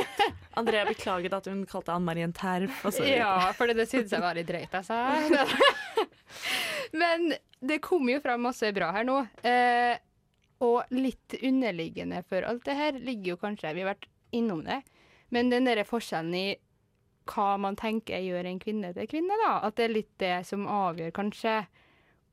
Andrea 0.62 0.88
beklaget 0.88 1.36
at 1.38 1.51
hun 1.51 1.64
kalte 1.70 1.93
Ann 1.93 2.05
Marie 2.07 2.26
en 2.26 2.34
terp. 2.34 2.72
ja, 3.03 3.34
for 3.57 3.70
det 3.74 3.89
syns 3.89 4.14
jeg 4.14 4.24
var 4.24 4.38
litt 4.38 4.49
drøyt, 4.49 4.74
altså. 4.78 4.97
Men 7.01 7.34
det 7.60 7.82
kommer 7.84 8.16
jo 8.16 8.22
fram 8.24 8.45
masse 8.47 8.70
bra 8.74 8.93
her 8.95 9.05
nå. 9.05 9.24
Eh, 9.41 9.97
og 10.64 10.91
litt 10.91 11.36
underliggende 11.39 12.24
for 12.28 12.45
alt 12.47 12.66
det 12.68 12.76
her 12.76 12.97
ligger 12.99 13.34
jo 13.34 13.41
kanskje 13.43 13.74
Vi 13.76 13.84
har 13.86 13.93
vært 13.93 14.10
innom 14.36 14.66
det. 14.66 14.82
Men 15.30 15.51
den 15.53 15.70
der 15.70 15.86
forskjellen 15.88 16.36
i 16.36 16.47
hva 17.30 17.53
man 17.62 17.78
tenker 17.78 18.22
gjør 18.26 18.47
en 18.49 18.60
kvinne 18.62 18.89
til 18.95 19.07
kvinne, 19.10 19.38
da. 19.45 19.60
At 19.68 19.78
det 19.78 19.86
er 19.86 19.93
litt 19.93 20.12
det 20.22 20.34
som 20.49 20.66
avgjør 20.70 21.14
kanskje 21.16 21.55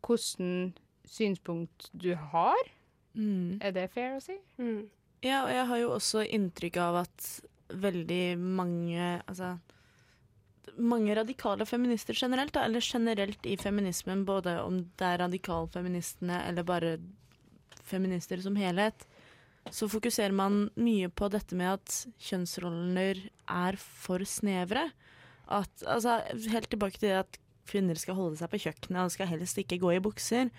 hvordan 0.07 0.73
synspunkt 1.07 1.91
du 1.93 2.15
har. 2.33 2.71
Mm. 3.15 3.61
Er 3.63 3.75
det 3.77 3.91
fair 3.95 4.17
å 4.17 4.23
si? 4.23 4.39
Mm. 4.61 4.89
Ja, 5.25 5.45
og 5.45 5.53
jeg 5.53 5.69
har 5.71 5.81
jo 5.83 5.93
også 5.97 6.25
inntrykk 6.25 6.81
av 6.83 7.03
at 7.07 7.29
veldig 7.67 8.37
mange 8.39 9.17
Altså 9.27 9.57
mange 10.77 11.15
radikale 11.17 11.65
feminister 11.67 12.15
generelt, 12.15 12.53
da, 12.53 12.67
eller 12.67 12.85
generelt 12.85 13.47
i 13.47 13.57
feminismen, 13.57 14.25
både 14.29 14.59
om 14.61 14.83
det 14.99 15.07
er 15.07 15.23
radikalfeministene 15.23 16.43
eller 16.51 16.67
bare 16.69 16.91
feminister 17.87 18.43
som 18.45 18.57
helhet, 18.59 19.07
så 19.75 19.89
fokuserer 19.91 20.35
man 20.37 20.69
mye 20.79 21.09
på 21.11 21.29
dette 21.33 21.57
med 21.59 21.73
at 21.79 21.97
kjønnsroller 22.29 23.25
er 23.51 23.79
for 23.81 24.23
snevre. 24.29 24.89
At, 25.47 25.71
altså, 25.87 26.21
helt 26.53 26.71
tilbake 26.71 27.01
til 27.01 27.11
det 27.11 27.19
at 27.25 27.41
kvinner 27.67 27.99
skal 27.99 28.19
holde 28.19 28.39
seg 28.39 28.51
på 28.53 28.61
kjøkkenet 28.63 29.03
og 29.03 29.15
skal 29.15 29.31
helst 29.33 29.59
ikke 29.59 29.81
gå 29.83 29.97
i 29.97 30.03
bukser, 30.03 30.53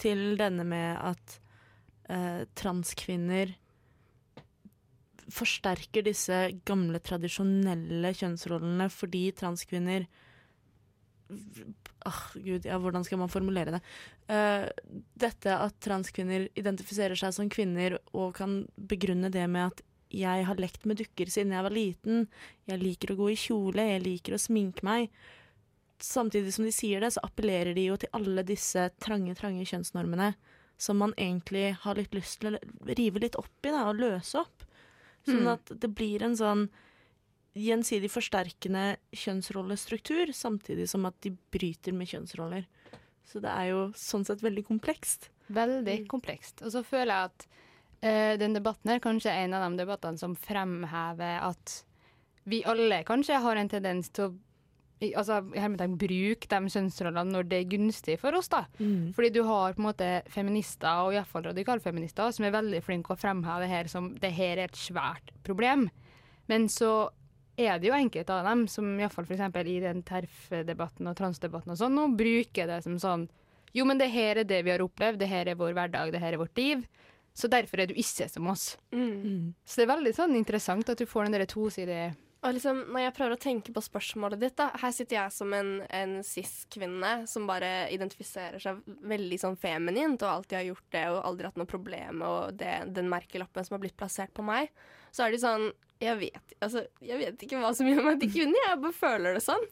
til 0.00 0.38
denne 0.38 0.64
med 0.66 0.94
at 1.02 1.34
eh, 2.10 2.44
transkvinner 2.58 3.52
forsterker 5.32 6.04
disse 6.06 6.38
gamle, 6.68 7.00
tradisjonelle 7.04 8.12
kjønnsrollene 8.18 8.88
fordi 8.92 9.28
transkvinner 9.38 10.08
Åh, 11.32 12.24
gud, 12.34 12.66
ja, 12.66 12.76
hvordan 12.82 13.04
skal 13.06 13.20
man 13.22 13.30
formulere 13.32 13.72
det? 13.76 13.78
Eh, 14.32 14.68
dette 15.18 15.54
at 15.58 15.74
transkvinner 15.84 16.46
identifiserer 16.56 17.18
seg 17.18 17.34
som 17.36 17.50
kvinner 17.52 17.98
og 18.14 18.36
kan 18.38 18.62
begrunne 18.76 19.28
det 19.32 19.44
med 19.50 19.72
at 19.72 19.82
jeg 20.12 20.46
har 20.46 20.60
lekt 20.60 20.86
med 20.88 21.00
dukker 21.00 21.30
siden 21.32 21.54
jeg 21.56 21.64
var 21.64 21.74
liten, 21.74 22.26
jeg 22.68 22.80
liker 22.80 23.12
å 23.12 23.18
gå 23.18 23.30
i 23.32 23.38
kjole, 23.40 23.86
jeg 23.94 24.04
liker 24.04 24.36
å 24.36 24.40
sminke 24.40 24.84
meg. 24.84 25.08
Samtidig 26.02 26.52
som 26.52 26.66
de 26.66 26.72
sier 26.74 27.00
det, 27.00 27.14
så 27.14 27.22
appellerer 27.24 27.72
de 27.76 27.86
jo 27.86 27.96
til 28.00 28.12
alle 28.16 28.44
disse 28.44 28.90
trange, 29.00 29.34
trange 29.38 29.64
kjønnsnormene 29.68 30.32
som 30.82 30.98
man 30.98 31.14
egentlig 31.16 31.76
har 31.84 31.98
litt 31.98 32.14
lyst 32.16 32.40
til 32.42 32.56
å 32.56 32.60
rive 32.98 33.22
litt 33.22 33.38
opp 33.40 33.68
i 33.68 33.72
da, 33.72 33.86
og 33.88 34.00
løse 34.00 34.40
opp. 34.40 34.64
Sånn 35.26 35.44
Mm. 35.44 35.52
at 35.52 35.80
det 35.80 35.94
blir 35.94 36.22
en 36.22 36.34
sånn 36.36 36.68
gjensidig 37.54 38.10
forsterkende 38.10 38.96
kjønnsrollestruktur, 39.12 40.32
samtidig 40.32 40.88
som 40.88 41.06
at 41.06 41.20
de 41.20 41.36
bryter 41.52 41.92
med 41.92 42.08
kjønnsroller. 42.08 42.66
Så 43.32 43.40
det 43.40 43.52
er 43.52 43.70
jo 43.70 43.86
sånn 43.96 44.26
sett 44.28 44.44
veldig 44.44 44.66
komplekst. 44.68 45.30
Veldig 45.52 46.02
komplekst. 46.10 46.60
Og 46.66 46.74
så 46.74 46.84
føler 46.84 47.14
jeg 47.14 47.30
at 47.30 47.46
uh, 48.04 48.34
den 48.42 48.58
debatten 48.58 48.92
her 48.92 49.00
kanskje 49.02 49.32
er 49.32 49.46
en 49.46 49.56
av 49.56 49.64
de 49.64 49.80
debattene 49.80 50.20
som 50.20 50.36
fremhever 50.36 51.40
at 51.48 51.78
vi 52.50 52.64
alle 52.66 53.04
kanskje 53.06 53.38
har 53.40 53.58
en 53.58 53.70
tendens 53.70 54.10
til 54.12 54.28
å 54.28 54.32
altså, 55.18 55.40
hermetegn, 55.56 55.96
bruke 55.98 56.48
de 56.50 56.70
kjønnsrollene 56.74 57.34
når 57.34 57.48
det 57.50 57.60
er 57.60 57.70
gunstig 57.72 58.18
for 58.22 58.36
oss. 58.38 58.50
da. 58.52 58.64
Mm. 58.78 59.12
Fordi 59.16 59.32
du 59.34 59.42
har 59.48 59.74
på 59.74 59.82
en 59.82 59.88
måte 59.88 60.10
feminister, 60.30 61.06
og 61.06 61.16
iallfall 61.16 61.48
radikalfeminister, 61.48 62.30
som 62.34 62.46
er 62.46 62.54
veldig 62.54 62.82
flinke 62.84 63.14
å 63.14 63.18
fremheve 63.18 63.64
det 63.64 63.72
her 63.72 63.90
som 63.90 64.12
det 64.22 64.32
her 64.36 64.58
er 64.58 64.68
et 64.68 64.78
svært 64.78 65.32
problem. 65.46 65.88
Men 66.50 66.68
så 66.70 67.10
er 67.60 67.78
det 67.78 67.90
jo 67.90 67.96
enkelte 67.96 68.32
av 68.34 68.46
dem 68.48 68.64
som 68.70 68.88
iallfall 68.96 69.26
f.eks. 69.28 69.44
i 69.68 69.78
den 69.82 70.02
TERF-debatten 70.08 71.10
og 71.10 71.16
transdebatten 71.18 71.74
og 71.74 71.80
sånn, 71.80 71.96
nå 71.96 72.08
bruker 72.16 72.70
det 72.70 72.82
som 72.86 72.98
sånn 73.02 73.28
Jo, 73.76 73.86
men 73.88 74.00
det 74.00 74.10
her 74.12 74.42
er 74.42 74.48
det 74.48 74.62
vi 74.66 74.72
har 74.72 74.84
opplevd, 74.84 75.20
det 75.22 75.30
her 75.30 75.48
er 75.48 75.56
vår 75.56 75.72
hverdag, 75.76 76.12
det 76.12 76.20
her 76.20 76.34
er 76.34 76.40
vårt 76.42 76.58
liv. 76.60 76.82
Så 77.32 77.48
derfor 77.48 77.80
er 77.80 77.88
du 77.88 77.94
ikke 77.96 78.26
som 78.28 78.50
oss. 78.52 78.74
Mm. 78.92 79.54
Så 79.64 79.80
det 79.80 79.86
er 79.86 79.94
veldig 79.94 80.12
sånn 80.12 80.36
interessant 80.36 80.92
at 80.92 81.00
du 81.00 81.08
får 81.08 81.24
den 81.24 81.38
der 81.38 81.48
tosidige 81.48 82.10
Og 82.44 82.52
liksom, 82.52 82.82
når 82.92 83.06
jeg 83.06 83.14
prøver 83.16 83.36
å 83.36 83.40
tenke 83.40 83.72
på 83.72 83.80
spørsmålet 83.80 84.42
ditt, 84.42 84.56
da 84.60 84.68
Her 84.82 84.92
sitter 84.92 85.16
jeg 85.16 85.32
som 85.32 85.54
en, 85.56 85.72
en 85.88 86.18
cis-kvinne 86.26 87.14
som 87.30 87.48
bare 87.48 87.88
identifiserer 87.94 88.60
seg 88.60 88.82
veldig 88.84 89.38
sånn 89.40 89.56
feminint 89.56 90.20
og 90.20 90.34
alltid 90.34 90.58
har 90.58 90.68
gjort 90.68 90.88
det 90.92 91.06
og 91.14 91.22
aldri 91.30 91.48
hatt 91.48 91.62
noe 91.62 91.72
problem 91.72 92.20
med 92.26 92.66
den 92.92 93.08
merkelappen 93.08 93.64
som 93.64 93.78
har 93.78 93.86
blitt 93.86 93.96
plassert 93.96 94.36
på 94.36 94.44
meg. 94.44 94.68
Så 95.12 95.26
er 95.26 95.30
det 95.34 95.40
sånn 95.44 95.70
Jeg 96.02 96.18
vet, 96.18 96.54
altså, 96.60 96.80
jeg 97.00 97.18
vet 97.20 97.42
ikke 97.46 97.60
hva 97.62 97.70
som 97.78 97.86
gjør 97.86 98.02
meg 98.08 98.18
til 98.20 98.30
kvinne, 98.32 98.58
jeg 98.66 98.80
bare 98.82 98.92
føler 98.96 99.34
det 99.36 99.42
sånn. 99.44 99.62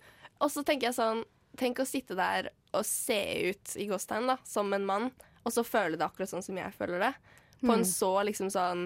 Og 0.41 0.51
så 0.53 0.63
tenker 0.65 0.91
jeg 0.91 0.95
sånn 1.01 1.25
Tenk 1.59 1.81
å 1.83 1.87
sitte 1.89 2.15
der 2.15 2.51
og 2.73 2.85
se 2.87 3.17
ut 3.51 3.73
i 3.77 3.89
gåstegn 3.91 4.29
da, 4.31 4.37
som 4.47 4.71
en 4.73 4.85
mann, 4.87 5.09
og 5.45 5.51
så 5.53 5.65
føle 5.67 5.99
det 5.99 6.07
akkurat 6.07 6.31
sånn 6.31 6.45
som 6.47 6.57
jeg 6.57 6.71
føler 6.79 7.01
det. 7.03 7.15
På 7.61 7.73
en 7.75 7.81
Mm. 7.83 7.89
så 7.91 8.11
liksom 8.25 8.49
sånn 8.55 8.85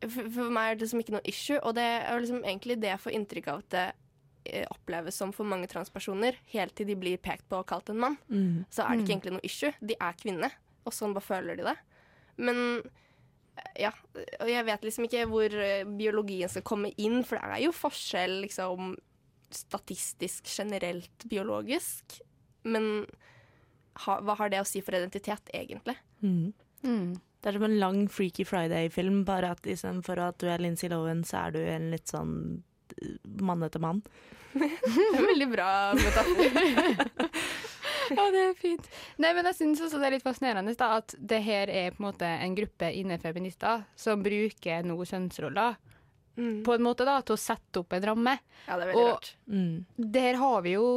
for, 0.00 0.30
for 0.32 0.50
meg 0.50 0.70
er 0.70 0.74
det 0.78 0.86
liksom 0.86 1.00
ikke 1.02 1.12
noe 1.18 1.28
issue, 1.28 1.58
og 1.60 1.74
det 1.76 1.84
er 1.84 2.18
liksom 2.20 2.40
egentlig 2.44 2.78
det 2.80 2.88
jeg 2.94 3.02
får 3.04 3.12
inntrykk 3.18 3.48
av 3.52 3.58
at 3.58 3.68
det 3.76 3.84
eh, 4.46 4.66
oppleves 4.70 5.14
som 5.20 5.32
for 5.32 5.44
mange 5.44 5.66
transpersoner, 5.68 6.36
helt 6.52 6.74
til 6.78 6.86
de 6.86 6.94
blir 6.96 7.18
pekt 7.18 7.48
på 7.50 7.58
og 7.60 7.66
kalt 7.66 7.88
en 7.90 7.98
mann. 7.98 8.16
Mm. 8.30 8.64
Så 8.70 8.82
er 8.84 8.96
det 8.96 9.04
ikke 9.04 9.12
Mm. 9.12 9.14
egentlig 9.20 9.32
noe 9.36 9.44
issue. 9.44 9.72
De 9.82 9.94
er 10.00 10.12
kvinne, 10.14 10.50
og 10.86 10.92
sånn 10.92 11.12
bare 11.14 11.26
føler 11.28 11.56
de 11.56 11.64
det. 11.64 11.76
Men 12.38 12.82
ja, 13.80 13.92
og 14.40 14.50
jeg 14.50 14.66
vet 14.68 14.86
liksom 14.86 15.06
ikke 15.08 15.26
hvor 15.30 15.52
eh, 15.62 15.86
biologien 15.98 16.50
skal 16.52 16.64
komme 16.66 16.92
inn, 17.00 17.22
for 17.26 17.38
det 17.38 17.58
er 17.58 17.64
jo 17.66 17.74
forskjell 17.76 18.40
liksom 18.44 18.94
statistisk 19.54 20.48
generelt 20.50 21.26
biologisk. 21.30 22.18
Men 22.66 23.06
ha, 24.04 24.18
hva 24.20 24.36
har 24.40 24.52
det 24.52 24.60
å 24.62 24.68
si 24.68 24.82
for 24.84 24.96
identitet, 24.98 25.52
egentlig? 25.54 25.96
Mm. 26.20 26.52
Det 26.82 27.50
er 27.50 27.58
som 27.58 27.66
en 27.68 27.78
lang 27.80 28.00
Freaky 28.12 28.44
Friday-film, 28.48 29.22
bare 29.28 29.54
at 29.54 29.68
istedenfor 29.68 30.20
at 30.24 30.40
du 30.42 30.48
er 30.50 30.62
Lindsay 30.62 30.90
Lohan, 30.92 31.24
så 31.26 31.46
er 31.46 31.56
du 31.56 31.60
en 31.62 31.92
litt 31.94 32.10
sånn 32.10 32.34
mann 33.42 33.64
etter 33.66 33.82
mann. 33.82 34.02
Det 34.56 34.66
er 34.66 35.18
en 35.20 35.30
veldig 35.30 35.48
bra 35.52 35.70
metafor. 35.98 37.32
Ja, 38.12 38.28
det 38.34 38.42
er 38.42 38.54
fint. 38.58 38.86
Nei, 39.22 39.32
men 39.36 39.48
jeg 39.50 39.58
syns 39.58 39.82
også 39.86 39.98
det 40.00 40.08
er 40.08 40.16
litt 40.18 40.26
fascinerende 40.26 40.74
da, 40.78 40.92
at 41.00 41.16
det 41.18 41.42
her 41.46 41.72
er 41.72 41.94
på 41.94 42.02
en 42.02 42.08
måte 42.08 42.28
en 42.28 42.56
gruppe 42.56 42.92
innefeminister 43.00 43.86
som 43.98 44.22
bruker 44.24 44.86
nå 44.86 44.96
kjønnsroller 45.02 45.76
på 46.36 46.74
en 46.74 46.82
måte 46.84 47.06
da, 47.08 47.20
til 47.24 47.36
å 47.36 47.40
sette 47.40 47.80
opp 47.80 47.94
en 47.96 48.04
ramme. 48.10 48.34
Ja, 48.66 48.76
det 48.76 48.84
er 48.84 48.90
veldig 48.90 49.04
Og 49.04 49.08
rart. 49.14 49.30
Mm. 49.48 49.86
der 49.96 50.40
har 50.42 50.66
vi 50.66 50.74
jo 50.76 50.88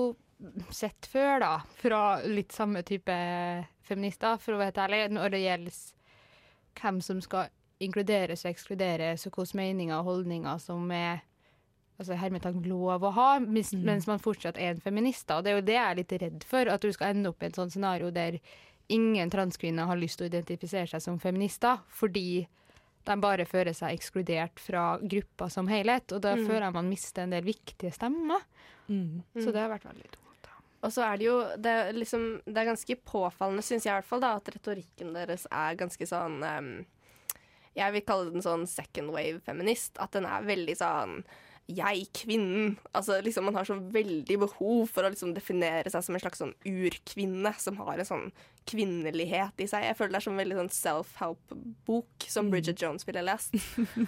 sett 0.72 1.08
før, 1.12 1.40
da, 1.44 1.54
fra 1.80 2.02
litt 2.28 2.52
samme 2.56 2.84
type 2.88 3.16
feminister, 3.88 4.38
for 4.40 4.56
å 4.56 4.60
være 4.60 4.72
helt 4.74 4.84
ærlig, 4.86 5.00
når 5.16 5.34
det 5.34 5.42
gjelder 5.44 5.80
hvem 6.80 7.02
som 7.04 7.24
skal 7.24 7.50
inkluderes 7.84 8.44
og 8.46 8.52
ekskluderes, 8.52 9.26
og 9.28 9.36
hvilke 9.40 9.60
meninger 9.60 9.98
og 10.00 10.12
holdninger 10.12 10.60
som 10.64 10.92
er 10.96 11.24
altså 12.00 12.16
hermetegn 12.18 12.64
lov 12.66 13.02
å 13.04 13.12
ha, 13.14 13.40
mens, 13.40 13.74
Mm. 13.74 13.84
mens 13.84 14.08
man 14.08 14.20
fortsatt 14.20 14.58
er 14.58 14.72
en 14.72 14.80
feminist. 14.82 15.28
da. 15.28 15.38
Og 15.38 15.44
det 15.44 15.52
er 15.52 15.56
jo 15.60 15.66
det 15.66 15.74
jeg 15.76 15.92
er 15.92 15.96
litt 15.96 16.22
redd 16.22 16.44
for, 16.48 16.68
at 16.70 16.82
du 16.82 16.92
skal 16.94 17.10
ende 17.16 17.28
opp 17.30 17.44
i 17.44 17.48
et 17.48 17.56
sånt 17.56 17.72
scenario 17.74 18.10
der 18.12 18.40
ingen 18.90 19.30
transkvinner 19.30 19.86
har 19.86 19.98
lyst 19.98 20.18
til 20.18 20.30
å 20.30 20.32
identifisere 20.32 20.88
seg 20.88 21.02
som 21.02 21.20
feminister, 21.20 21.80
fordi 21.90 22.48
de 23.06 23.16
bare 23.18 23.46
føler 23.46 23.74
seg 23.74 23.98
ekskludert 23.98 24.60
fra 24.60 24.98
gruppa 25.00 25.50
som 25.52 25.68
helhet. 25.68 26.12
Og 26.12 26.22
da 26.22 26.36
Mm. 26.36 26.48
føler 26.48 26.62
jeg 26.62 26.74
man 26.74 26.90
mister 26.90 27.22
en 27.24 27.30
del 27.32 27.44
viktige 27.44 27.92
stemmer. 27.94 28.42
Mm. 28.90 29.24
Så 29.36 29.52
det 29.52 29.56
har 29.62 29.70
vært 29.70 29.84
veldig 29.86 30.04
dumt. 30.12 30.26
Og 30.82 30.92
så 30.92 31.04
er 31.04 31.18
det 31.18 31.26
jo 31.26 31.40
Det 31.58 31.66
er, 31.66 31.92
liksom, 31.94 32.42
det 32.46 32.58
er 32.58 32.74
ganske 32.74 32.96
påfallende, 33.06 33.62
syns 33.62 33.84
jeg 33.84 33.92
i 33.92 33.98
hvert 34.00 34.06
fall, 34.06 34.20
da, 34.22 34.36
at 34.38 34.46
retorikken 34.46 35.14
deres 35.14 35.46
er 35.52 35.76
ganske 35.76 36.08
sånn 36.08 36.42
um, 36.58 36.86
Jeg 37.76 37.92
vil 37.94 38.02
kalle 38.02 38.32
den 38.32 38.42
sånn 38.42 38.66
second 38.68 39.12
wave 39.12 39.40
feminist. 39.42 39.98
At 40.00 40.12
den 40.12 40.26
er 40.26 40.42
veldig 40.42 40.76
sånn 40.78 41.24
jeg, 41.70 42.08
kvinnen. 42.18 42.72
Altså 42.98 43.20
liksom 43.22 43.46
Man 43.46 43.56
har 43.60 43.68
så 43.68 43.76
veldig 43.78 44.40
behov 44.42 44.88
for 44.90 45.06
å 45.06 45.12
liksom 45.14 45.36
definere 45.36 45.92
seg 45.94 46.02
som 46.06 46.16
en 46.18 46.24
slags 46.24 46.42
sånn 46.42 46.56
urkvinne 46.66 47.52
som 47.62 47.78
har 47.84 48.02
en 48.02 48.08
sånn 48.10 48.32
kvinnelighet 48.70 49.62
i 49.64 49.68
seg. 49.70 49.86
Jeg 49.88 49.98
føler 49.98 50.14
det 50.14 50.20
er 50.20 50.26
som 50.26 50.34
en 50.36 50.42
veldig 50.44 50.58
sånn 50.60 50.72
self-help-bok 50.76 52.28
som 52.30 52.50
Bridget 52.52 52.82
Jones 52.82 53.06
ville 53.08 53.24
lest. 53.26 53.56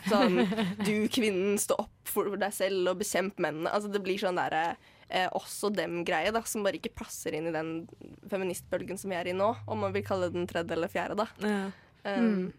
Sånn 0.10 0.42
du 0.86 1.08
kvinnen, 1.14 1.58
stå 1.62 1.78
opp 1.82 2.12
for 2.12 2.34
deg 2.38 2.54
selv 2.56 2.92
og 2.94 3.00
bekjemp 3.02 3.40
mennene. 3.42 3.72
Altså 3.74 3.92
Det 3.94 4.02
blir 4.06 4.22
sånn 4.22 4.40
derre 4.42 4.76
eh, 5.10 5.30
oss 5.38 5.60
og 5.68 5.76
dem-greie 5.78 6.34
da 6.34 6.44
som 6.48 6.66
bare 6.66 6.80
ikke 6.82 6.94
passer 6.98 7.38
inn 7.38 7.50
i 7.50 7.56
den 7.56 7.74
feministbølgen 8.32 9.00
som 9.02 9.14
vi 9.14 9.20
er 9.20 9.32
i 9.32 9.38
nå. 9.38 9.52
Om 9.68 9.86
man 9.88 9.96
vil 9.96 10.06
kalle 10.08 10.32
den 10.34 10.50
tredje 10.50 10.78
eller 10.78 10.92
fjerde, 10.92 11.26
da. 11.26 11.30
Ja. 11.46 11.62
Um, 12.18 12.50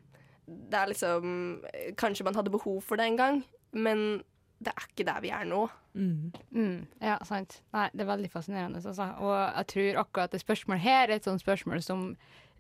Det 0.47 0.79
er 0.79 0.91
liksom 0.91 1.63
Kanskje 1.99 2.25
man 2.27 2.37
hadde 2.39 2.51
behov 2.55 2.81
for 2.87 2.99
det 2.99 3.07
en 3.09 3.17
gang, 3.19 3.43
men 3.73 4.23
det 4.63 4.73
er 4.73 4.89
ikke 4.89 5.07
der 5.09 5.23
vi 5.25 5.33
er 5.35 5.47
nå. 5.49 5.63
Mm. 5.99 6.33
Mm, 6.55 6.77
ja, 7.03 7.17
sant. 7.29 7.59
Nei, 7.75 7.89
det 7.93 8.05
er 8.05 8.11
veldig 8.11 8.31
fascinerende. 8.33 8.83
Altså. 8.83 9.09
Og 9.21 9.35
jeg 9.35 9.69
tror 9.73 10.03
akkurat 10.05 10.35
det 10.35 10.43
spørsmålet 10.43 10.85
her 10.85 11.05
er 11.09 11.17
et 11.17 11.29
sånt 11.29 11.43
spørsmål 11.43 11.83
som 11.85 12.05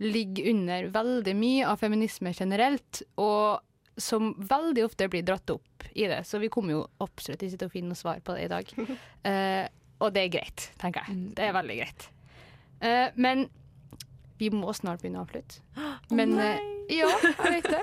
ligger 0.03 0.50
under 0.50 0.88
veldig 0.94 1.34
mye 1.38 1.68
av 1.68 1.78
feminisme 1.82 2.32
generelt, 2.34 3.03
og 3.20 3.62
som 4.00 4.32
veldig 4.48 4.86
ofte 4.86 5.09
blir 5.12 5.24
dratt 5.26 5.53
opp 5.53 5.86
i 5.92 6.09
det. 6.11 6.22
Så 6.26 6.40
vi 6.42 6.50
kommer 6.53 6.78
jo 6.78 6.82
absolutt 7.05 7.44
ikke 7.44 7.61
til 7.61 7.70
å 7.70 7.74
finne 7.74 7.92
noe 7.92 8.00
svar 8.00 8.22
på 8.24 8.36
det 8.36 8.48
i 8.48 8.53
dag. 8.53 8.74
uh, 8.78 9.64
og 10.03 10.14
det 10.14 10.26
er 10.26 10.36
greit, 10.38 10.68
tenker 10.80 11.07
jeg. 11.07 11.32
Det 11.36 11.46
er 11.46 11.57
veldig 11.57 11.80
greit. 11.82 12.09
Uh, 12.82 13.09
men 13.20 13.46
vi 14.42 14.50
må 14.50 14.72
snart 14.74 15.03
begynne 15.03 15.22
å 15.22 15.26
avslutte. 15.26 15.62
Men 16.11 16.34
eh, 16.40 16.59
ja, 16.90 17.11
jeg 17.22 17.61
vet 17.61 17.68
det. 17.70 17.82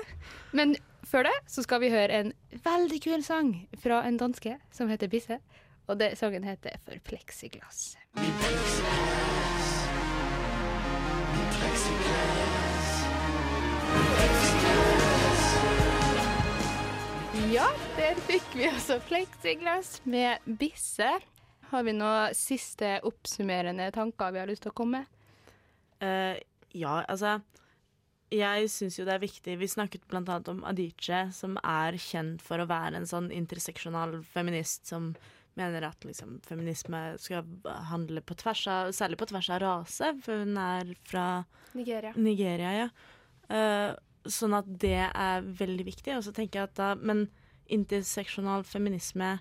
Men 0.56 0.74
før 1.10 1.26
det 1.26 1.36
så 1.50 1.64
skal 1.66 1.82
vi 1.82 1.90
høre 1.90 2.22
en 2.22 2.32
veldig 2.64 3.00
kul 3.02 3.24
sang 3.26 3.54
fra 3.82 4.04
en 4.06 4.18
danske 4.20 4.54
som 4.74 4.90
heter 4.90 5.10
Bisse. 5.10 5.40
Og 5.90 5.98
det, 5.98 6.12
sangen 6.18 6.44
heter 6.46 6.76
For 6.86 7.00
plexiglass. 7.02 7.96
Ja, 17.50 17.66
der 17.96 18.18
fikk 18.28 18.54
vi 18.54 18.68
altså 18.70 19.00
plexiglass 19.08 19.96
med 20.06 20.38
Bisse. 20.60 21.10
Har 21.72 21.82
vi 21.86 21.94
noen 21.96 22.36
siste 22.38 23.00
oppsummerende 23.06 23.90
tanker 23.94 24.30
vi 24.30 24.42
har 24.42 24.50
lyst 24.50 24.62
til 24.62 24.70
å 24.70 24.78
komme 24.78 25.02
med? 25.02 25.16
Uh, 26.00 26.38
ja, 26.70 27.00
altså 27.10 27.40
Jeg 28.30 28.68
syns 28.70 28.94
jo 28.98 29.04
det 29.08 29.16
er 29.16 29.22
viktig 29.24 29.56
Vi 29.58 29.66
snakket 29.66 30.04
annet 30.14 30.48
om 30.52 30.62
Adiche, 30.68 31.24
som 31.34 31.56
er 31.66 31.98
kjent 31.98 32.42
for 32.46 32.62
å 32.62 32.68
være 32.70 33.00
en 33.00 33.08
sånn 33.08 33.30
interseksjonal 33.34 34.20
feminist 34.22 34.86
som 34.86 35.12
mener 35.58 35.82
at 35.82 36.04
liksom, 36.06 36.38
feminisme 36.46 37.00
skal 37.18 37.48
handle 37.90 38.22
på 38.22 38.36
tvers 38.38 38.62
av 38.70 38.92
Særlig 38.96 39.18
på 39.18 39.26
tvers 39.32 39.50
av 39.50 39.60
rase, 39.64 40.12
for 40.22 40.44
hun 40.44 40.56
er 40.60 40.94
fra 41.06 41.26
Nigeria. 41.74 42.14
Nigeria, 42.16 42.70
ja. 42.84 42.88
uh, 43.50 43.98
sånn 44.30 44.54
at 44.58 44.70
det 44.82 45.08
er 45.08 45.44
veldig 45.44 45.86
viktig. 45.90 46.16
Og 46.16 46.24
så 46.26 46.34
tenker 46.36 46.60
jeg 46.60 46.70
at 46.70 46.78
da 46.78 46.90
Men 46.98 47.28
interseksjonal 47.70 48.64
feminisme 48.66 49.38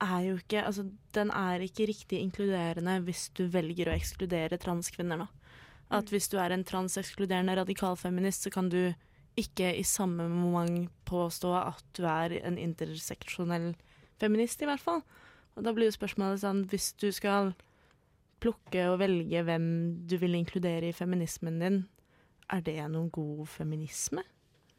er 0.00 0.20
jo 0.24 0.38
ikke 0.40 0.64
Altså, 0.64 0.86
den 1.16 1.32
er 1.36 1.64
ikke 1.64 1.88
riktig 1.88 2.20
inkluderende 2.24 2.98
hvis 3.04 3.28
du 3.36 3.46
velger 3.52 3.90
å 3.90 3.96
ekskludere 3.96 4.60
transkvinner, 4.60 5.26
da. 5.26 5.28
At 5.90 6.10
hvis 6.12 6.28
du 6.30 6.38
er 6.38 6.54
en 6.54 6.64
transekskluderende 6.66 7.56
radikalfeminist, 7.58 8.46
så 8.46 8.52
kan 8.54 8.68
du 8.70 8.92
ikke 9.40 9.72
i 9.76 9.82
samme 9.86 10.28
moment 10.30 10.90
påstå 11.08 11.52
at 11.58 11.84
du 11.96 12.04
er 12.06 12.36
en 12.44 12.58
interseksjonell 12.58 13.72
feminist, 14.20 14.62
i 14.62 14.68
hvert 14.68 14.82
fall. 14.82 15.02
Og 15.56 15.64
da 15.66 15.74
blir 15.74 15.90
jo 15.90 15.96
spørsmålet 15.96 16.42
sånn, 16.42 16.64
hvis 16.70 16.92
du 17.00 17.10
skal 17.14 17.54
plukke 18.40 18.86
og 18.92 19.00
velge 19.02 19.42
hvem 19.44 19.66
du 20.08 20.16
vil 20.20 20.38
inkludere 20.38 20.90
i 20.90 20.96
feminismen 20.96 21.58
din, 21.60 21.80
er 22.50 22.62
det 22.66 22.78
noen 22.90 23.10
god 23.14 23.46
feminisme? 23.50 24.24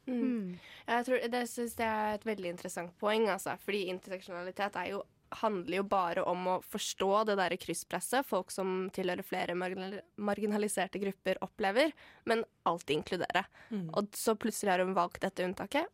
Mm. 0.10 0.58
Jeg 0.88 1.06
tror, 1.08 1.26
det 1.32 1.42
syns 1.50 1.76
jeg 1.80 1.88
er 1.88 2.18
et 2.18 2.26
veldig 2.26 2.50
interessant 2.56 2.94
poeng, 3.00 3.28
altså. 3.32 3.56
Fordi 3.62 3.86
interseksjonalitet 3.94 4.80
er 4.82 4.90
jo, 4.96 5.04
handler 5.42 5.78
jo 5.78 5.86
bare 5.88 6.24
om 6.28 6.48
å 6.52 6.58
forstå 6.66 7.10
det 7.30 7.38
derre 7.40 7.58
krysspresset 7.62 8.28
folk 8.28 8.52
som 8.54 8.90
tilhører 8.94 9.26
flere 9.26 9.56
marginaliserte 9.56 11.02
grupper, 11.02 11.40
opplever, 11.46 11.94
men 12.30 12.44
alltid 12.68 13.00
inkludere. 13.00 13.46
Mm. 13.70 13.90
Og 13.98 14.12
så 14.18 14.36
plutselig 14.36 14.74
har 14.74 14.84
hun 14.84 14.96
valgt 14.98 15.24
dette 15.26 15.46
unntaket. 15.46 15.90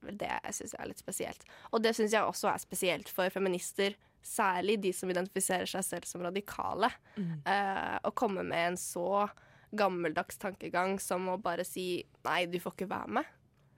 Det 0.00 0.30
syns 0.56 0.74
jeg 0.74 0.80
er 0.80 0.90
litt 0.90 1.02
spesielt. 1.02 1.44
Og 1.70 1.82
det 1.84 1.92
syns 1.96 2.14
jeg 2.16 2.24
også 2.24 2.50
er 2.52 2.62
spesielt 2.62 3.12
for 3.12 3.32
feminister 3.32 3.96
særlig 4.24 4.78
de 4.82 4.92
som 4.96 5.10
identifiserer 5.12 5.68
seg 5.68 5.84
selv 5.86 6.08
som 6.08 6.24
radikale, 6.24 6.90
eh, 7.48 7.96
å 8.04 8.12
komme 8.12 8.44
med 8.44 8.72
en 8.72 8.80
så 8.80 9.28
gammeldags 9.70 10.38
tankegang 10.40 10.98
som 11.00 11.28
å 11.30 11.38
bare 11.40 11.64
si 11.64 12.02
nei, 12.26 12.44
du 12.50 12.58
får 12.60 12.74
ikke 12.74 12.90
være 12.90 13.16
med. 13.20 13.30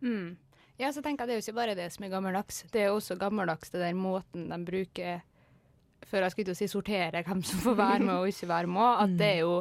Mm. 0.02 0.36
Ja, 0.80 0.90
så 0.92 1.02
tenker 1.04 1.24
jeg 1.24 1.28
Det 1.28 1.34
er 1.34 1.40
jo 1.40 1.44
ikke 1.46 1.60
bare 1.60 1.76
det 1.78 1.92
som 1.92 2.04
er 2.06 2.12
gammeldags. 2.14 2.64
Det 2.72 2.82
er 2.82 2.90
jo 2.90 2.98
også 2.98 3.18
gammeldags 3.20 3.70
det 3.70 3.82
der 3.84 3.94
måten 3.94 4.48
de 4.50 4.58
bruker 4.64 5.22
for 6.08 6.18
jeg 6.18 6.32
skulle 6.32 6.50
til 6.50 6.56
å 6.56 6.58
si 6.58 6.66
sortere 6.68 7.22
hvem 7.24 7.40
som 7.46 7.60
får 7.62 7.76
være 7.78 8.02
med 8.02 8.14
og 8.16 8.28
ikke 8.28 8.48
være 8.50 8.70
med. 8.74 9.02
At 9.04 9.16
det 9.20 9.28
er 9.28 9.40
jo 9.44 9.54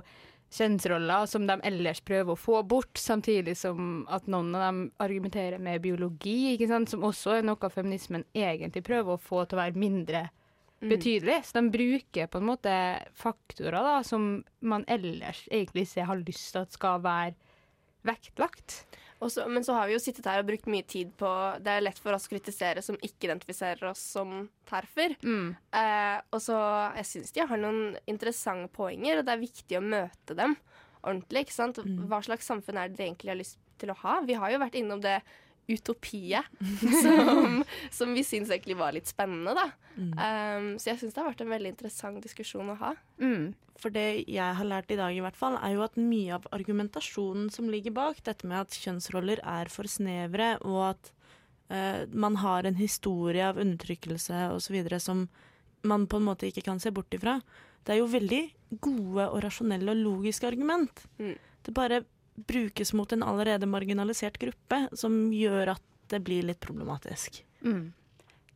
kjønnsroller 0.51 1.29
som 1.31 1.45
de 1.47 1.55
ellers 1.69 2.01
prøver 2.03 2.33
å 2.33 2.39
få 2.39 2.63
bort, 2.67 2.97
samtidig 2.99 3.53
som 3.55 4.01
at 4.11 4.25
noen 4.27 4.49
av 4.57 4.65
dem 4.65 4.81
argumenterer 4.99 5.61
med 5.63 5.83
biologi, 5.85 6.55
ikke 6.55 6.67
sant? 6.67 6.91
som 6.91 7.05
også 7.07 7.37
er 7.37 7.47
noe 7.47 7.71
feminismen 7.71 8.25
egentlig 8.35 8.83
prøver 8.83 9.15
å 9.15 9.21
få 9.21 9.45
til 9.45 9.59
å 9.59 9.63
være 9.63 9.79
mindre 9.79 10.25
Mm. 10.81 10.89
betydelig. 10.89 11.43
Så 11.45 11.53
de 11.59 11.69
bruker 11.69 12.27
på 12.27 12.39
en 12.41 12.47
måte 12.49 12.73
faktorer 13.13 13.83
da, 13.85 14.01
som 14.03 14.43
man 14.65 14.85
ellers 14.89 15.43
egentlig 15.51 15.85
ikke 15.85 16.07
har 16.09 16.23
lyst 16.25 16.51
til 16.55 16.63
at 16.63 16.73
skal 16.73 17.03
være 17.03 17.35
vektlagt. 18.07 18.85
Og 19.21 19.29
så- 19.29 19.47
men 19.47 19.63
så 19.63 19.73
har 19.77 19.87
vi 19.87 19.93
jo 19.93 19.99
sittet 19.99 20.25
her 20.25 20.39
og 20.39 20.47
brukt 20.47 20.65
mye 20.65 20.85
tid 20.87 21.11
på 21.15 21.29
Det 21.61 21.67
er 21.67 21.81
lett 21.81 21.99
for 21.99 22.11
oss 22.13 22.27
å 22.27 22.31
kritisere 22.33 22.81
som 22.81 22.95
ikke 22.97 23.29
identifiserer 23.29 23.83
oss 23.91 23.99
som 23.99 24.49
terfer. 24.65 25.15
Eh, 25.71 26.21
og 26.33 26.39
så 26.41 26.95
Jeg 26.95 27.05
syns 27.05 27.31
de 27.31 27.45
har 27.45 27.57
noen 27.57 27.97
interessante 28.07 28.67
poenger, 28.71 29.19
og 29.19 29.25
det 29.25 29.33
er 29.33 29.45
viktig 29.47 29.77
å 29.77 29.83
møte 29.83 30.35
dem 30.35 30.57
ordentlig. 31.03 31.45
ikke 31.45 31.53
sant? 31.53 31.75
Hva 32.07 32.21
slags 32.23 32.45
samfunn 32.47 32.77
er 32.77 32.87
det 32.89 32.97
de 32.97 33.03
egentlig 33.05 33.29
har 33.29 33.37
lyst 33.37 33.57
til 33.77 33.89
å 33.89 33.95
ha? 33.97 34.21
Vi 34.21 34.33
har 34.33 34.49
jo 34.51 34.59
vært 34.59 34.75
innom 34.75 35.01
det 35.01 35.21
utopiet 35.69 36.47
som, 37.03 37.61
som 37.91 38.13
vi 38.15 38.23
syns 38.25 38.51
egentlig 38.51 38.77
var 38.79 38.95
litt 38.95 39.09
spennende, 39.09 39.53
da. 39.57 39.67
Um, 39.95 40.67
så 40.79 40.91
jeg 40.91 41.01
syns 41.01 41.15
det 41.15 41.21
har 41.21 41.29
vært 41.31 41.43
en 41.45 41.51
veldig 41.51 41.73
interessant 41.73 42.23
diskusjon 42.23 42.73
å 42.73 42.77
ha. 42.79 42.93
For 43.81 43.93
det 43.93 44.23
jeg 44.29 44.57
har 44.57 44.67
lært 44.67 44.91
i 44.93 44.99
dag, 44.99 45.15
i 45.15 45.23
hvert 45.23 45.37
fall, 45.37 45.57
er 45.61 45.75
jo 45.75 45.85
at 45.85 45.97
mye 45.99 46.37
av 46.37 46.47
argumentasjonen 46.55 47.49
som 47.53 47.69
ligger 47.71 47.95
bak, 47.97 48.21
dette 48.27 48.47
med 48.49 48.61
at 48.63 48.77
kjønnsroller 48.77 49.41
er 49.41 49.71
for 49.73 49.89
snevre, 49.89 50.53
og 50.67 50.93
at 50.93 51.11
uh, 51.73 52.03
man 52.13 52.39
har 52.43 52.67
en 52.67 52.79
historie 52.79 53.45
av 53.47 53.59
undertrykkelse 53.61 54.47
osv. 54.55 54.79
som 54.99 55.27
man 55.87 56.05
på 56.05 56.21
en 56.21 56.27
måte 56.27 56.49
ikke 56.49 56.65
kan 56.67 56.79
se 56.79 56.93
bort 56.93 57.13
ifra, 57.17 57.39
det 57.85 57.95
er 57.95 58.03
jo 58.03 58.11
veldig 58.11 58.41
gode 58.83 59.23
og 59.25 59.39
rasjonelle 59.43 59.95
og 59.95 60.03
logiske 60.05 60.45
argument. 60.47 61.01
Det 61.65 61.73
bare 61.73 62.03
brukes 62.35 62.93
mot 62.93 63.11
en 63.11 63.23
allerede 63.23 63.69
marginalisert 63.69 64.37
gruppe, 64.41 64.85
som 64.93 65.31
gjør 65.33 65.75
at 65.75 65.83
det 66.11 66.21
blir 66.25 66.45
litt 66.47 66.59
problematisk. 66.63 67.43
Mm. 67.63 67.91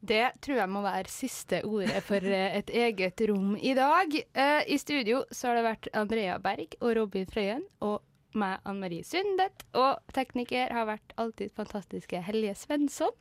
Det 0.05 0.25
tror 0.43 0.59
jeg 0.59 0.69
må 0.69 0.81
være 0.85 1.09
siste 1.09 1.61
ordet 1.65 2.01
for 2.05 2.21
eh, 2.21 2.57
et 2.59 2.69
eget 2.69 3.21
rom 3.29 3.55
i 3.57 3.73
dag. 3.77 4.11
Eh, 4.13 4.61
I 4.67 4.77
studio 4.77 5.23
så 5.31 5.49
har 5.49 5.59
det 5.59 5.65
vært 5.65 5.89
Andrea 5.97 6.37
Berg 6.41 6.75
og 6.81 6.93
Robin 6.99 7.25
Frøyen 7.25 7.63
og 7.81 8.03
meg, 8.37 8.59
Anne 8.67 8.83
Marie 8.83 9.07
Sundet. 9.07 9.65
Og 9.73 9.97
tekniker 10.13 10.73
har 10.75 10.89
vært 10.91 11.15
alltid 11.17 11.55
fantastiske 11.57 12.21
Helje 12.27 12.53
Svensson. 12.59 13.15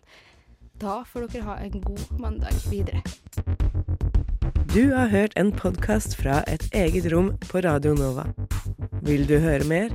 Da 0.82 1.02
får 1.08 1.30
dere 1.30 1.46
ha 1.46 1.56
en 1.62 1.80
god 1.86 2.04
mandag 2.20 2.58
videre. 2.68 3.00
Du 4.74 4.90
har 4.90 5.06
hørt 5.06 5.36
en 5.38 5.52
podkast 5.54 6.16
fra 6.18 6.42
Et 6.50 6.64
eget 6.74 7.06
rom 7.12 7.32
på 7.48 7.62
Radio 7.64 7.94
Nova. 7.94 8.26
Vil 9.06 9.24
du 9.28 9.38
høre 9.38 9.64
mer? 9.70 9.94